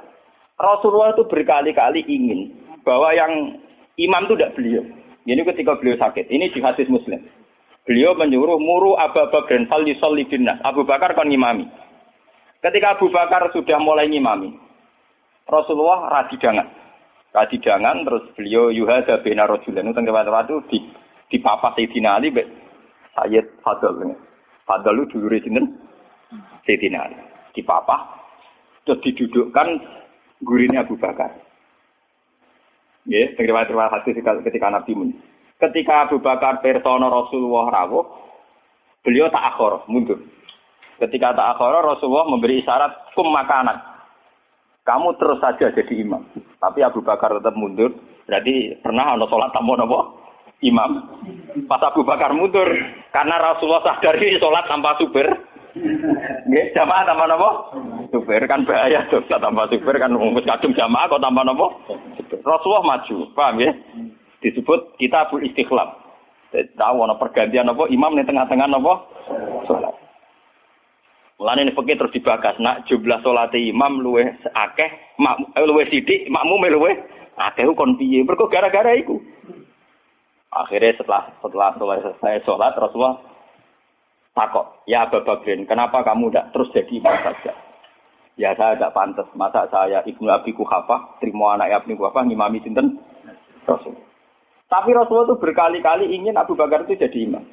Rasulullah 0.61 1.17
itu 1.17 1.27
berkali-kali 1.27 2.05
ingin 2.07 2.53
bahwa 2.87 3.11
yang 3.17 3.59
imam 3.99 4.23
itu 4.29 4.37
tidak 4.39 4.55
beliau. 4.55 4.85
Ini 5.27 5.43
ketika 5.47 5.79
beliau 5.79 5.99
sakit. 5.99 6.31
Ini 6.31 6.51
di 6.51 6.59
hadis 6.63 6.91
Muslim. 6.91 7.23
Beliau 7.83 8.15
menyuruh 8.15 8.59
muru 8.63 8.95
Abu 8.95 9.23
Bakar 9.31 9.59
fal 9.67 9.83
yusalli 9.87 10.27
binnas. 10.27 10.59
Abu 10.63 10.87
Bakar 10.87 11.15
kan 11.19 11.27
ngimami. 11.27 11.67
Ketika 12.63 12.99
Abu 12.99 13.11
Bakar 13.11 13.51
sudah 13.51 13.79
mulai 13.83 14.07
ngimami, 14.07 14.55
Rasulullah 15.51 16.11
radidangan. 16.11 16.71
Radidangan 17.35 18.07
terus 18.07 18.25
beliau 18.39 18.71
yuhada 18.71 19.19
bina 19.25 19.49
rajulan 19.49 19.89
itu 19.91 19.97
tengah 19.99 20.15
waktu 20.15 20.55
di 20.71 20.79
di 21.33 21.39
papa 21.41 21.75
Sayyidina 21.75 22.21
Ali 22.21 22.29
Sayyid 23.19 23.59
Fadl. 23.65 24.15
Fadl 24.69 24.97
itu 25.03 25.17
dulu 25.19 25.39
Sayyidina 26.65 26.99
Ali. 27.09 27.19
Di 27.53 27.61
papa 27.61 28.23
terus 28.83 28.99
didudukkan 29.05 29.69
gurinya 30.43 30.83
Abu 30.83 30.99
Bakar. 30.99 31.31
Ya, 33.07 33.35
terima 33.35 33.67
kasih 33.67 34.15
ketika 34.19 34.67
Nabi 34.71 34.93
Mun. 34.95 35.11
Ketika 35.59 36.07
Abu 36.07 36.19
Bakar 36.19 36.59
persona 36.59 37.07
Rasulullah 37.07 37.71
rawuh, 37.71 38.07
beliau 39.07 39.31
tak 39.31 39.55
akhor, 39.55 39.87
mundur. 39.87 40.19
Ketika 40.99 41.35
tak 41.35 41.59
akhor, 41.59 41.83
Rasulullah 41.83 42.31
memberi 42.31 42.63
isyarat 42.63 43.15
kum 43.15 43.31
makanan. 43.31 43.79
Kamu 44.83 45.15
terus 45.19 45.39
saja 45.39 45.71
jadi 45.71 45.95
imam. 46.03 46.27
Tapi 46.59 46.83
Abu 46.83 47.03
Bakar 47.07 47.39
tetap 47.39 47.55
mundur. 47.55 47.95
Berarti 48.27 48.79
pernah 48.83 49.15
ada 49.15 49.27
sholat 49.31 49.51
tamu 49.55 49.79
nopo 49.79 50.19
imam. 50.63 50.91
Pas 51.71 51.83
Abu 51.87 52.03
Bakar 52.03 52.35
mundur, 52.35 52.67
karena 53.15 53.39
Rasulullah 53.39 53.83
sadar 53.83 54.19
ini 54.19 54.43
sholat 54.43 54.67
tanpa 54.67 54.99
super. 54.99 55.27
Nggih, 55.73 56.67
jamaah 56.77 57.03
tanpa 57.09 57.25
nopo? 57.25 57.51
Super 58.13 58.45
kan 58.45 58.69
bahaya 58.69 59.09
tuh, 59.09 59.25
tanpa 59.25 59.65
super 59.73 59.97
kan 59.97 60.13
ngumpet 60.13 60.45
kadung 60.45 60.77
jamaah 60.77 61.09
kok 61.09 61.23
tanpa 61.25 61.49
nopo? 61.49 61.73
Rasulullah 62.45 62.85
maju, 62.85 63.17
paham 63.33 63.57
ya? 63.57 63.73
Disebut 64.45 65.01
kita 65.01 65.31
kitabul 65.31 65.41
istiqlam. 65.49 65.89
Tahu 66.53 66.97
ana 67.01 67.17
pergantian 67.17 67.73
apa 67.73 67.89
imam 67.89 68.13
di 68.13 68.29
tengah-tengah 68.29 68.69
apa? 68.69 68.95
Salat. 69.65 69.95
Mulane 71.41 71.65
ini 71.65 71.73
fakir 71.73 71.97
terus 71.97 72.13
dibagas, 72.13 72.61
nak 72.61 72.85
jumlah 72.85 73.25
salat 73.25 73.57
imam 73.57 74.05
luweh 74.05 74.29
akeh, 74.53 74.91
mak 75.17 75.41
eh, 75.57 75.65
luweh 75.65 75.89
sithik, 75.89 76.29
makmum 76.29 76.69
luweh 76.69 76.93
akeh 77.41 77.65
kon 77.73 77.97
piye? 77.97 78.21
Mergo 78.21 78.45
gara-gara 78.53 78.93
iku. 78.93 79.17
Akhirnya 80.53 80.93
setelah 81.01 81.33
setelah 81.41 81.73
selesai 81.81 82.45
sholat 82.45 82.77
Rasulullah 82.77 83.32
takok, 84.33 84.85
ya 84.89 85.09
Abu 85.09 85.21
Bakrin, 85.25 85.69
kenapa 85.69 86.01
kamu 86.05 86.33
tidak 86.33 86.49
terus 86.57 86.73
jadi 86.73 86.93
imam 86.99 87.17
saja? 87.21 87.53
Ya 88.41 88.57
saya 88.57 88.81
tidak 88.81 88.97
pantas. 88.97 89.29
Masa 89.37 89.69
saya 89.69 90.01
ibnu 90.09 90.33
Abi 90.33 90.57
Kuhafah, 90.57 91.21
terima 91.21 91.53
anak 91.53 91.85
Ibnu 91.85 92.01
Kuhafah, 92.01 92.25
ngimami 92.25 92.65
sinten 92.65 92.97
Rasul. 93.69 93.93
Tapi 94.73 94.97
Rasulullah 94.97 95.29
itu 95.29 95.37
berkali-kali 95.37 96.17
ingin 96.17 96.41
Abu 96.41 96.57
Bakar 96.57 96.89
itu 96.89 96.97
jadi 96.97 97.29
imam. 97.29 97.45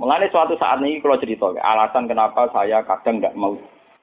Mengenai 0.00 0.32
suatu 0.32 0.56
saat 0.56 0.80
ini 0.80 1.00
kalau 1.04 1.20
cerita, 1.20 1.52
alasan 1.60 2.08
kenapa 2.08 2.48
saya 2.52 2.80
kadang 2.88 3.20
nggak 3.20 3.36
mau 3.36 3.56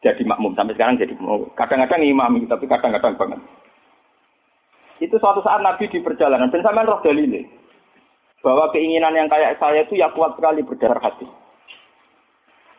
jadi 0.06 0.22
makmum 0.26 0.54
sampai 0.54 0.78
sekarang 0.78 1.02
jadi 1.02 1.14
mau. 1.18 1.42
Kadang-kadang 1.58 2.06
imami, 2.06 2.46
tapi 2.46 2.70
kadang-kadang 2.70 3.18
banget. 3.18 3.42
Itu 5.02 5.18
suatu 5.18 5.42
saat 5.42 5.66
Nabi 5.66 5.90
di 5.90 6.02
perjalanan 6.06 6.54
dan 6.54 6.62
sampai 6.62 6.86
roh 6.86 7.02
bahwa 8.44 8.66
keinginan 8.76 9.16
yang 9.16 9.32
kayak 9.32 9.58
saya 9.58 9.88
itu 9.88 9.98
ya 9.98 10.12
kuat 10.12 10.36
sekali 10.36 10.62
berdasar 10.62 11.00
hati. 11.00 11.26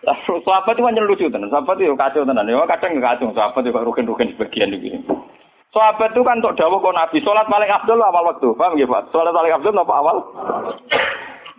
Sahabat 0.06 0.76
itu 0.76 0.84
hanya 0.84 1.02
lucu 1.04 1.26
tenan. 1.28 1.48
Sahabat 1.48 1.80
itu 1.80 1.96
kacau 1.96 2.24
tenan. 2.24 2.48
Ya 2.48 2.64
kadang 2.68 3.00
kacau. 3.00 3.32
Sahabat 3.32 3.64
juga 3.64 3.84
rugen-rugen 3.84 4.32
sebagian 4.34 4.72
begini. 4.72 5.00
Sahabat 5.74 6.14
itu 6.14 6.22
kan 6.22 6.38
untuk 6.38 6.54
dawuh 6.54 6.78
kok 6.78 6.94
Nabi 6.94 7.18
salat 7.26 7.50
paling 7.50 7.66
abdul 7.66 7.98
awal 7.98 8.30
waktu. 8.30 8.48
Paham 8.54 8.78
ya, 8.78 8.86
Pak? 8.86 9.10
Salat 9.10 9.34
paling 9.34 9.52
abdul 9.58 9.74
apa 9.74 9.94
awal? 9.98 10.16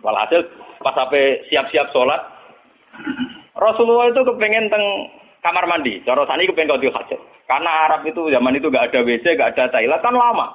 Walhasil 0.00 0.40
pas 0.80 0.94
sampai 0.96 1.42
siap-siap 1.50 1.92
salat 1.92 2.20
Rasulullah 3.56 4.08
itu 4.08 4.24
kepengen 4.24 4.72
teng 4.72 4.84
kamar 5.44 5.68
mandi. 5.68 6.00
Cara 6.08 6.24
sani 6.24 6.48
kepengen 6.48 6.72
kau 6.72 6.80
hajat. 6.80 7.20
Karena 7.46 7.70
Arab 7.86 8.02
itu 8.02 8.26
zaman 8.32 8.58
itu 8.58 8.72
gak 8.74 8.90
ada 8.90 9.06
WC, 9.06 9.38
gak 9.38 9.54
ada 9.54 9.70
toilet 9.70 10.02
kan 10.02 10.14
lama. 10.16 10.50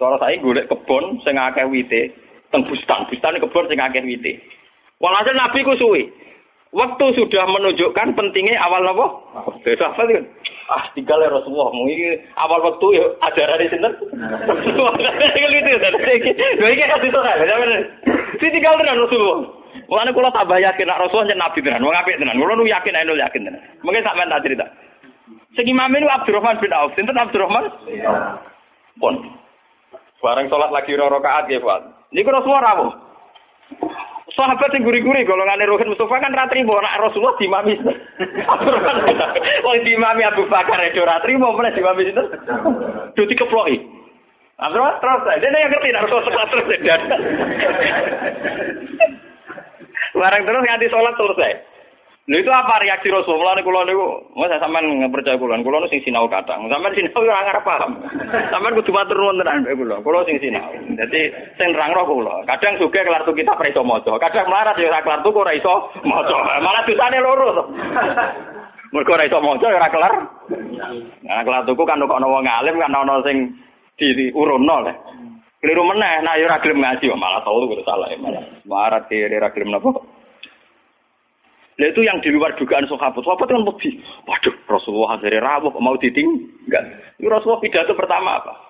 Cara 0.00 0.16
saya 0.16 0.40
golek 0.40 0.68
kebon 0.68 1.20
sing 1.24 1.36
akeh 1.36 1.68
wite, 1.68 2.12
teng 2.52 2.64
bustan, 2.64 3.04
bustan 3.08 3.36
kebon 3.36 3.68
sing 3.68 3.80
akeh 3.80 4.00
wite. 4.00 4.32
Walhasil 5.00 5.36
Nabi 5.36 5.66
ku 5.66 5.76
suwi. 5.76 6.08
Waktu 6.76 7.04
sudah 7.16 7.44
menunjukkan 7.48 8.12
pentingnya 8.12 8.60
awal 8.60 8.84
nopo. 8.84 9.06
Beda 9.64 9.96
apa 9.96 10.04
sih? 10.12 10.20
Ah, 10.68 10.84
tinggal 10.92 11.24
ya 11.24 11.32
Rasulullah. 11.32 11.72
Mungkin 11.72 12.20
awal 12.36 12.60
waktu 12.68 12.86
ya 13.00 13.04
ajaran 13.24 13.64
di 13.64 13.68
sini. 13.72 13.88
gitu 15.56 15.68
ya. 15.72 15.88
Lha 16.60 16.68
iki 16.68 16.84
kasih 16.84 17.10
kan. 17.16 17.80
Si 18.36 18.46
tinggal 18.52 18.76
tenan 18.76 19.00
Rasulullah. 19.00 19.48
Mulane 19.88 20.10
kula 20.12 20.28
tambah 20.36 20.60
yakin 20.60 20.84
nek 20.84 21.00
Rasulullah 21.00 21.32
yen 21.32 21.40
nabi 21.40 21.64
tenan, 21.64 21.80
wong 21.80 21.96
apik 21.96 22.18
tenan. 22.20 22.36
Kula 22.36 22.52
nu 22.60 22.68
yakin 22.68 22.92
nek 22.92 23.08
yakin 23.08 23.42
tenan. 23.48 23.62
Mungkin 23.80 24.04
sampean 24.04 24.28
tak 24.28 24.44
cerita. 24.44 24.66
Sing 25.56 25.64
imam 25.64 25.96
ini 25.96 26.04
Abdurrahman 26.04 26.60
bin 26.60 26.76
Auf. 26.76 26.92
Sinten 26.92 27.16
Abdurrahman? 27.16 27.72
Iya. 27.88 28.36
Pun. 29.00 29.16
Bareng 30.20 30.52
sholat 30.52 30.68
lagi 30.68 30.92
ro 30.92 31.08
rakaat 31.08 31.48
nggih, 31.48 31.64
Pak. 31.64 32.12
Niku 32.12 32.28
Rasulullah 32.28 32.64
rawuh. 32.68 32.92
Sahabat 34.36 34.68
yang 34.76 34.84
guri-guri 34.84 35.24
golongan 35.24 35.64
Rohin 35.64 35.88
Mustafa 35.88 36.20
kan 36.20 36.36
ratri 36.36 36.60
mau 36.60 36.76
nak 36.76 37.00
Rasulullah 37.00 37.40
dimami. 37.40 37.72
Wong 39.64 39.78
dimami 39.80 40.22
Abu 40.28 40.44
Bakar 40.52 40.76
itu 40.84 41.00
ratri 41.00 41.40
mau 41.40 41.56
mana 41.56 41.72
dimami 41.72 42.12
itu? 42.12 42.20
Duti 43.16 43.32
keploki. 43.32 43.80
Abdurrahman 44.60 45.00
terus 45.00 45.40
dia 45.40 45.48
yang 45.56 45.72
ngerti 45.72 45.88
Rasulullah 45.88 46.48
terus 46.52 46.68
dan. 46.84 47.00
Barang 50.20 50.42
terus 50.44 50.64
nganti 50.68 50.86
sholat 50.92 51.14
selesai. 51.16 51.52
Lha 52.26 52.42
itu 52.42 52.50
apa 52.50 52.82
reaksi 52.82 53.06
Rasulullah 53.06 53.54
niku 53.54 53.70
kula 53.70 53.86
niku, 53.86 54.34
Mas 54.34 54.50
sampean 54.58 54.98
percaya 55.14 55.38
kula, 55.38 55.62
kula 55.62 55.78
nu 55.78 55.86
sing 55.86 56.02
sinau 56.02 56.26
kadang. 56.26 56.66
Sampean 56.66 56.90
sinau 56.98 57.22
ora 57.22 57.46
ngarep 57.46 57.62
paham. 57.62 58.02
Sampean 58.50 58.74
kudu 58.82 58.90
matur 58.90 59.14
nuwun 59.14 59.38
tenan 59.38 59.62
kula. 59.62 60.02
Kula 60.02 60.26
sing 60.26 60.42
sinau. 60.42 60.74
Dadi 60.98 61.30
sing 61.54 61.70
nerangno 61.70 62.02
kula. 62.02 62.42
Kadang 62.50 62.82
sugih 62.82 63.06
kelar 63.06 63.22
kita 63.22 63.54
ora 63.54 63.70
iso 63.70 63.86
maca. 63.86 64.10
Kadang 64.18 64.50
melarat 64.50 64.74
ya 64.74 64.90
ora 64.90 65.06
kelar 65.06 65.22
tuh 65.22 65.38
ora 65.38 65.54
iso 65.54 65.74
maca. 66.02 66.36
Malah 66.58 66.82
dosane 66.82 67.18
loro 67.22 67.46
to. 67.54 67.64
Mergo 68.90 69.12
ora 69.14 69.28
iso 69.30 69.38
maca 69.38 69.66
ya 69.70 69.78
ora 69.78 69.94
kelar. 69.94 70.14
Nah, 71.22 71.42
kelar 71.46 71.62
tuku 71.62 71.82
kan 71.86 72.02
kok 72.02 72.18
ana 72.18 72.26
wong 72.26 72.42
alim 72.42 72.82
kan 72.82 72.90
ana 72.90 73.22
sing 73.22 73.54
diurunno 74.02 74.76
le. 74.82 74.92
Keliru 75.62 75.86
meneh, 75.86 76.26
nah 76.26 76.34
ya 76.34 76.50
ora 76.50 76.58
gelem 76.58 76.82
ngaji 76.82 77.06
malah 77.14 77.38
tau 77.46 77.62
salah 77.86 78.10
ya 78.10 78.18
malah. 78.18 78.42
Marat 78.66 79.06
kiri 79.06 79.38
ora 79.38 79.54
gelem 79.54 79.70
napa? 79.70 80.15
Lah 81.76 81.92
itu 81.92 82.00
yang 82.08 82.24
di 82.24 82.32
luar 82.32 82.56
dugaan 82.56 82.88
sahabat. 82.88 83.20
Sahabat 83.20 83.52
kan 83.52 83.60
lebih, 83.60 84.00
waduh 84.24 84.56
Rasulullah 84.64 85.20
akhirnya 85.20 85.44
rawuh 85.44 85.76
mau 85.76 85.92
ditinggal. 86.00 86.84
Itu 87.20 87.28
Rasulullah 87.28 87.60
pidato 87.60 87.92
pertama 87.92 88.40
apa? 88.40 88.66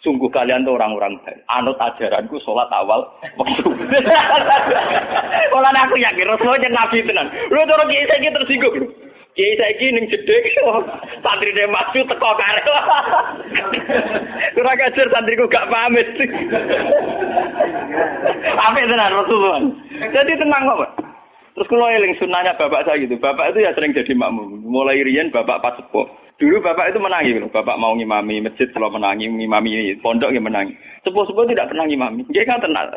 Sungguh 0.00 0.32
kalian 0.32 0.64
tuh 0.64 0.76
orang-orang 0.76 1.20
baik. 1.20 1.44
Anut 1.52 1.76
ajaranku 1.76 2.40
sholat 2.40 2.68
awal 2.72 3.04
waktu. 3.36 3.64
Kalau 5.52 5.70
aku 5.72 5.96
yakin 6.00 6.30
Rasulullah 6.32 6.60
yang 6.64 6.72
nabi 6.72 7.04
tenan. 7.04 7.28
Lu 7.52 7.60
cara 7.60 7.84
kiai 7.84 8.08
saya 8.08 8.30
tersinggung. 8.32 8.88
Kiai 9.36 9.56
saya 9.60 9.76
ini 9.76 10.00
ning 10.00 10.04
santri 11.20 11.52
dia 11.52 11.68
masuk 11.68 12.08
teko 12.08 12.30
kare. 12.40 12.62
Kurang 14.56 14.80
ajar 14.80 15.06
santriku 15.12 15.44
gak 15.52 15.68
pamit. 15.68 16.08
Apa 18.64 18.80
tenan 18.80 19.12
Rasulullah? 19.12 19.60
Jadi 19.92 20.32
tenang 20.40 20.64
kok. 20.64 21.05
Terus 21.56 21.72
kalau 21.72 21.88
eling 21.88 22.12
sunnahnya 22.20 22.52
bapak 22.60 22.84
saya 22.84 23.00
gitu, 23.00 23.16
bapak 23.16 23.56
itu 23.56 23.64
ya 23.64 23.72
sering 23.72 23.96
jadi 23.96 24.12
makmum. 24.12 24.60
Mulai 24.60 25.00
rian 25.00 25.32
bapak 25.32 25.64
pas 25.64 25.72
sepuh. 25.80 26.04
Dulu 26.36 26.60
bapak 26.60 26.92
itu 26.92 27.00
menangi, 27.00 27.32
gitu. 27.32 27.48
bapak 27.48 27.80
mau 27.80 27.96
ngimami 27.96 28.44
masjid 28.44 28.68
kalau 28.76 28.92
menangi, 28.92 29.24
ngimami 29.24 29.96
pondok 30.04 30.36
yang 30.36 30.44
menangi. 30.44 30.76
Sepuh-sepuh 31.00 31.48
tidak 31.48 31.72
pernah 31.72 31.88
ngimami. 31.88 32.28
Dia 32.28 32.44
kan 32.44 32.60
tenang. 32.60 32.92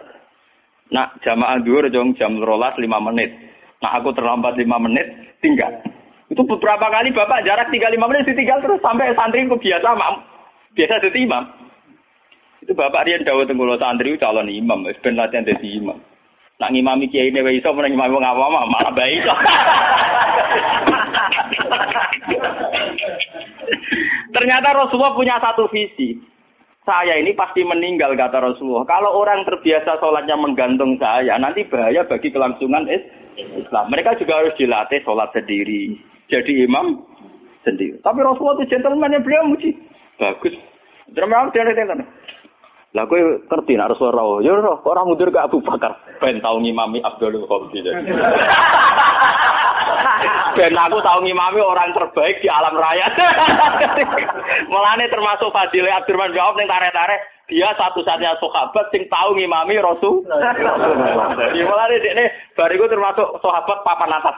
Nah, 0.91 1.07
jamaah 1.23 1.63
dulu 1.63 1.87
jong 1.87 2.19
jam 2.19 2.35
rolas 2.43 2.75
lima 2.83 2.99
menit. 2.99 3.31
Nah, 3.79 3.95
aku 3.95 4.11
terlambat 4.11 4.59
lima 4.59 4.75
menit, 4.75 5.07
tinggal. 5.39 5.71
Itu 6.27 6.43
beberapa 6.43 6.83
kali 6.91 7.15
bapak 7.15 7.47
jarak 7.47 7.71
tiga 7.71 7.87
lima 7.87 8.11
menit 8.11 8.27
ditinggal 8.27 8.59
terus 8.59 8.83
sampai 8.83 9.15
santri 9.15 9.47
ku 9.47 9.55
biasa 9.55 9.87
mam, 9.95 10.19
biasa 10.75 10.99
jadi 11.07 11.19
imam. 11.23 11.47
Itu 12.59 12.75
bapak 12.75 13.07
Rian 13.07 13.23
Dawud 13.23 13.47
Tenggulo 13.47 13.79
santri 13.79 14.19
calon 14.19 14.51
imam, 14.51 14.83
ben 14.83 15.15
latihan 15.15 15.47
jadi 15.47 15.67
imam. 15.79 15.95
Nak 16.59 16.75
ngimami 16.75 17.07
kiai 17.07 17.31
ini 17.31 17.39
iso 17.55 17.71
menang 17.71 17.95
ngimami 17.95 18.19
wong 18.19 18.27
awam 18.27 18.67
malah 18.67 18.91
baik 18.91 19.23
iso. 19.23 19.31
Ternyata 24.35 24.75
Rasulullah 24.75 25.15
punya 25.15 25.39
satu 25.39 25.71
visi. 25.71 26.19
Saya 26.83 27.15
ini 27.21 27.31
pasti 27.37 27.63
meninggal 27.63 28.17
kata 28.17 28.43
Rasulullah. 28.43 28.83
Kalau 28.87 29.13
orang 29.21 29.45
terbiasa 29.45 30.01
sholatnya 30.01 30.35
menggantung 30.35 30.97
saya, 30.97 31.37
nanti 31.37 31.63
bahaya 31.63 32.03
bagi 32.03 32.33
kelangsungan 32.33 32.89
Islam. 32.89 33.85
Mereka 33.93 34.17
juga 34.17 34.41
harus 34.41 34.57
dilatih 34.57 34.99
sholat 35.05 35.29
sendiri. 35.31 35.95
Jadi 36.27 36.65
imam 36.65 36.99
sendiri. 37.63 38.01
Tapi 38.01 38.19
Rasulullah 38.19 38.57
itu 38.59 38.73
gentleman 38.73 39.13
yang 39.13 39.23
beliau 39.23 39.47
muji. 39.47 39.71
Bagus. 40.17 40.55
Dia 41.13 41.25
ada 41.25 41.95
Lah 42.97 43.05
kowe 43.05 43.21
ngerti 43.21 43.77
nek 43.77 43.93
Rasulullah, 43.93 44.41
ya 44.41 44.49
ora 44.49 44.73
ora 44.81 45.05
mundur 45.05 45.29
ke 45.29 45.37
Abu 45.37 45.61
Bakar 45.61 45.93
ben 46.17 46.41
tau 46.41 46.57
ngimami 46.57 47.05
Abdul 47.05 47.37
Qadir. 47.45 47.85
ben 50.57 50.73
aku 50.73 50.97
tau 51.05 51.21
ngimami 51.21 51.61
orang 51.61 51.93
terbaik 51.93 52.41
di 52.41 52.49
alam 52.49 52.73
raya. 52.73 53.05
Mulane 54.73 55.05
termasuk 55.05 55.53
Fadilah 55.53 56.01
Abdurrahman 56.01 56.33
jawab 56.33 56.57
ning 56.57 56.65
tarik-tarik 56.65 57.21
dia 57.49 57.73
satu-satunya 57.77 58.37
sahabat 58.37 58.85
sing 58.93 59.09
tahu 59.09 59.33
ngimami 59.33 59.81
Rasul. 59.81 60.21
Jadi 60.25 61.61
mulane 61.65 61.97
dekne 61.97 62.25
bariku 62.53 62.85
termasuk 62.85 63.41
sahabat 63.41 63.81
papan 63.81 64.17
atas. 64.17 64.37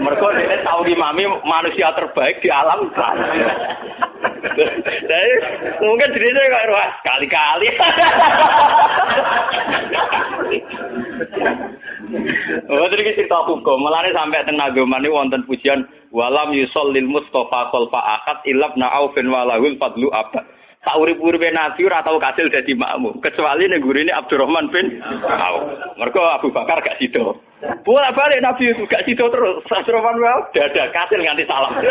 Mergo 0.00 0.32
dekne 0.32 0.64
tahu 0.64 0.84
ngimami 0.88 1.28
manusia 1.44 1.92
terbaik 1.92 2.40
di 2.40 2.48
alam 2.48 2.88
raya. 2.92 3.28
Jadi 5.06 5.32
mungkin 5.82 6.08
jadi 6.14 6.28
kok 6.30 6.64
wah 6.70 6.88
kali-kali. 7.02 7.68
Oh, 12.66 12.86
jadi 12.90 13.14
cerita 13.14 13.38
hukum. 13.46 13.82
Mulane 13.82 14.14
sampai 14.14 14.46
teng 14.46 14.58
agama 14.58 14.98
ini 15.02 15.10
wonten 15.10 15.42
pujian 15.46 15.86
walam 16.14 16.54
yusallil 16.54 17.06
mustafa 17.06 17.70
khalfa 17.70 18.00
akad 18.20 18.38
ilab 18.46 18.74
na'aufin 18.78 19.26
walahul 19.30 19.74
fadlu 19.78 20.10
abad. 20.14 20.44
Tak 20.86 21.02
urip-uripe 21.02 21.50
Nabi 21.50 21.82
ora 21.82 21.98
tau 22.06 22.14
kasil 22.14 22.46
dadi 22.46 22.70
makmum, 22.78 23.18
kecuali 23.18 23.66
ning 23.66 23.82
gurine 23.82 24.14
Abdurrahman 24.14 24.70
bin 24.70 25.02
Auf. 25.26 25.66
Mergo 25.98 26.22
Abu 26.30 26.54
Bakar 26.54 26.78
gak 26.78 27.02
sido. 27.02 27.42
Bola 27.82 28.14
balik 28.14 28.38
Nabi 28.38 28.70
itu 28.70 28.86
gak 28.86 29.02
sido 29.02 29.26
terus. 29.26 29.66
Abdurrahman 29.66 30.14
bin 30.14 30.30
Auf 30.30 30.54
dada 30.54 30.86
kasil 30.94 31.18
nganti 31.18 31.42
salam. 31.50 31.74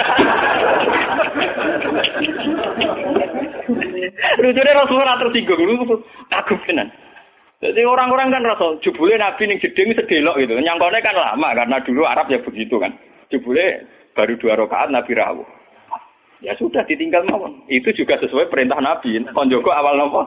Lucunya 4.40 4.80
Rasulullah 4.80 5.20
tersinggung, 5.20 5.60
lu 5.60 6.00
kagum 6.32 6.60
tenan. 6.64 6.88
Jadi 7.60 7.82
orang-orang 7.84 8.32
kan 8.32 8.48
rasa 8.48 8.80
jebule 8.80 9.20
Nabi 9.20 9.44
ning 9.52 9.60
jeding 9.60 9.92
sedelok 9.92 10.40
gitu. 10.40 10.56
Nyangkone 10.56 11.04
kan 11.04 11.20
lama 11.20 11.52
karena 11.52 11.84
dulu 11.84 12.08
Arab 12.08 12.32
ya 12.32 12.40
begitu 12.40 12.80
kan. 12.80 12.96
Jebule 13.28 13.84
baru 14.16 14.40
dua 14.40 14.56
rakaat 14.56 14.88
Nabi 14.88 15.12
rawuh. 15.20 15.44
Ya 16.44 16.52
sudah 16.60 16.84
ditinggal 16.84 17.24
mawon. 17.32 17.64
Itu 17.72 17.96
juga 17.96 18.20
sesuai 18.20 18.52
perintah 18.52 18.80
Nabi. 18.84 19.24
Konjoko 19.32 19.72
awal 19.72 19.96
nopo. 19.96 20.22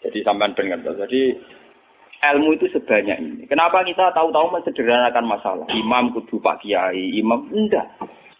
Jadi 0.00 0.24
sampean 0.24 0.56
dengan 0.56 0.80
Jadi 0.80 1.36
ilmu 2.20 2.56
itu 2.56 2.68
sebanyak 2.72 3.16
ini. 3.20 3.44
Kenapa 3.48 3.84
kita 3.84 4.12
tahu-tahu 4.16 4.52
mensederhanakan 4.52 5.24
masalah? 5.28 5.66
Imam 5.72 6.12
kudu 6.12 6.40
Pak 6.40 6.64
Kiai, 6.64 7.16
imam 7.20 7.48
enggak. 7.52 7.88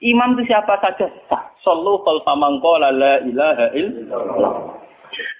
Imam 0.00 0.36
itu 0.36 0.48
siapa 0.48 0.80
saja 0.80 1.08
sah. 1.28 1.52
Sallu 1.60 2.00
khalfa 2.00 2.32
man 2.36 2.56
qala 2.64 2.88
la 2.92 3.20
ilaha 3.20 3.66
illallah. 3.76 4.52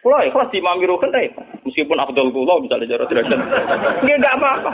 Kulo 0.05 0.17
ikhlas 0.25 0.53
di 0.53 0.61
imam 0.61 0.81
rukin 0.81 1.13
deh. 1.13 1.33
Meskipun 1.65 2.01
Abdul 2.01 2.33
Kulo 2.33 2.65
bisa 2.65 2.77
dijarah 2.81 3.09
derajat. 3.09 3.41
Enggak 4.05 4.17
enggak 4.21 4.37
apa-apa. 4.37 4.73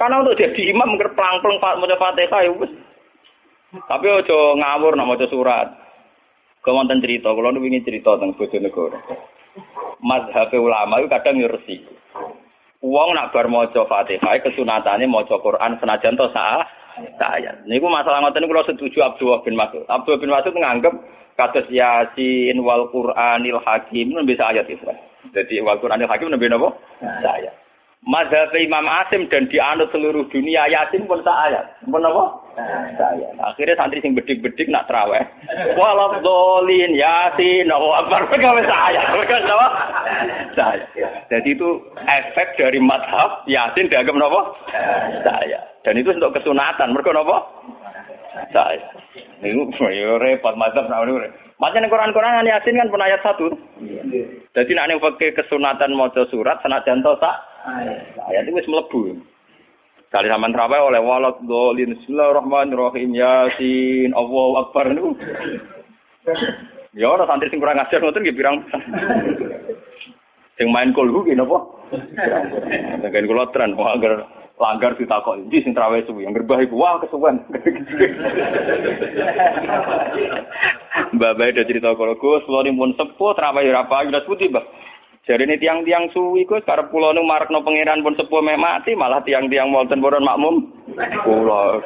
Karena 0.00 0.24
untuk 0.24 0.36
jadi 0.40 0.62
imam 0.72 0.96
ngerplang-plang 0.96 1.60
maca 1.60 1.96
Fatihah 2.00 2.40
ya 2.48 2.52
tapi 3.70 4.06
ojo 4.10 4.58
ngawur 4.58 4.98
nak 4.98 5.06
maca 5.06 5.26
surat. 5.30 5.68
Kemonten 6.60 7.00
cerita, 7.00 7.32
kalau 7.32 7.56
nu 7.56 7.64
ingin 7.64 7.86
cerita 7.86 8.20
tentang 8.20 8.36
Bojonegoro. 8.36 9.00
Mazhab 10.04 10.52
ulama 10.52 11.00
itu 11.00 11.08
kadang 11.08 11.40
ngerti. 11.40 11.88
Uang 12.84 13.16
nak 13.16 13.32
bar 13.32 13.48
maca 13.48 13.80
Fatihah 13.88 14.40
kesunatane 14.44 15.08
maca 15.08 15.40
Quran 15.40 15.80
senajan 15.80 16.20
to 16.20 16.28
sah 16.36 16.64
saya. 17.16 17.56
Niku 17.64 17.88
masalah 17.88 18.20
ngoten 18.24 18.44
niku 18.44 18.60
setuju 18.66 18.98
Abdullah 19.04 19.40
bin 19.40 19.56
Mas'ud. 19.56 19.88
Abdullah 19.88 20.20
bin 20.20 20.32
Mas'ud 20.32 20.52
nganggep 20.52 20.94
kados 21.36 21.68
Yasin 21.72 22.60
wal 22.60 22.92
Qur'anil 22.92 23.60
Hakim 23.64 24.12
bisa 24.28 24.52
ayat 24.52 24.68
itu. 24.68 24.84
Jadi 25.32 25.64
wal 25.64 25.80
Qur'anil 25.80 26.08
Hakim 26.08 26.28
nembe 26.28 26.48
napa? 26.48 26.76
Saya. 27.00 27.52
Mazhab 28.04 28.52
Imam 28.56 28.88
Asim 28.88 29.28
dan 29.28 29.48
dianut 29.52 29.92
seluruh 29.92 30.24
dunia 30.32 30.64
Yasin 30.68 31.04
pun 31.04 31.20
ayat. 31.24 31.84
Pun 31.84 32.00
apa? 32.00 32.24
Saya. 32.96 33.28
Akhirnya 33.40 33.78
santri 33.78 34.02
sing 34.02 34.12
bedik-bedik 34.12 34.68
nak 34.68 34.86
teraweh. 34.90 35.22
Walau 35.78 36.20
dolin 36.20 36.92
Yasin, 36.92 37.70
Allah 37.70 38.04
Akbar. 38.04 38.28
Mereka 38.28 38.68
saya. 38.68 39.02
Mereka 39.16 39.34
apa? 39.48 39.68
Saya. 40.54 40.86
Jadi 41.30 41.48
itu 41.54 41.68
efek 41.96 42.58
dari 42.60 42.78
madhab 42.82 43.44
Yasin 43.48 43.88
dianggap 43.88 44.16
apa? 44.16 44.40
Saya. 45.24 45.60
Dan 45.86 46.00
itu 46.00 46.12
untuk 46.12 46.34
kesunatan. 46.36 46.92
Mereka 46.92 47.10
apa? 47.14 47.36
Saya. 48.52 48.84
Ini 49.40 49.56
repot 50.20 50.54
madhab. 50.56 50.86
Macam 51.60 51.84
Quran-Quran 51.84 52.48
Yasin 52.48 52.80
kan 52.80 52.88
pun 52.88 53.04
ayat 53.04 53.20
satu. 53.20 53.52
Jadi 54.50 54.70
nak 54.74 54.90
pakai 54.98 55.36
kesunatan 55.36 55.92
mau 55.92 56.08
surat 56.32 56.58
senajan 56.64 57.04
to 57.04 57.12
sak 57.20 57.36
Ayat 58.32 58.48
itu 58.48 58.56
wis 58.56 58.68
mlebu. 58.68 59.20
Kali 60.10 60.26
sampean 60.26 60.50
terawih 60.50 60.90
oleh 60.90 60.98
walad 61.06 61.38
dolin 61.46 61.94
bismillahirrahmanirrahim 61.94 63.14
yasin 63.14 64.10
Allahu 64.10 64.58
akbar 64.58 64.90
niku. 64.90 65.14
Ya 66.98 67.14
ora 67.14 67.30
santri 67.30 67.46
sing 67.46 67.62
kurang 67.62 67.78
ajar 67.78 68.02
ngoten 68.02 68.26
nggih 68.26 68.34
pirang. 68.34 68.66
Sing 70.58 70.66
main 70.74 70.90
kulhu 70.90 71.22
ki 71.22 71.38
napa? 71.38 71.62
Dengan 73.06 73.22
kula 73.30 73.54
tren 73.54 73.78
wah 73.78 73.94
agar 73.94 74.26
langgar 74.58 74.98
ditakok 74.98 75.46
iki 75.46 75.62
sing 75.62 75.78
trawe 75.78 76.02
suwi 76.02 76.26
yang 76.26 76.34
gerbah 76.34 76.58
iku 76.58 76.74
wah 76.74 76.98
kesuwen. 76.98 77.46
Mbak 81.14 81.34
Bae 81.38 81.54
cerita 81.54 81.94
kalau 81.94 82.18
Gus, 82.18 82.42
lo 82.50 82.66
pun 82.66 82.98
sepuh, 82.98 83.30
terawih 83.38 83.70
apa, 83.74 84.10
udah 84.10 84.26
putih, 84.26 84.50
Mbak. 84.50 84.89
Jadi 85.30 85.46
ini 85.46 85.62
tiang-tiang 85.62 86.10
suwi 86.10 86.42
ku 86.42 86.58
sekarang 86.58 86.90
pulau 86.90 87.14
nu 87.14 87.22
marak 87.22 87.54
no 87.54 87.62
pangeran 87.62 88.02
pun 88.02 88.18
sepuh 88.18 88.42
mati 88.42 88.98
malah 88.98 89.22
tiang-tiang 89.22 89.70
Walton 89.70 90.02
boron 90.02 90.26
makmum 90.26 90.74
pulau 91.22 91.78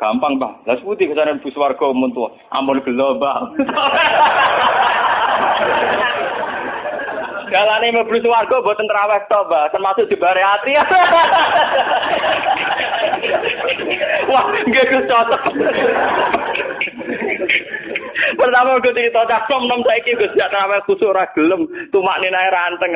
gampang 0.00 0.40
bang. 0.40 0.64
Lah 0.64 0.80
putih 0.80 1.12
ke 1.12 1.14
sana 1.14 1.36
bus 1.44 1.52
warga 1.60 1.92
umum 1.92 2.08
tua 2.16 2.32
ampun 2.56 2.80
gelo. 2.80 3.20
Jalan 7.52 7.84
ini 7.84 8.00
bus 8.00 8.24
warga 8.24 8.64
buat 8.64 8.80
terawih 8.80 9.20
to 9.28 9.40
bang 9.44 9.68
termasuk 9.68 10.08
bare 10.16 10.40
hati. 10.40 10.72
Wah, 14.32 14.44
gak 14.72 14.88
cocok. 14.88 15.42
Pertama 18.34 18.82
gue 18.82 18.94
cerita 18.94 19.26
cak 19.26 19.46
nom 19.50 19.66
nom 19.70 19.80
saiki 19.86 20.18
Gus 20.18 20.34
ya 20.34 20.50
trawe 20.50 20.82
kusuk 20.86 21.10
ora 21.14 21.26
gelem 21.34 21.66
tumak 21.94 22.18
ninae 22.18 22.50
ranteng. 22.50 22.92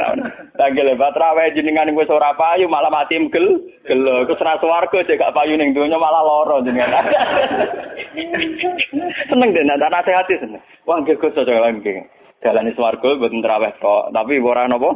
Lagi 0.59 0.83
lebat 0.83 1.15
trawe 1.15 1.45
jenengan 1.55 1.95
wis 1.95 2.11
ora 2.11 2.35
payu 2.35 2.67
malah 2.67 2.91
mati 2.91 3.19
gel 3.31 3.47
gelo 3.87 4.27
Gus 4.27 4.43
ra 4.43 4.59
swarga 4.59 4.99
cek 5.07 5.19
gak 5.19 5.35
payu 5.35 5.55
ning 5.55 5.75
donya 5.75 5.99
malah 5.99 6.23
lara 6.23 6.65
jenengan. 6.67 6.91
seneng 9.31 9.55
deh 9.55 9.65
nak 9.65 9.83
nasihati 9.83 10.35
seneng. 10.43 10.63
Wah 10.87 10.99
nggih 11.03 11.19
Gus 11.19 11.35
cocok 11.35 11.61
lagi. 11.63 12.03
Jalani 12.39 12.71
swarga 12.79 13.19
mboten 13.19 13.43
traweh 13.43 13.73
kok, 13.83 14.15
tapi 14.15 14.39
ora 14.39 14.71
napa? 14.71 14.95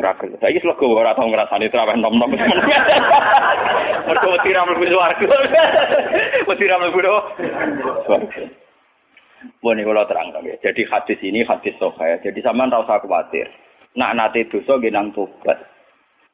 Ora 0.00 0.16
gelem. 0.16 0.40
Saiki 0.40 0.64
slego 0.64 0.96
ora 0.96 1.12
tau 1.12 1.28
ngrasani 1.28 1.68
traweh 1.68 1.96
nom-nom. 2.00 2.32
Mergo 4.08 4.28
wedi 4.32 4.56
ra 4.56 4.64
mlebu 4.64 4.86
swarga. 4.88 5.26
Wedi 6.48 6.64
ra 6.66 6.80
mlebu 6.80 7.00
ini 9.42 9.82
kalau 9.82 10.06
terang 10.06 10.28
ya. 10.42 10.54
Jadi 10.62 10.82
hadis 10.86 11.18
ini 11.22 11.42
hadis 11.42 11.74
soha 11.78 12.18
Jadi 12.22 12.38
sama 12.42 12.70
tahu 12.70 12.86
usah 12.86 12.98
khawatir. 13.02 13.46
Nak 13.98 14.14
nate 14.16 14.48
dosa 14.48 14.80
genang 14.80 15.12
tobat. 15.12 15.58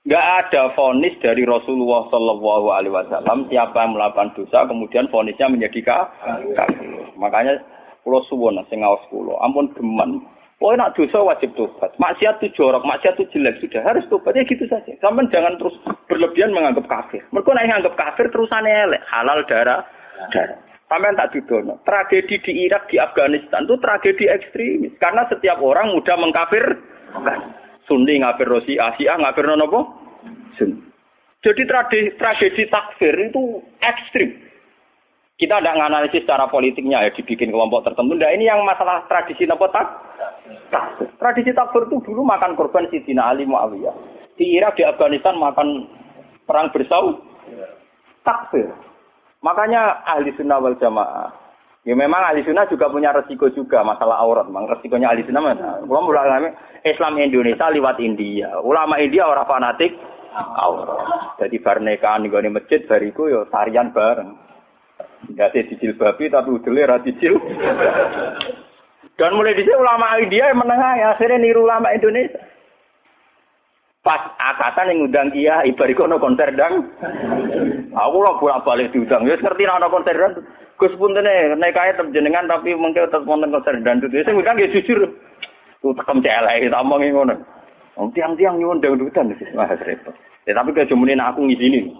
Gak 0.09 0.25
ada 0.47 0.73
fonis 0.73 1.13
dari 1.21 1.43
Rasulullah 1.45 2.07
Shallallahu 2.09 2.69
Alaihi 2.73 2.95
Wasallam 2.95 3.51
siapa 3.51 3.77
yang 3.83 3.93
melakukan 3.93 4.33
dosa 4.39 4.65
kemudian 4.65 5.11
fonisnya 5.13 5.51
menjadi 5.51 5.85
kafir. 5.85 6.97
Makanya 7.19 7.61
pulau 8.07 8.25
suwon 8.31 8.57
sing 8.71 8.81
pulau. 9.11 9.37
Ampun 9.43 9.69
geman. 9.75 10.23
Oh 10.59 10.75
nak 10.75 10.99
dosa 10.99 11.23
wajib 11.23 11.55
tobat. 11.55 11.95
Maksiat 12.03 12.43
itu 12.43 12.59
jorok, 12.59 12.83
maksiat 12.83 13.15
itu 13.15 13.31
jelek 13.37 13.63
sudah 13.63 13.83
harus 13.85 14.07
tobat 14.11 14.35
ya 14.35 14.43
gitu 14.43 14.67
saja. 14.67 14.91
Sampai 14.99 15.31
jangan 15.31 15.55
terus 15.55 15.77
berlebihan 16.11 16.51
menganggap 16.51 16.87
kafir. 16.91 17.23
Mereka 17.31 17.51
naik 17.55 17.69
menganggap 17.71 17.95
kafir 17.95 18.27
terusannya 18.33 18.75
elek 18.91 19.03
halal 19.07 19.39
darah 19.47 19.87
darah. 20.35 20.59
Sampai 20.89 21.13
tak 21.21 21.37
didono. 21.37 21.85
Tragedi 21.85 22.41
di 22.41 22.65
Irak, 22.65 22.89
di 22.89 22.97
Afghanistan 22.97 23.69
itu 23.69 23.77
tragedi 23.77 24.25
ekstremis. 24.25 24.97
Karena 24.97 25.29
setiap 25.29 25.61
orang 25.61 25.93
mudah 25.93 26.17
mengkafir. 26.17 26.65
Sunni 27.85 28.21
ngafir 28.21 28.49
Rosi, 28.49 28.81
Asia 28.81 29.21
ngafir? 29.21 29.45
Sunni. 30.57 30.89
Jadi 31.39 31.63
tragedi, 31.69 32.09
tragedi 32.19 32.63
takfir 32.67 33.15
itu 33.15 33.63
ekstrim. 33.79 34.49
Kita 35.39 35.63
tidak 35.63 35.79
menganalisis 35.79 36.27
secara 36.27 36.51
politiknya 36.51 36.99
ya 36.99 37.15
dibikin 37.15 37.55
kelompok 37.55 37.87
tertentu. 37.87 38.19
Nah 38.19 38.35
ini 38.35 38.51
yang 38.51 38.67
masalah 38.67 39.07
tradisi 39.07 39.47
nopo 39.47 39.71
tak? 39.71 39.87
Tradisi 41.15 41.55
takfir 41.55 41.87
itu 41.87 42.03
dulu 42.03 42.27
makan 42.27 42.59
korban 42.59 42.91
Sidina 42.91 43.31
Ali 43.31 43.47
Muawiyah. 43.47 43.95
Di 44.35 44.59
Irak, 44.59 44.75
di 44.75 44.83
Afghanistan 44.83 45.39
makan 45.39 45.87
perang 46.43 46.75
bersau. 46.75 47.23
Takfir. 48.27 48.67
Makanya 49.39 50.03
ahli 50.03 50.35
sunnah 50.35 50.59
wal 50.59 50.75
jamaah 50.83 51.49
Ya 51.87 51.97
memang 51.97 52.21
ahli 52.21 52.45
sunnah 52.45 52.69
juga 52.69 52.93
punya 52.93 53.17
resiko 53.17 53.49
juga 53.55 53.81
masalah 53.81 54.21
aurat. 54.21 54.45
Memang 54.45 54.69
resikonya 54.69 55.09
ahli 55.09 55.25
sunnah 55.25 55.41
mana? 55.41 55.81
Kalau 55.81 56.05
mulai 56.05 56.53
Islam 56.85 57.17
Indonesia 57.17 57.73
lewat 57.73 57.97
India. 58.03 58.61
Ulama 58.61 59.01
India 59.01 59.25
orang 59.25 59.49
fanatik 59.49 59.97
aurat. 60.37 61.39
Jadi 61.41 61.57
bar 61.65 61.81
nikahan 61.81 62.27
di 62.27 62.51
masjid 62.51 62.85
bariku 62.85 63.33
yo 63.33 63.49
tarian 63.49 63.95
bareng. 63.95 64.37
Gak 65.33 65.57
sih 65.57 65.65
cicil 65.71 65.97
babi 65.97 66.29
tapi 66.29 66.51
udahlah 66.53 66.85
ra 66.93 66.99
cicil. 67.01 67.41
Dan 69.19 69.35
mulai 69.35 69.57
di 69.57 69.67
ulama 69.67 70.15
India 70.21 70.51
yang 70.53 70.63
menengah 70.63 70.93
ya 70.95 71.07
akhirnya 71.17 71.43
niru 71.43 71.67
ulama 71.67 71.91
Indonesia. 71.91 72.39
Pas 74.05 74.31
akatan 74.39 74.95
yang 74.95 74.99
ngundang 75.05 75.29
dia, 75.35 75.67
ibariku 75.67 76.07
no 76.07 76.23
konser 76.23 76.55
dang. 76.55 76.87
Aku 77.95 78.19
lah 78.21 78.37
bolak 78.37 78.65
balik 78.65 78.93
diundang. 78.93 79.25
Ya 79.25 79.37
ngerti 79.39 79.65
no 79.65 79.89
konser 79.89 80.17
dang. 80.17 80.35
Gus 80.79 80.95
pun 80.95 81.17
tene 81.17 81.57
naik 81.59 81.75
kaya 81.75 81.99
terjenengan 81.99 82.47
tapi 82.47 82.77
mungkin 82.77 83.09
tetap 83.09 83.25
wonten 83.25 83.51
konser 83.51 83.75
dangdut. 83.81 84.13
Wis 84.13 84.29
ngundang 84.29 84.61
ya 84.61 84.69
jujur. 84.71 85.09
Ku 85.81 85.95
tekem 85.95 86.23
celek 86.23 86.71
tak 86.71 86.85
omongi 86.85 87.15
ngono. 87.15 87.35
Wong 87.99 88.09
tiang-tiang 88.15 88.59
nyuwun 88.59 88.83
dangdutan 88.83 89.33
wis 89.33 89.55
wah 89.55 89.67
repot. 89.67 90.15
Ya 90.47 90.55
tapi 90.55 90.73
kejemunin 90.75 91.23
aku 91.23 91.43
ngizinin. 91.47 91.95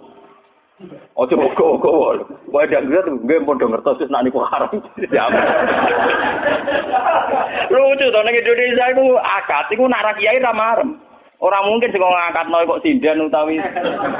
Ojo 1.19 1.35
kok-kok. 1.35 2.31
Wae 2.53 2.71
dangdut 2.71 3.05
gue 3.25 3.43
padha 3.43 3.65
ngertos 3.67 3.99
wis 3.99 4.11
nak 4.11 4.23
niku 4.23 4.39
haram. 4.45 4.71
Lucu 7.73 8.05
to 8.09 8.19
ning 8.25 8.39
Indonesia 8.39 8.85
iku 8.93 9.05
akad 9.19 9.65
iku 9.73 9.83
nak 9.85 10.17
kiai 10.17 10.41
ra. 10.41 10.53
Orang 11.39 11.71
mungkin 11.71 11.87
sih 11.95 11.95
ngangkat 11.95 12.51
noy 12.51 12.67
kok 12.67 12.83
sindan 12.83 13.23
utawi 13.23 13.63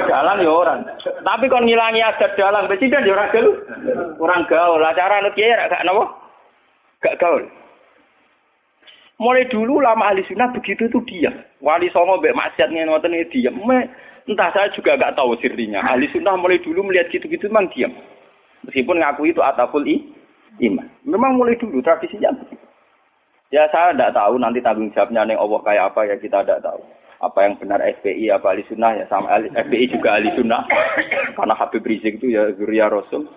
jalan 0.08 0.40
ya 0.40 0.52
orang. 0.56 0.80
Tapi 1.04 1.52
kon 1.52 1.68
ngilangi 1.68 2.00
adat 2.00 2.40
dalang, 2.40 2.72
sindan 2.80 3.04
ya 3.04 3.12
orang 3.12 3.32
gaul. 3.36 3.52
Orang 4.24 4.42
gaul. 4.48 4.80
Acara 4.80 5.20
nut 5.20 5.36
kiai 5.36 5.52
gak 5.52 5.84
nopo? 5.84 6.08
Gak 7.04 7.20
gaul. 7.20 7.44
Mulai 9.20 9.52
dulu 9.52 9.84
lama 9.84 10.16
ahli 10.16 10.24
sunnah 10.32 10.48
begitu 10.56 10.88
itu 10.88 11.04
diam. 11.04 11.36
Wali 11.60 11.92
songo 11.92 12.24
mbek 12.24 12.32
maksiat 12.40 12.72
ngoten 12.72 13.12
ini 13.12 13.28
diam. 13.28 13.60
Entah 14.24 14.56
saya 14.56 14.72
juga 14.72 14.96
gak 14.96 15.20
tahu 15.20 15.36
sirinya. 15.44 15.84
Ahli 15.84 16.08
sunnah 16.16 16.40
mulai 16.40 16.64
dulu 16.64 16.88
melihat 16.88 17.12
gitu-gitu 17.12 17.52
memang 17.52 17.68
diam. 17.76 17.92
Meskipun 18.64 18.96
ngaku 18.96 19.36
itu 19.36 19.44
ataful 19.44 19.84
i, 19.84 20.00
iman. 20.64 20.88
Memang 21.04 21.36
mulai 21.36 21.60
dulu 21.60 21.84
tradisinya. 21.84 22.32
Ya 23.52 23.68
saya 23.76 23.92
tidak 23.92 24.16
tahu 24.16 24.40
nanti 24.40 24.64
tanggung 24.64 24.88
jawabnya 24.96 25.28
neng 25.28 25.36
Allah 25.36 25.60
kayak 25.68 25.92
apa 25.92 26.00
ya 26.08 26.16
kita 26.16 26.48
tidak 26.48 26.64
tahu 26.64 26.80
apa 27.20 27.40
yang 27.44 27.60
benar 27.60 27.84
FPI 28.00 28.32
apa 28.32 28.56
ahli 28.56 28.64
sunnah 28.72 28.96
ya 28.96 29.06
sama 29.12 29.36
FPI 29.52 29.92
juga 29.92 30.16
ahli 30.16 30.32
sunnah. 30.40 30.64
Karena 31.38 31.56
Habib 31.56 31.84
Rizik 31.84 32.24
itu 32.24 32.32
ya 32.32 32.52
Zuria 32.56 32.88
Rasul. 32.88 33.28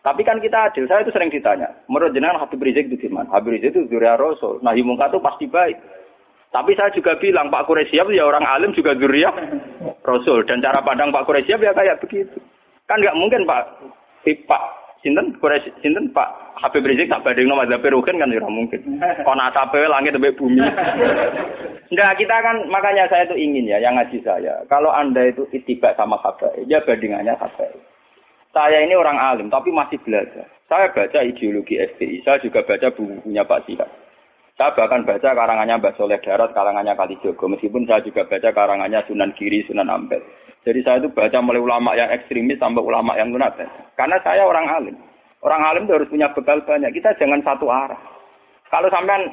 Tapi 0.00 0.24
kan 0.24 0.40
kita 0.40 0.72
adil 0.72 0.88
saya 0.88 1.04
itu 1.04 1.12
sering 1.12 1.28
ditanya 1.28 1.68
menurut 1.88 2.12
jenengan 2.16 2.40
Habib 2.40 2.60
Rizik 2.60 2.88
itu 2.88 3.08
gimana? 3.08 3.28
Habib 3.32 3.56
Rizik 3.56 3.76
itu 3.76 3.88
Zuria 3.88 4.16
Rasul. 4.16 4.60
Nah 4.60 4.76
Mungka 4.76 5.08
itu 5.08 5.20
pasti 5.20 5.44
baik. 5.48 5.76
Tapi 6.50 6.74
saya 6.74 6.90
juga 6.90 7.14
bilang 7.14 7.46
Pak 7.46 7.70
Quraisyab 7.70 8.10
ya 8.10 8.26
orang 8.26 8.42
alim 8.42 8.74
juga 8.74 8.98
Zuria 8.98 9.30
Rasul. 10.02 10.42
Dan 10.50 10.58
cara 10.58 10.82
pandang 10.82 11.14
Pak 11.14 11.22
Quraisyab 11.22 11.62
ya 11.62 11.70
kayak 11.70 12.02
begitu. 12.02 12.42
Kan 12.90 12.98
nggak 12.98 13.14
mungkin 13.14 13.46
Pak 13.46 13.62
Pak 14.26 14.62
Sinten 15.00 15.32
Quraisy 15.40 15.72
Sinten 15.80 16.12
Pak 16.12 16.60
Habib 16.60 16.84
Rizik 16.84 17.08
tak 17.08 17.24
nama 17.24 17.64
mazhab 17.64 17.80
Rukin 17.80 18.20
kan 18.20 18.28
ya 18.28 18.44
mungkin. 18.44 19.00
Kon 19.24 19.40
asape 19.40 19.80
langit 19.88 20.12
sampai 20.12 20.36
bumi. 20.36 20.60
Enggak, 21.90 22.22
kita 22.22 22.36
kan 22.38 22.56
makanya 22.70 23.08
saya 23.08 23.26
itu 23.26 23.34
ingin 23.34 23.66
ya 23.66 23.80
yang 23.80 23.96
ngaji 23.96 24.20
saya. 24.22 24.60
Kalau 24.68 24.92
Anda 24.92 25.32
itu 25.32 25.48
itiba 25.50 25.90
sama 25.96 26.20
Habib, 26.20 26.68
ya 26.68 26.84
bandingannya 26.84 27.32
Habib. 27.34 27.80
Saya 28.52 28.84
ini 28.84 28.92
orang 28.92 29.16
alim 29.16 29.48
tapi 29.48 29.72
masih 29.72 29.96
belajar. 30.04 30.44
Saya 30.68 30.92
baca 30.92 31.18
ideologi 31.24 31.80
FPI, 31.80 32.22
saya 32.22 32.38
juga 32.38 32.62
baca 32.62 32.94
bukunya 32.94 33.42
Pak 33.42 33.66
Sihab. 33.66 33.90
Saya 34.60 34.76
bahkan 34.76 35.08
baca 35.08 35.32
karangannya 35.32 35.80
Mbak 35.80 35.96
Soleh 35.96 36.20
Darat, 36.20 36.52
karangannya 36.52 36.92
Kali 36.92 37.16
Jogo. 37.24 37.48
Meskipun 37.48 37.88
saya 37.88 38.04
juga 38.04 38.28
baca 38.28 38.52
karangannya 38.52 39.00
Sunan 39.08 39.32
Giri, 39.32 39.64
Sunan 39.64 39.88
Ampel. 39.88 40.20
Jadi 40.60 40.80
saya 40.84 41.00
itu 41.00 41.08
baca 41.08 41.38
mulai 41.40 41.60
ulama 41.60 41.96
yang 41.96 42.12
ekstremis 42.12 42.60
sampai 42.60 42.84
ulama 42.84 43.16
yang 43.16 43.32
lunatik. 43.32 43.64
Karena 43.96 44.20
saya 44.20 44.44
orang 44.44 44.68
alim. 44.68 44.96
Orang 45.40 45.64
alim 45.64 45.88
itu 45.88 45.96
harus 45.96 46.12
punya 46.12 46.28
bekal 46.36 46.60
banyak. 46.68 46.92
Kita 46.92 47.16
jangan 47.16 47.40
satu 47.40 47.66
arah. 47.72 47.96
Kalau 48.68 48.92
sampean 48.92 49.24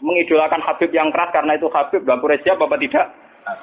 mengidolakan 0.00 0.64
Habib 0.64 0.88
yang 0.96 1.12
keras 1.12 1.28
karena 1.32 1.60
itu 1.60 1.68
Habib, 1.68 2.08
Bapak 2.08 2.40
siapa 2.40 2.64
Bapak 2.64 2.80
tidak? 2.80 3.06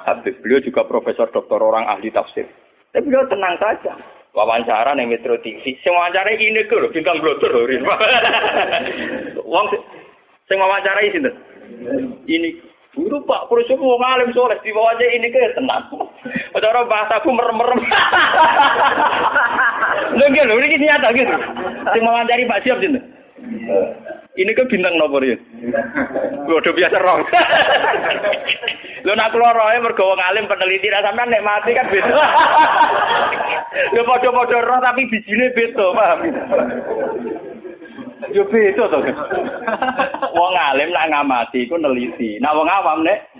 Habib. 0.06 0.38
Beliau 0.46 0.62
juga 0.62 0.86
profesor 0.86 1.28
doktor 1.34 1.60
orang 1.60 1.90
ahli 1.90 2.14
tafsir. 2.14 2.46
Tapi 2.94 3.10
beliau 3.10 3.26
tenang 3.26 3.58
saja. 3.58 3.98
Wawancara 4.34 4.98
nih 4.98 5.10
Metro 5.10 5.38
TV. 5.42 5.62
Wawancara 5.82 6.30
ini 6.38 6.62
tuh 6.70 6.90
bintang 6.94 7.22
blotor 7.22 7.54
loh. 7.54 7.66
Wong 9.54 9.68
Sing 10.50 10.58
wawancarai 10.60 11.14
sinten? 11.14 11.34
Ini 12.28 12.50
guru 12.94 13.24
Pak 13.24 13.48
Kursus 13.48 13.80
mau 13.80 13.96
ngalim 13.98 14.36
soleh 14.36 14.60
di 14.62 14.76
bawah 14.76 14.92
aja 14.94 15.06
ini 15.08 15.32
kayak 15.32 15.56
tenang. 15.56 15.88
Cara 16.64 16.88
bahasaku 16.88 17.28
merem-merem. 17.36 17.80
Lho 20.16 20.26
nggih 20.32 20.46
lho 20.48 20.56
ini 20.64 20.80
nyata 20.80 21.12
gitu. 21.12 21.36
Sing 21.92 22.02
wawancari 22.08 22.48
Pak 22.48 22.64
Siap 22.64 22.80
sinten? 22.80 23.04
Ini 24.40 24.52
ke 24.56 24.64
bintang 24.72 24.96
nomor 24.96 25.28
ya. 25.28 25.36
Udah 26.48 26.72
biasa 26.72 26.98
roh. 27.04 27.20
Lho 29.06 29.12
nak 29.12 29.36
keluar 29.36 29.52
roh 29.52 29.68
mergo 29.84 30.08
wong 30.08 30.24
alim 30.24 30.48
peneliti 30.48 30.88
ra 30.88 31.04
sampean 31.04 31.36
nek 31.36 31.44
mati 31.44 31.76
kan 31.76 31.92
beda. 31.92 32.16
Lho 33.92 34.02
padha-padha 34.08 34.64
roh 34.64 34.80
tapi 34.80 35.12
bijine 35.12 35.52
beda, 35.52 35.86
paham? 35.92 36.20
Yo 38.32 38.48
beda 38.48 38.88
to. 38.88 39.00
Wong 40.32 40.54
alim 40.56 40.96
nak 40.96 41.12
ngamati 41.12 41.68
iku 41.68 41.76
neliti. 41.76 42.40
Nah 42.40 42.56
wong 42.56 42.72
awam 42.72 43.04
nek 43.04 43.33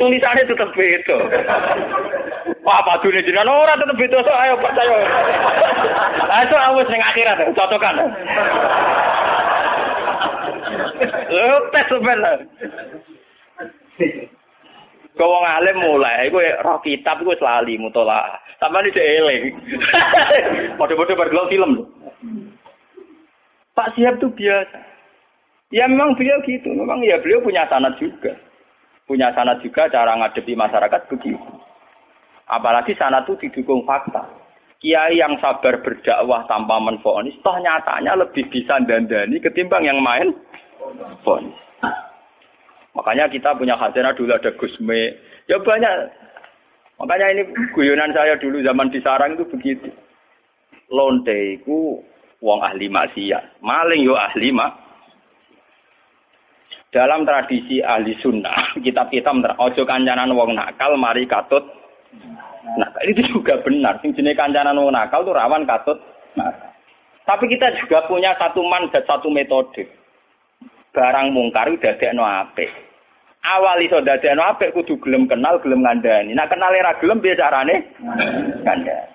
tulisane 0.00 0.42
tetep 0.48 0.70
beda. 0.72 1.18
Wah, 2.64 2.80
padune 2.88 3.20
jenengan 3.20 3.52
ora 3.52 3.76
tetep 3.76 3.96
beda 4.00 4.18
so 4.24 4.32
ayo 4.32 4.54
percaya. 4.60 4.96
Ayo 6.42 6.56
awis 6.72 6.88
ning 6.88 7.02
akhirat 7.04 7.38
cocokan. 7.52 7.96
Lho 11.28 11.56
tes 11.72 11.86
sebenarnya. 11.88 12.46
Kau 15.14 15.30
wong 15.30 15.46
alim 15.46 15.78
mulai, 15.78 16.26
iku 16.26 16.42
roh 16.66 16.82
kitab 16.82 17.22
iku 17.22 17.38
lali 17.38 17.78
mutola. 17.78 18.34
Sampai 18.58 18.82
ini 18.90 18.98
eling. 18.98 19.42
Padha-padha 20.78 21.14
bergelau 21.14 21.46
film. 21.46 21.86
Pak 23.74 23.94
Siap 23.94 24.18
itu 24.18 24.30
biasa. 24.30 24.78
Ya 25.74 25.90
memang 25.90 26.14
beliau 26.14 26.38
gitu, 26.46 26.70
memang 26.70 27.02
ya 27.02 27.18
beliau 27.18 27.42
punya 27.42 27.66
sanat 27.66 27.98
juga. 27.98 28.30
Punya 29.04 29.28
sanat 29.36 29.60
juga 29.60 29.92
cara 29.92 30.16
ngadepi 30.16 30.56
masyarakat 30.56 31.00
begitu. 31.12 31.40
Apalagi 32.48 32.96
sanat 32.96 33.28
itu 33.28 33.36
didukung 33.48 33.84
fakta. 33.84 34.24
Kiai 34.84 35.16
yang 35.16 35.40
sabar 35.40 35.80
berdakwah 35.80 36.44
tanpa 36.44 36.76
menfonis, 36.76 37.36
toh 37.40 37.56
nyatanya 37.56 38.20
lebih 38.20 38.44
bisa 38.52 38.76
dandani 38.84 39.40
ketimbang 39.40 39.88
yang 39.88 39.96
main 40.04 40.28
fonis. 41.24 41.56
Makanya 42.94 43.26
kita 43.32 43.56
punya 43.58 43.74
khazanah 43.80 44.14
dulu 44.14 44.30
ada 44.36 44.52
Gusme. 44.54 45.18
Ya 45.50 45.58
banyak. 45.58 45.94
Makanya 47.00 47.26
ini 47.34 47.42
guyonan 47.74 48.14
saya 48.14 48.38
dulu 48.38 48.62
zaman 48.62 48.92
di 48.94 49.02
Sarang 49.02 49.34
itu 49.34 49.44
begitu. 49.50 49.90
Lonte 50.92 51.58
itu 51.58 51.98
wong 52.38 52.60
ahli 52.62 52.86
maksiat. 52.86 53.58
Maling 53.64 54.06
yo 54.06 54.14
ahli 54.14 54.54
mak. 54.54 54.83
Dalam 56.94 57.26
tradisi 57.26 57.82
ahli 57.82 58.14
sunnah, 58.22 58.70
kitab-kitab 58.86 59.58
ojo 59.58 59.82
kancanan 59.82 60.30
wong 60.30 60.54
nakal 60.54 60.94
mari 60.94 61.26
katut. 61.26 61.66
Nah, 62.78 62.86
itu 63.02 63.18
juga 63.34 63.58
benar. 63.66 63.98
Sing 63.98 64.14
jenis 64.14 64.38
kancanan 64.38 64.78
wong 64.78 64.94
nakal 64.94 65.26
tuh 65.26 65.34
rawan 65.34 65.66
katut. 65.66 65.98
Nah, 66.38 66.54
tapi 67.26 67.50
kita 67.50 67.74
juga 67.82 68.06
punya 68.06 68.38
satu 68.38 68.62
mandat, 68.62 69.02
satu 69.10 69.26
metode. 69.26 69.90
Barang 70.94 71.34
mungkar 71.34 71.66
udah 71.66 71.98
no 72.14 72.22
apik. 72.22 72.70
Awal 73.42 73.82
iso 73.82 73.98
dadekno 73.98 74.46
apik 74.46 74.70
kudu 74.70 74.94
gelem 75.02 75.26
kenal, 75.26 75.58
gelem 75.58 75.82
ngandani. 75.82 76.30
Nah, 76.30 76.46
kenal 76.46 76.70
era 76.70 76.94
gelem 77.02 77.18
piye 77.18 77.34
carane? 77.34 77.90
Ngandani. 78.62 79.10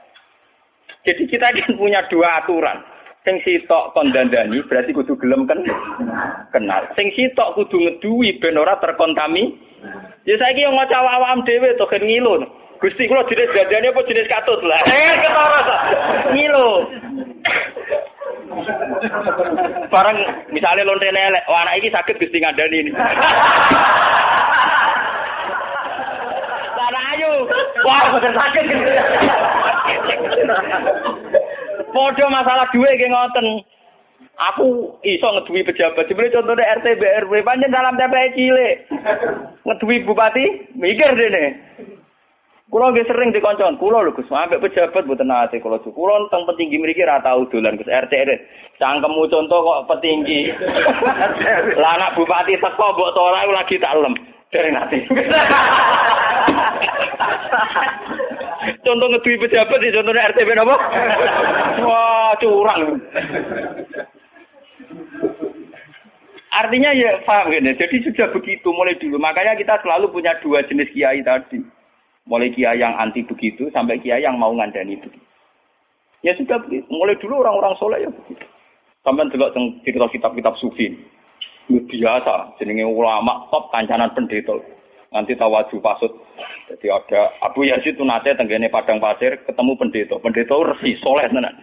Jadi 1.08 1.24
kita 1.32 1.48
kan 1.48 1.80
punya 1.80 2.04
dua 2.12 2.44
aturan. 2.44 2.84
Sing 3.28 3.36
sitok 3.44 3.92
kondandani 3.92 4.64
berarti 4.64 4.96
kudu 4.96 5.20
gelem 5.20 5.44
kan 5.44 5.60
kenal. 6.56 6.88
Sing 6.96 7.12
sitok 7.12 7.52
kudu 7.60 7.76
ngeduwi 7.76 8.40
ben 8.40 8.56
ora 8.56 8.80
terkontami. 8.80 9.60
Ya 10.24 10.40
saiki 10.40 10.64
yo 10.64 10.72
ngaca 10.72 11.04
awam 11.04 11.44
dhewe 11.44 11.76
to 11.76 11.84
kan 11.92 12.00
ngilu. 12.00 12.48
Gusti 12.80 13.12
kula 13.12 13.28
jenis 13.28 13.52
dandane 13.52 13.92
apa 13.92 14.08
jenis 14.08 14.32
katut 14.32 14.64
lah. 14.64 14.80
Eh 14.96 15.16
ketara 15.20 15.62
ngilu. 16.32 16.68
Barang 19.92 20.18
misalnya 20.56 20.88
lonte 20.88 21.12
elek, 21.12 21.44
wah 21.52 21.60
anak 21.68 21.84
iki 21.84 21.92
sakit 21.92 22.16
Gusti 22.24 22.40
ngandani 22.40 22.88
ini. 22.88 22.92
Sana 26.80 27.00
ayo. 27.20 27.52
Wah, 27.84 28.16
sakit. 28.16 28.64
Podo 31.90 32.26
masalah 32.30 32.70
duwe 32.72 32.90
nggih 32.96 33.10
ngoten. 33.10 33.48
Aku 34.40 34.96
iso 35.04 35.28
ngeduwi 35.28 35.68
pejabat. 35.68 36.08
Sebenarnya 36.08 36.40
contohnya 36.40 36.72
RT 36.80 36.88
BRW 36.96 37.44
panjang 37.44 37.76
dalam 37.76 38.00
TPI 38.00 38.36
cilik. 38.36 38.76
Ngeduwi 39.68 40.08
bupati, 40.08 40.46
mikir 40.80 41.12
dene. 41.20 41.60
Kulo 42.70 42.94
nggih 42.94 43.10
sering 43.10 43.34
dikoncon, 43.34 43.82
kulo 43.82 44.06
lho 44.06 44.14
Gus, 44.14 44.30
sampe 44.30 44.62
pejabat 44.62 45.10
mboten 45.10 45.28
nate 45.28 45.58
kulo. 45.58 45.82
Kulo 45.82 46.30
teng 46.30 46.46
petinggi 46.46 46.78
mriki 46.78 47.02
ra 47.02 47.18
tau 47.20 47.50
dolan 47.50 47.76
Gus 47.76 47.90
RT. 47.90 48.14
Cangkemmu 48.78 49.26
contoh 49.28 49.60
kok 49.60 49.86
petinggi. 49.90 50.54
Lah 51.82 51.92
anak 51.98 52.14
bupati 52.16 52.62
teko 52.62 52.96
mbok 52.96 53.18
ora 53.18 53.44
lagi 53.50 53.82
tak 53.82 53.98
lem. 53.98 54.14
Dereng 54.50 54.74
nate. 54.74 54.98
Contoh 58.86 59.08
ngeduwi 59.10 59.38
pejabat 59.46 59.80
di 59.82 59.94
contohnya 59.94 60.30
RTB 60.34 60.50
napa? 60.54 60.76
Wah, 61.86 62.34
curang. 62.42 63.02
Artinya 66.50 66.90
ya 66.98 67.22
paham 67.24 67.54
gini. 67.54 67.78
Jadi 67.78 68.02
sudah 68.10 68.34
begitu 68.34 68.68
mulai 68.74 68.98
dulu. 68.98 69.22
Makanya 69.22 69.54
kita 69.56 69.78
selalu 69.86 70.10
punya 70.10 70.34
dua 70.42 70.66
jenis 70.66 70.90
kiai 70.92 71.22
tadi. 71.22 71.62
Mulai 72.26 72.50
kiai 72.54 72.82
yang 72.82 72.98
anti 72.98 73.22
begitu 73.26 73.70
sampai 73.70 74.02
kiai 74.02 74.26
yang 74.26 74.38
mau 74.38 74.54
ngandani 74.54 74.98
begitu. 74.98 75.28
Ya 76.26 76.34
sudah. 76.36 76.58
Mulai 76.90 77.16
dulu 77.22 77.46
orang-orang 77.46 77.78
soleh 77.78 78.00
ya 78.02 78.10
begitu. 78.10 78.46
Sampai 79.06 79.30
juga 79.32 79.54
cerita 79.86 80.08
kitab-kitab 80.10 80.58
sufi. 80.60 80.98
Biasa, 81.70 82.58
jenenge 82.58 82.82
ulama 82.82 83.46
top 83.54 83.70
kancanan 83.70 84.10
pendeta. 84.18 84.58
Nanti 85.14 85.38
tawaju 85.38 85.78
pasut. 85.78 86.10
Jadi 86.66 86.90
ada 86.90 87.30
Abu 87.46 87.66
Yazid 87.66 87.94
itu 87.98 88.06
nate 88.06 88.34
tenggene 88.34 88.74
padang 88.74 88.98
pasir 88.98 89.38
ketemu 89.46 89.78
pendeta. 89.78 90.18
Pendeta 90.18 90.54
resi 90.54 90.98
soleh 91.02 91.30
tenan. 91.30 91.54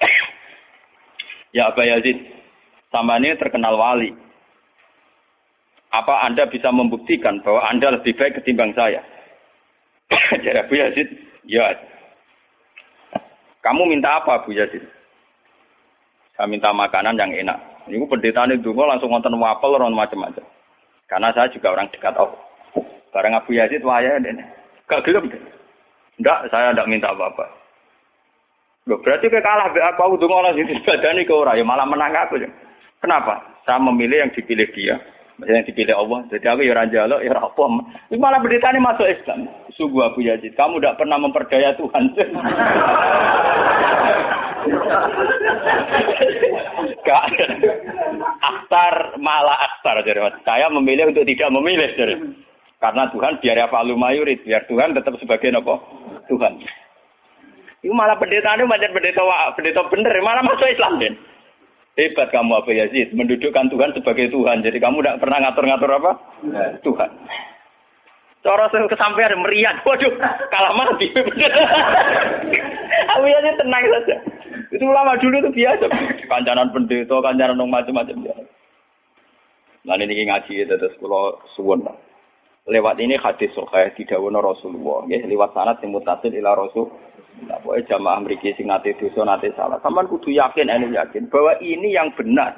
ya 1.56 1.72
Abu 1.72 1.80
Yazid, 1.88 2.20
sama 2.92 3.16
terkenal 3.16 3.80
wali. 3.80 4.12
Apa 5.90 6.28
Anda 6.28 6.44
bisa 6.46 6.68
membuktikan 6.68 7.40
bahwa 7.40 7.64
Anda 7.66 7.96
lebih 7.96 8.14
baik 8.20 8.40
ketimbang 8.40 8.76
saya? 8.76 9.00
Jadi 10.44 10.58
Abu 10.60 10.74
Yazid, 10.76 11.08
ya. 11.48 11.80
Kamu 13.64 13.88
minta 13.88 14.20
apa 14.20 14.44
Abu 14.44 14.52
Yazid? 14.52 14.84
Saya 16.36 16.44
minta 16.48 16.72
makanan 16.72 17.16
yang 17.16 17.32
enak. 17.44 17.69
Ini 17.90 18.06
pendeta 18.06 18.46
ini 18.46 18.62
dulu 18.62 18.86
langsung 18.86 19.10
nonton 19.10 19.34
wapel, 19.36 19.74
orang 19.74 19.92
macam-macam. 19.92 20.46
Karena 21.10 21.34
saya 21.34 21.50
juga 21.50 21.74
orang 21.74 21.90
dekat 21.90 22.14
Allah. 22.14 22.38
Barang 23.10 23.34
Abu 23.34 23.58
Yazid 23.58 23.82
waya 23.82 24.22
dene. 24.22 24.46
Gak 24.86 25.02
gelem. 25.02 25.26
Enggak, 26.22 26.46
saya 26.54 26.70
enggak 26.70 26.86
minta 26.86 27.10
apa-apa. 27.10 27.50
Loh, 28.86 29.02
berarti 29.02 29.26
ke 29.28 29.42
kalah 29.42 29.68
be 29.74 29.82
aku 29.82 30.16
udah 30.16 30.26
ngolah 30.26 30.52
sini 30.56 30.80
badani 30.86 31.28
ke 31.28 31.34
orang 31.36 31.58
ya 31.58 31.64
malah 31.66 31.84
menang 31.84 32.16
aku 32.16 32.40
ya. 32.40 32.48
Kenapa? 33.02 33.42
Saya 33.66 33.82
memilih 33.82 34.24
yang 34.24 34.32
dipilih 34.32 34.70
dia. 34.72 34.96
Yang 35.40 35.72
dipilih 35.72 35.96
Allah. 35.96 36.20
Jadi 36.28 36.46
aku 36.48 36.62
ya 36.64 36.74
raja 36.76 37.08
lo, 37.08 37.20
ya 37.20 37.32
apa. 37.32 37.64
Ini 38.12 38.20
malah 38.20 38.40
berita 38.40 38.72
ini 38.72 38.80
masuk 38.80 39.08
Islam. 39.08 39.48
Sungguh 39.76 40.04
Abu 40.04 40.20
Yazid, 40.20 40.56
kamu 40.56 40.80
tidak 40.80 41.00
pernah 41.00 41.16
memperdaya 41.16 41.72
Tuhan. 41.76 42.12
Gak. 47.00 47.24
Aktar 48.40 48.94
malah 49.18 49.58
aktar 49.70 50.04
jadi 50.04 50.20
Saya 50.44 50.68
memilih 50.68 51.10
untuk 51.10 51.24
tidak 51.24 51.50
memilih 51.52 51.88
jadi. 51.96 52.14
Karena 52.80 53.12
Tuhan 53.12 53.36
biar 53.44 53.60
apa 53.60 53.84
mayurit, 53.84 54.40
biar 54.40 54.64
Tuhan 54.64 54.96
tetap 54.96 55.12
sebagai 55.20 55.52
apa? 55.52 55.76
Tuhan. 56.32 56.64
Itu 57.80 57.92
malah 57.92 58.16
pendeta 58.16 58.56
itu 58.56 58.64
macam 58.68 58.92
pendeta 58.92 59.24
pendeta 59.56 59.80
bener, 59.88 60.12
malah 60.20 60.44
masuk 60.44 60.68
Islam 60.68 61.00
den. 61.00 61.16
Hebat 62.00 62.32
kamu 62.32 62.56
Abu 62.56 62.72
Yazid, 62.72 63.12
mendudukkan 63.12 63.68
Tuhan 63.68 63.92
sebagai 63.92 64.32
Tuhan. 64.32 64.64
Jadi 64.64 64.80
kamu 64.80 65.04
tidak 65.04 65.20
pernah 65.20 65.38
ngatur-ngatur 65.44 65.90
apa? 66.00 66.12
Tuhan. 66.80 67.10
Cara 68.40 68.64
saya 68.72 68.88
kesampaian 68.88 69.36
meriah, 69.36 69.76
waduh, 69.84 70.12
kalah 70.48 70.72
mati. 70.72 71.12
Abu 73.16 73.26
Yazid 73.28 73.56
tenang 73.60 73.84
saja. 73.88 74.16
Itu 74.70 74.84
ulama 74.86 75.18
dulu 75.18 75.36
itu 75.42 75.50
biasa. 75.50 75.86
Kancanan 76.30 76.70
pendeta, 76.70 77.16
kancanan 77.20 77.58
macam-macam. 77.58 78.16
Nah 79.80 79.96
ini 79.96 80.28
ngaji 80.28 80.52
itu 80.68 80.74
terus 80.76 80.92
kalau 81.00 81.40
suwon 81.56 81.80
lah 81.88 81.96
lewat 82.68 83.00
ini 83.00 83.16
hadis 83.16 83.48
sahih 83.56 83.90
didhawuhna 83.96 84.44
Rasulullah 84.44 85.08
nggih 85.08 85.24
lewat 85.26 85.56
sanad 85.56 85.80
sing 85.80 85.90
mutasil 85.90 86.30
ila 86.30 86.54
Rasul 86.56 86.88
Nah, 87.40 87.56
pokoknya 87.64 87.96
jamaah 87.96 88.20
mriki 88.20 88.52
sing 88.52 88.68
nate 88.68 88.92
dosa 89.00 89.24
nate 89.24 89.48
salah. 89.56 89.80
Sampeyan 89.80 90.12
kudu 90.12 90.28
yakin 90.28 90.68
ene 90.68 90.92
yakin 90.92 91.32
bahwa 91.32 91.56
ini 91.64 91.96
yang 91.96 92.12
benar. 92.12 92.52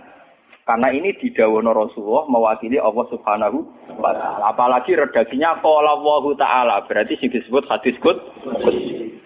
Karena 0.67 0.91
ini 0.91 1.15
didhawuhna 1.23 1.71
Rasulullah 1.71 2.27
mewakili 2.27 2.83
Allah 2.83 3.07
Subhanahu 3.07 3.63
wa 4.03 4.11
taala. 4.11 4.43
Apalagi 4.51 4.99
redaksinya 4.99 5.63
qala 5.63 6.03
Allah 6.03 6.25
taala, 6.35 6.77
berarti 6.91 7.15
sing 7.23 7.31
disebut 7.31 7.63
hadis 7.71 7.95
kut. 8.03 8.19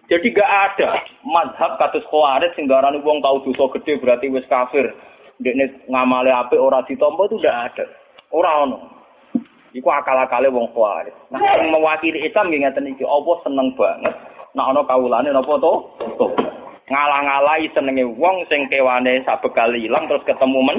Jadi 0.06 0.30
gak 0.30 0.46
ada 0.46 1.02
madhab 1.26 1.82
kados 1.82 2.06
khawarij 2.06 2.54
sing 2.54 2.70
darani 2.70 3.02
wong 3.02 3.18
tau 3.18 3.42
dosa 3.42 3.66
gede 3.78 3.98
berarti 3.98 4.30
wis 4.30 4.46
kafir. 4.46 4.94
Dekne 5.42 5.68
ngamale 5.90 6.30
apik 6.32 6.62
ora 6.62 6.80
ditampa 6.86 7.26
itu 7.26 7.36
ndak 7.42 7.74
ada. 7.74 7.84
Ora 8.30 8.64
ono. 8.64 8.78
Iku 9.76 9.88
akal-akale 9.92 10.48
wong 10.48 10.72
Khawarij. 10.72 11.12
Nah, 11.28 11.42
sing 11.60 11.68
mewakili 11.68 12.24
Islam 12.24 12.48
nggih 12.48 12.64
ngeten 12.64 12.88
iki, 12.88 13.04
apa 13.04 13.32
seneng 13.44 13.76
banget 13.76 14.14
nek 14.56 14.68
ana 14.72 14.80
kawulane 14.88 15.28
napa 15.28 15.52
to? 15.60 15.72
Ngalah-ngalahi 16.88 17.68
senenge 17.76 18.08
wong 18.16 18.48
sing 18.48 18.64
kewane 18.72 19.20
sabekal 19.28 19.68
ilang 19.76 20.08
terus 20.08 20.24
ketemu 20.24 20.60
men 20.64 20.78